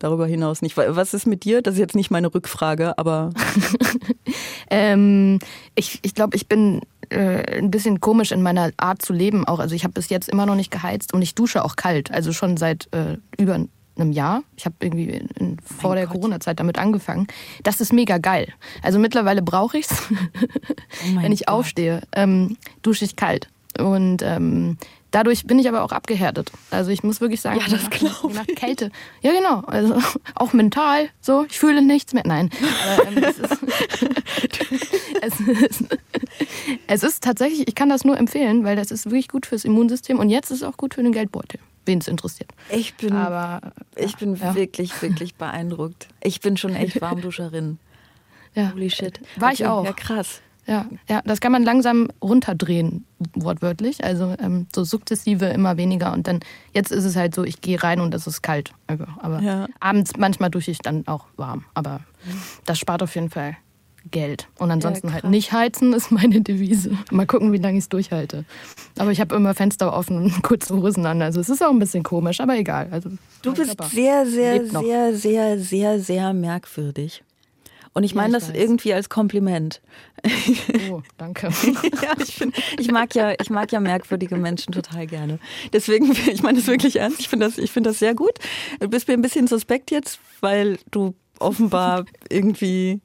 darüber 0.00 0.26
hinaus 0.26 0.60
nicht. 0.62 0.76
Wa- 0.76 0.96
Was 0.96 1.14
ist 1.14 1.26
mit 1.26 1.44
dir? 1.44 1.62
Das 1.62 1.74
ist 1.74 1.80
jetzt 1.80 1.94
nicht 1.94 2.10
meine 2.10 2.34
Rückfrage, 2.34 2.98
aber 2.98 3.30
Ähm, 4.70 5.38
ich 5.74 5.98
ich 6.02 6.14
glaube, 6.14 6.36
ich 6.36 6.46
bin 6.48 6.82
äh, 7.10 7.58
ein 7.58 7.70
bisschen 7.70 8.00
komisch 8.00 8.32
in 8.32 8.42
meiner 8.42 8.70
Art 8.76 9.02
zu 9.02 9.12
leben 9.12 9.46
auch. 9.46 9.60
Also 9.60 9.74
ich 9.74 9.84
habe 9.84 9.94
bis 9.94 10.08
jetzt 10.10 10.28
immer 10.28 10.46
noch 10.46 10.56
nicht 10.56 10.70
geheizt 10.70 11.14
und 11.14 11.22
ich 11.22 11.34
dusche 11.34 11.64
auch 11.64 11.76
kalt. 11.76 12.10
Also 12.10 12.32
schon 12.32 12.56
seit 12.56 12.88
äh, 12.92 13.16
über 13.40 13.64
einem 14.00 14.12
Jahr. 14.12 14.42
Ich 14.56 14.64
habe 14.64 14.76
irgendwie 14.80 15.04
in, 15.10 15.28
in, 15.38 15.56
vor 15.60 15.94
der 15.94 16.06
Corona-Zeit 16.06 16.58
damit 16.60 16.78
angefangen. 16.78 17.26
Das 17.62 17.80
ist 17.80 17.92
mega 17.92 18.18
geil. 18.18 18.52
Also 18.82 18.98
mittlerweile 18.98 19.42
brauche 19.42 19.78
ich's. 19.78 19.90
mein 21.14 21.24
Wenn 21.24 21.32
ich 21.32 21.46
Gott. 21.46 21.48
aufstehe, 21.54 22.02
ähm, 22.12 22.56
dusche 22.82 23.04
ich 23.04 23.16
kalt. 23.16 23.48
Und 23.78 24.22
ähm, 24.22 24.76
dadurch 25.12 25.46
bin 25.46 25.58
ich 25.58 25.68
aber 25.68 25.82
auch 25.82 25.92
abgehärtet. 25.92 26.50
Also 26.70 26.90
ich 26.90 27.02
muss 27.04 27.20
wirklich 27.20 27.40
sagen, 27.40 27.60
Ja, 27.60 27.66
das 27.68 27.82
je 27.82 27.88
nach- 27.88 27.90
glaub 28.20 28.30
je 28.32 28.36
nach 28.38 28.46
Kälte. 28.46 28.90
Ja, 29.22 29.32
genau. 29.32 29.60
Also 29.66 29.96
auch 30.34 30.52
mental. 30.52 31.08
So, 31.20 31.44
ich 31.48 31.58
fühle 31.58 31.80
nichts 31.82 32.12
mehr. 32.12 32.24
Nein. 32.26 32.50
Aber, 32.96 33.06
ähm, 33.08 33.22
es, 33.24 33.38
ist, 33.38 33.58
es, 35.22 35.40
ist, 35.40 35.84
es 36.86 37.02
ist 37.02 37.22
tatsächlich, 37.22 37.68
ich 37.68 37.74
kann 37.74 37.88
das 37.88 38.04
nur 38.04 38.16
empfehlen, 38.18 38.64
weil 38.64 38.76
das 38.76 38.90
ist 38.90 39.06
wirklich 39.06 39.28
gut 39.28 39.46
fürs 39.46 39.64
Immunsystem 39.64 40.18
und 40.18 40.28
jetzt 40.30 40.50
ist 40.50 40.58
es 40.58 40.62
auch 40.62 40.76
gut 40.76 40.94
für 40.94 41.02
den 41.02 41.12
Geldbeutel, 41.12 41.60
wen 41.88 41.98
es 41.98 42.06
interessiert. 42.06 42.50
ich 42.70 42.94
bin, 42.94 43.12
Aber 43.14 43.72
ich 43.96 44.16
bin 44.16 44.36
ja. 44.36 44.54
wirklich, 44.54 45.02
wirklich 45.02 45.34
beeindruckt. 45.34 46.06
Ich 46.22 46.40
bin 46.40 46.56
schon 46.56 46.76
echt 46.76 47.00
Warmduscherin. 47.00 47.78
ja. 48.54 48.70
Holy 48.72 48.90
shit. 48.90 49.20
War 49.36 49.52
ich 49.52 49.62
Okay, 49.64 49.68
auch. 49.70 49.84
Ja, 49.84 49.92
krass. 49.92 50.40
Ja, 50.66 50.84
ja, 51.08 51.22
das 51.24 51.40
kann 51.40 51.50
man 51.50 51.62
langsam 51.64 52.08
runterdrehen, 52.22 53.06
wortwörtlich. 53.34 54.04
Also 54.04 54.34
ähm, 54.38 54.66
so 54.74 54.84
sukzessive 54.84 55.46
immer 55.46 55.78
weniger. 55.78 56.12
Und 56.12 56.26
dann, 56.28 56.40
jetzt 56.74 56.92
ist 56.92 57.04
es 57.04 57.16
halt 57.16 57.34
so, 57.34 57.42
ich 57.42 57.62
gehe 57.62 57.82
rein 57.82 58.00
und 58.00 58.12
es 58.14 58.26
ist 58.26 58.42
kalt. 58.42 58.72
Also, 58.86 59.06
aber 59.18 59.40
Ja. 59.40 59.66
abends 59.80 60.12
manchmal 60.18 60.50
dusche 60.50 60.70
ich 60.70 60.78
dann 60.80 61.06
auch 61.08 61.24
warm. 61.38 61.64
Aber 61.72 62.00
das 62.66 62.78
spart 62.78 63.02
auf 63.02 63.14
jeden 63.14 63.30
Fall 63.30 63.56
Geld. 64.10 64.48
Und 64.58 64.70
ansonsten 64.70 65.08
Ja, 65.08 65.14
halt 65.14 65.24
nicht 65.24 65.52
heizen 65.52 65.92
ist 65.92 66.10
meine 66.12 66.40
Devise. 66.40 66.90
Mal 67.10 67.26
gucken, 67.26 67.52
wie 67.52 67.58
lange 67.58 67.78
ich 67.78 67.84
es 67.84 67.88
durchhalte. 67.88 68.44
Aber 68.98 69.10
ich 69.12 69.20
habe 69.20 69.34
immer 69.34 69.54
Fenster 69.54 69.92
offen 69.92 70.16
und 70.16 70.42
kurze 70.42 70.74
Hosen 70.76 71.06
an. 71.06 71.22
Also 71.22 71.40
es 71.40 71.48
ist 71.48 71.62
auch 71.62 71.70
ein 71.70 71.78
bisschen 71.78 72.02
komisch, 72.02 72.40
aber 72.40 72.56
egal. 72.56 72.88
Also, 72.90 73.10
Du 73.42 73.54
bist 73.54 73.76
Körper 73.78 73.84
sehr, 73.94 74.26
sehr, 74.26 74.66
sehr, 74.66 75.14
sehr, 75.14 75.58
sehr, 75.58 76.00
sehr 76.00 76.32
merkwürdig. 76.32 77.22
Und 77.94 78.04
ich 78.04 78.12
Ja, 78.12 78.16
meine 78.18 78.36
ich 78.36 78.44
das 78.44 78.50
weiß. 78.52 78.58
irgendwie 78.60 78.92
als 78.94 79.08
Kompliment. 79.08 79.80
Oh, 80.90 81.02
danke. 81.16 81.48
ja, 82.02 82.12
ich, 82.18 82.34
find, 82.34 82.54
ich, 82.78 82.90
mag 82.90 83.14
ja, 83.14 83.32
ich 83.40 83.50
mag 83.50 83.70
ja 83.72 83.80
merkwürdige 83.80 84.36
Menschen 84.36 84.72
total 84.72 85.06
gerne. 85.06 85.38
Deswegen, 85.72 86.10
ich 86.12 86.42
meine 86.42 86.58
das 86.58 86.66
wirklich 86.66 86.96
ernst. 86.96 87.20
Ich 87.20 87.28
finde 87.28 87.46
das, 87.46 87.58
ich 87.58 87.70
finde 87.70 87.90
das 87.90 87.98
sehr 87.98 88.14
gut. 88.14 88.32
Du 88.80 88.88
bist 88.88 89.06
mir 89.08 89.14
ein 89.14 89.22
bisschen 89.22 89.46
suspekt 89.46 89.90
jetzt, 89.90 90.18
weil 90.40 90.78
du 90.90 91.14
offenbar 91.38 92.04
irgendwie 92.30 93.00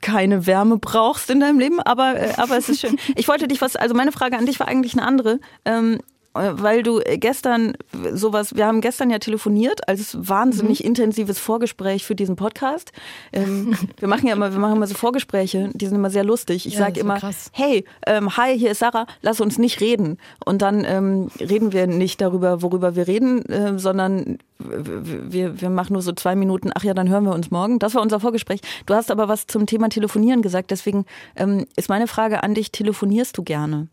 keine 0.00 0.46
Wärme 0.46 0.78
brauchst 0.78 1.30
in 1.30 1.40
deinem 1.40 1.58
Leben, 1.58 1.80
aber, 1.80 2.16
äh, 2.16 2.32
aber 2.36 2.56
es 2.56 2.68
ist 2.68 2.80
schön. 2.80 2.98
Ich 3.16 3.28
wollte 3.28 3.48
dich 3.48 3.60
was, 3.60 3.76
also 3.76 3.94
meine 3.94 4.12
Frage 4.12 4.36
an 4.36 4.46
dich 4.46 4.60
war 4.60 4.68
eigentlich 4.68 4.94
eine 4.94 5.06
andere. 5.06 5.40
Ähm, 5.64 5.94
äh, 5.94 6.19
weil 6.32 6.84
du 6.84 7.00
gestern 7.16 7.74
sowas, 8.12 8.54
wir 8.54 8.66
haben 8.66 8.80
gestern 8.80 9.10
ja 9.10 9.18
telefoniert 9.18 9.88
als 9.88 10.16
wahnsinnig 10.16 10.80
mhm. 10.80 10.86
intensives 10.86 11.38
Vorgespräch 11.40 12.04
für 12.04 12.14
diesen 12.14 12.36
Podcast. 12.36 12.92
Ähm, 13.32 13.76
wir 13.98 14.06
machen 14.06 14.28
ja 14.28 14.34
immer, 14.34 14.52
wir 14.52 14.60
machen 14.60 14.76
immer 14.76 14.86
so 14.86 14.94
Vorgespräche, 14.94 15.70
die 15.74 15.86
sind 15.86 15.96
immer 15.96 16.10
sehr 16.10 16.22
lustig. 16.22 16.66
Ich 16.66 16.74
ja, 16.74 16.80
sage 16.80 17.00
immer, 17.00 17.18
krass. 17.18 17.50
hey, 17.52 17.84
ähm, 18.06 18.36
hi, 18.36 18.56
hier 18.56 18.70
ist 18.70 18.78
Sarah, 18.78 19.06
lass 19.22 19.40
uns 19.40 19.58
nicht 19.58 19.80
reden. 19.80 20.18
Und 20.44 20.62
dann 20.62 20.84
ähm, 20.84 21.30
reden 21.40 21.72
wir 21.72 21.88
nicht 21.88 22.20
darüber, 22.20 22.62
worüber 22.62 22.94
wir 22.94 23.08
reden, 23.08 23.44
äh, 23.46 23.78
sondern 23.78 24.38
wir, 24.58 25.60
wir 25.60 25.70
machen 25.70 25.94
nur 25.94 26.02
so 26.02 26.12
zwei 26.12 26.36
Minuten, 26.36 26.70
ach 26.74 26.84
ja, 26.84 26.94
dann 26.94 27.08
hören 27.08 27.24
wir 27.24 27.34
uns 27.34 27.50
morgen. 27.50 27.80
Das 27.80 27.94
war 27.94 28.02
unser 28.02 28.20
Vorgespräch. 28.20 28.60
Du 28.86 28.94
hast 28.94 29.10
aber 29.10 29.26
was 29.26 29.46
zum 29.48 29.66
Thema 29.66 29.88
Telefonieren 29.88 30.42
gesagt, 30.42 30.70
deswegen 30.70 31.06
ähm, 31.34 31.66
ist 31.76 31.88
meine 31.88 32.06
Frage 32.06 32.44
an 32.44 32.54
dich, 32.54 32.70
telefonierst 32.70 33.36
du 33.36 33.42
gerne? 33.42 33.88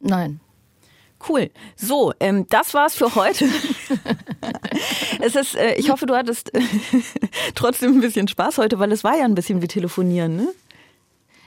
Nein. 0.00 0.40
Cool. 1.28 1.50
So, 1.76 2.12
ähm, 2.20 2.46
das 2.48 2.74
war's 2.74 2.94
für 2.94 3.14
heute. 3.14 3.46
es 5.20 5.34
ist, 5.34 5.56
äh, 5.56 5.74
ich 5.74 5.90
hoffe, 5.90 6.06
du 6.06 6.14
hattest 6.14 6.52
trotzdem 7.54 7.92
ein 7.92 8.00
bisschen 8.00 8.28
Spaß 8.28 8.58
heute, 8.58 8.78
weil 8.78 8.92
es 8.92 9.04
war 9.04 9.16
ja 9.16 9.24
ein 9.24 9.34
bisschen 9.34 9.62
wie 9.62 9.68
telefonieren, 9.68 10.36
ne? 10.36 10.48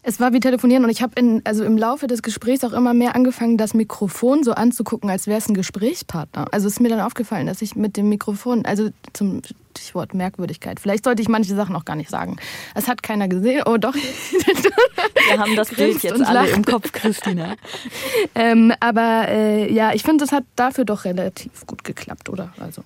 Es 0.04 0.22
war 0.22 0.32
wie 0.32 0.40
telefonieren 0.40 0.86
und 0.86 0.90
ich 0.90 1.02
habe 1.02 1.42
also 1.44 1.66
im 1.66 1.78
Laufe 1.78 2.08
des 2.08 2.22
Gesprächs 2.22 2.64
auch 2.64 2.72
immer 2.72 2.94
mehr 2.94 3.14
angefangen, 3.14 3.58
das 3.58 3.74
Mikrofon 3.74 4.42
so 4.42 4.54
anzugucken, 4.54 5.10
als 5.10 5.28
wäre 5.28 5.38
es 5.38 5.50
ein 5.50 5.54
Gesprächspartner. 5.54 6.46
Also 6.52 6.70
ist 6.70 6.80
mir 6.80 6.88
dann 6.88 7.02
aufgefallen, 7.02 7.46
dass 7.46 7.62
ich 7.62 7.76
mit 7.76 7.98
dem 7.98 8.08
Mikrofon, 8.08 8.64
also 8.66 8.90
zum 9.12 9.42
Stichwort 9.78 10.14
Merkwürdigkeit. 10.14 10.80
Vielleicht 10.80 11.06
sollte 11.06 11.22
ich 11.22 11.30
manche 11.30 11.56
Sachen 11.56 11.76
auch 11.76 11.86
gar 11.86 11.96
nicht 11.96 12.10
sagen. 12.10 12.38
Es 12.76 12.88
hat 12.88 13.04
keiner 13.04 13.28
gesehen. 13.28 13.64
Oh 13.66 13.78
doch. 13.78 13.96
Wir 15.30 15.40
haben 15.40 15.56
das 15.56 15.70
Bild 15.70 16.02
jetzt 16.04 16.22
alle 16.22 16.48
lacht. 16.48 16.56
im 16.56 16.66
Kopf, 16.66 16.92
Christina. 16.92 17.56
ähm, 18.36 18.74
aber 18.80 19.28
äh, 19.30 19.74
ja, 19.74 19.94
ich 19.94 20.04
finde, 20.04 20.26
es 20.26 20.32
hat 20.32 20.44
dafür 20.56 20.86
doch 20.86 21.06
relativ 21.06 21.66
gut 21.66 21.84
geklappt, 21.84 22.30
oder? 22.30 22.54
Also 22.60 22.82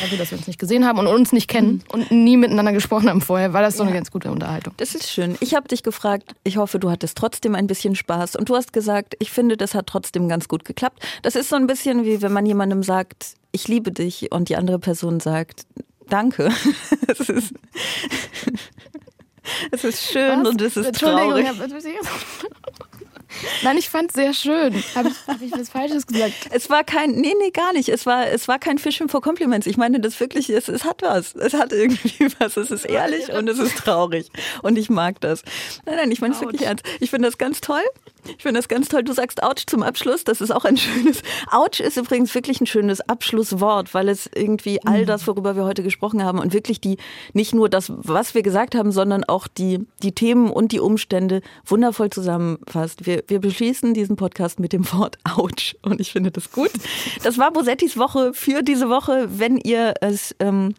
dafür, 0.00 0.18
dass 0.18 0.30
wir 0.30 0.38
uns 0.38 0.46
nicht 0.46 0.58
gesehen 0.58 0.86
haben 0.86 0.98
und 0.98 1.06
uns 1.06 1.32
nicht 1.32 1.48
kennen 1.48 1.82
mhm. 1.92 1.92
und 1.92 2.10
nie 2.10 2.36
miteinander 2.36 2.72
gesprochen 2.72 3.08
haben 3.08 3.20
vorher, 3.20 3.52
war 3.52 3.62
das 3.62 3.76
so 3.76 3.82
ja. 3.82 3.88
eine 3.88 3.96
ganz 3.96 4.10
gute 4.10 4.30
Unterhaltung. 4.30 4.74
Das 4.76 4.94
ist 4.94 5.10
schön. 5.10 5.36
Ich 5.40 5.54
habe 5.54 5.68
dich 5.68 5.82
gefragt, 5.82 6.34
ich 6.44 6.56
hoffe, 6.56 6.78
du 6.78 6.90
hattest 6.90 7.18
trotzdem 7.18 7.54
ein 7.54 7.66
bisschen 7.66 7.94
Spaß. 7.94 8.36
Und 8.36 8.48
du 8.48 8.56
hast 8.56 8.72
gesagt, 8.72 9.14
ich 9.18 9.30
finde, 9.30 9.56
das 9.56 9.74
hat 9.74 9.86
trotzdem 9.86 10.28
ganz 10.28 10.48
gut 10.48 10.64
geklappt. 10.64 11.02
Das 11.22 11.36
ist 11.36 11.48
so 11.48 11.56
ein 11.56 11.66
bisschen 11.66 12.04
wie 12.04 12.22
wenn 12.22 12.32
man 12.32 12.46
jemandem 12.46 12.82
sagt, 12.82 13.34
ich 13.52 13.68
liebe 13.68 13.92
dich 13.92 14.32
und 14.32 14.48
die 14.48 14.56
andere 14.56 14.78
Person 14.78 15.20
sagt, 15.20 15.66
danke. 16.08 16.50
es, 17.08 17.20
ist, 17.20 17.54
es 19.70 19.84
ist 19.84 20.12
schön 20.12 20.40
Was? 20.42 20.48
und 20.48 20.62
es 20.62 20.76
ist 20.76 20.94
traurig. 20.94 21.46
Nein, 23.62 23.76
ich 23.76 23.88
fand 23.88 24.10
es 24.10 24.14
sehr 24.14 24.32
schön. 24.32 24.74
Habe 24.94 25.08
ich, 25.08 25.14
hab 25.26 25.42
ich 25.42 25.52
was 25.52 25.68
Falsches 25.68 26.06
gesagt? 26.06 26.34
Es 26.50 26.70
war 26.70 26.84
kein, 26.84 27.12
nee, 27.12 27.34
nee, 27.38 27.50
gar 27.50 27.72
nicht. 27.72 27.88
Es 27.88 28.06
war, 28.06 28.28
es 28.28 28.48
war 28.48 28.58
kein 28.58 28.78
Fishing 28.78 29.08
for 29.08 29.20
Compliments. 29.20 29.66
Ich 29.66 29.76
meine 29.76 30.00
das 30.00 30.18
wirklich, 30.20 30.48
es, 30.50 30.68
es 30.68 30.84
hat 30.84 31.02
was. 31.02 31.34
Es 31.34 31.54
hat 31.54 31.72
irgendwie 31.72 32.28
was. 32.38 32.56
Es 32.56 32.70
ist 32.70 32.84
ehrlich 32.84 33.32
und 33.32 33.48
es 33.48 33.58
ist 33.58 33.76
traurig. 33.76 34.30
Und 34.62 34.78
ich 34.78 34.88
mag 34.88 35.20
das. 35.20 35.42
Nein, 35.84 35.96
nein, 35.96 36.10
ich 36.10 36.20
meine 36.20 36.34
es 36.34 36.40
wirklich 36.40 36.62
ernst. 36.62 36.84
Ich 37.00 37.10
finde 37.10 37.28
das 37.28 37.38
ganz 37.38 37.60
toll. 37.60 37.82
Ich 38.36 38.42
finde 38.42 38.58
das 38.58 38.68
ganz 38.68 38.88
toll. 38.88 39.02
Du 39.02 39.12
sagst 39.12 39.42
Ouch 39.42 39.66
zum 39.66 39.82
Abschluss. 39.82 40.24
Das 40.24 40.40
ist 40.40 40.50
auch 40.50 40.64
ein 40.64 40.76
schönes. 40.76 41.22
Ouch 41.50 41.80
ist 41.80 41.96
übrigens 41.96 42.34
wirklich 42.34 42.60
ein 42.60 42.66
schönes 42.66 43.00
Abschlusswort, 43.00 43.94
weil 43.94 44.08
es 44.08 44.28
irgendwie 44.34 44.80
all 44.84 45.02
mhm. 45.02 45.06
das, 45.06 45.26
worüber 45.26 45.56
wir 45.56 45.64
heute 45.64 45.82
gesprochen 45.82 46.22
haben 46.24 46.38
und 46.38 46.52
wirklich 46.52 46.80
die, 46.80 46.98
nicht 47.32 47.54
nur 47.54 47.68
das, 47.68 47.92
was 47.94 48.34
wir 48.34 48.42
gesagt 48.42 48.74
haben, 48.74 48.92
sondern 48.92 49.24
auch 49.24 49.48
die, 49.48 49.86
die 50.02 50.12
Themen 50.12 50.50
und 50.50 50.72
die 50.72 50.80
Umstände 50.80 51.40
wundervoll 51.64 52.10
zusammenfasst. 52.10 53.06
Wir, 53.06 53.22
wir 53.28 53.40
beschließen 53.40 53.94
diesen 53.94 54.16
Podcast 54.16 54.60
mit 54.60 54.72
dem 54.72 54.90
Wort 54.92 55.18
Ouch 55.36 55.74
und 55.82 56.00
ich 56.00 56.12
finde 56.12 56.30
das 56.30 56.52
gut. 56.52 56.70
Das 57.22 57.38
war 57.38 57.52
Bosettis 57.52 57.96
Woche 57.96 58.32
für 58.34 58.62
diese 58.62 58.88
Woche. 58.88 59.28
Wenn 59.30 59.56
ihr 59.58 59.94
es 60.00 60.34
ähm, 60.40 60.74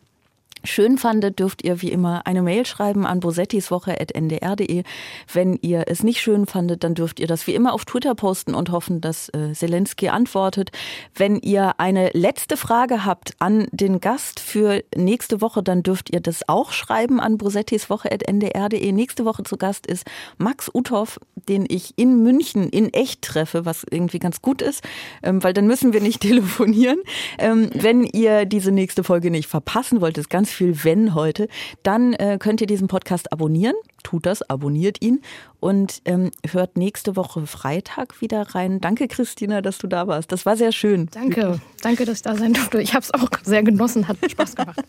schön 0.72 0.98
fandet, 0.98 1.40
dürft 1.40 1.64
ihr 1.64 1.82
wie 1.82 1.92
immer 1.92 2.26
eine 2.26 2.42
Mail 2.42 2.66
schreiben 2.66 3.06
an 3.06 3.20
bosettiswoche.ndr.de. 3.20 4.84
Wenn 5.32 5.60
ihr 5.62 5.86
es 5.88 6.04
nicht 6.04 6.22
schön 6.22 6.46
fandet, 6.46 6.84
dann 6.84 6.96
dürft 6.96 7.20
ihr 7.20 7.28
das 7.28 7.48
wie 7.48 7.56
immer 7.56 7.74
auf 7.74 7.86
Twitter 7.86 8.16
posten 8.16 8.56
und 8.56 8.72
hoffen, 8.72 9.02
dass 9.02 9.30
äh, 9.30 9.54
Zelensky 9.54 10.10
antwortet. 10.10 10.72
Wenn 11.16 11.38
ihr 11.38 11.80
eine 11.80 12.10
letzte 12.14 12.58
Frage 12.58 13.06
habt 13.06 13.34
an 13.40 13.68
den 13.72 14.00
Gast 14.00 14.40
für 14.40 14.84
nächste 14.96 15.42
Woche, 15.42 15.64
dann 15.64 15.84
dürft 15.84 16.10
ihr 16.14 16.20
das 16.20 16.48
auch 16.48 16.72
schreiben 16.72 17.20
an 17.20 17.38
bosettiswoche.ndr.de. 17.38 18.92
Nächste 18.92 19.26
Woche 19.26 19.44
zu 19.44 19.58
Gast 19.58 19.88
ist 19.88 20.06
Max 20.38 20.70
Uthoff, 20.74 21.20
den 21.50 21.66
ich 21.68 21.98
in 21.98 22.24
München 22.24 22.70
in 22.70 22.94
echt 22.94 23.22
treffe, 23.22 23.66
was 23.66 23.86
irgendwie 23.90 24.20
ganz 24.20 24.42
gut 24.42 24.62
ist, 24.62 24.84
ähm, 25.24 25.44
weil 25.44 25.54
dann 25.54 25.68
müssen 25.68 25.94
wir 25.94 26.02
nicht 26.02 26.22
telefonieren. 26.28 27.00
Ähm, 27.38 27.70
wenn 27.74 28.04
ihr 28.04 28.46
diese 28.46 28.72
nächste 28.72 29.04
Folge 29.04 29.32
nicht 29.32 29.48
verpassen 29.48 30.02
wollt, 30.02 30.18
ist 30.18 30.30
ganz 30.30 30.52
viel 30.58 30.84
Wenn 30.84 31.16
heute, 31.16 31.48
dann 31.84 32.14
äh, 32.14 32.38
könnt 32.40 32.62
ihr 32.62 32.68
diesen 32.68 32.88
Podcast 32.88 33.32
abonnieren. 33.32 33.76
Tut 34.04 34.26
das, 34.26 34.42
abonniert 34.42 35.02
ihn 35.02 35.22
und 35.60 36.02
ähm, 36.06 36.32
hört 36.50 36.78
nächste 36.78 37.16
Woche 37.16 37.46
Freitag 37.46 38.22
wieder 38.22 38.56
rein. 38.56 38.80
Danke, 38.80 39.08
Christina, 39.08 39.62
dass 39.62 39.78
du 39.78 39.88
da 39.88 40.08
warst. 40.08 40.32
Das 40.32 40.46
war 40.46 40.56
sehr 40.56 40.72
schön. 40.72 41.10
Danke, 41.12 41.60
danke, 41.82 42.06
dass 42.06 42.18
ich 42.18 42.22
da 42.22 42.36
sein 42.36 42.54
durfte. 42.54 42.82
Ich 42.82 42.94
habe 42.94 43.04
es 43.04 43.14
auch 43.14 43.30
sehr 43.44 43.64
genossen, 43.64 44.08
hat 44.08 44.18
Spaß 44.30 44.56
gemacht. 44.56 44.82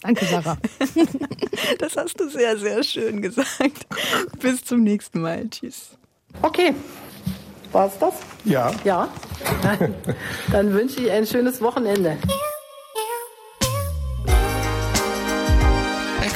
Danke, 0.00 0.24
Sarah. 0.26 0.58
Das 1.78 1.96
hast 1.96 2.20
du 2.20 2.28
sehr, 2.28 2.58
sehr 2.58 2.82
schön 2.82 3.22
gesagt. 3.22 3.86
Bis 4.40 4.62
zum 4.64 4.82
nächsten 4.82 5.20
Mal. 5.20 5.48
Tschüss. 5.48 5.96
Okay. 6.42 6.74
War 7.72 7.86
es 7.86 7.98
das? 7.98 8.14
Ja. 8.44 8.72
Ja. 8.84 9.08
Dann 10.52 10.72
wünsche 10.72 11.00
ich 11.00 11.10
ein 11.10 11.26
schönes 11.26 11.60
Wochenende. 11.60 12.18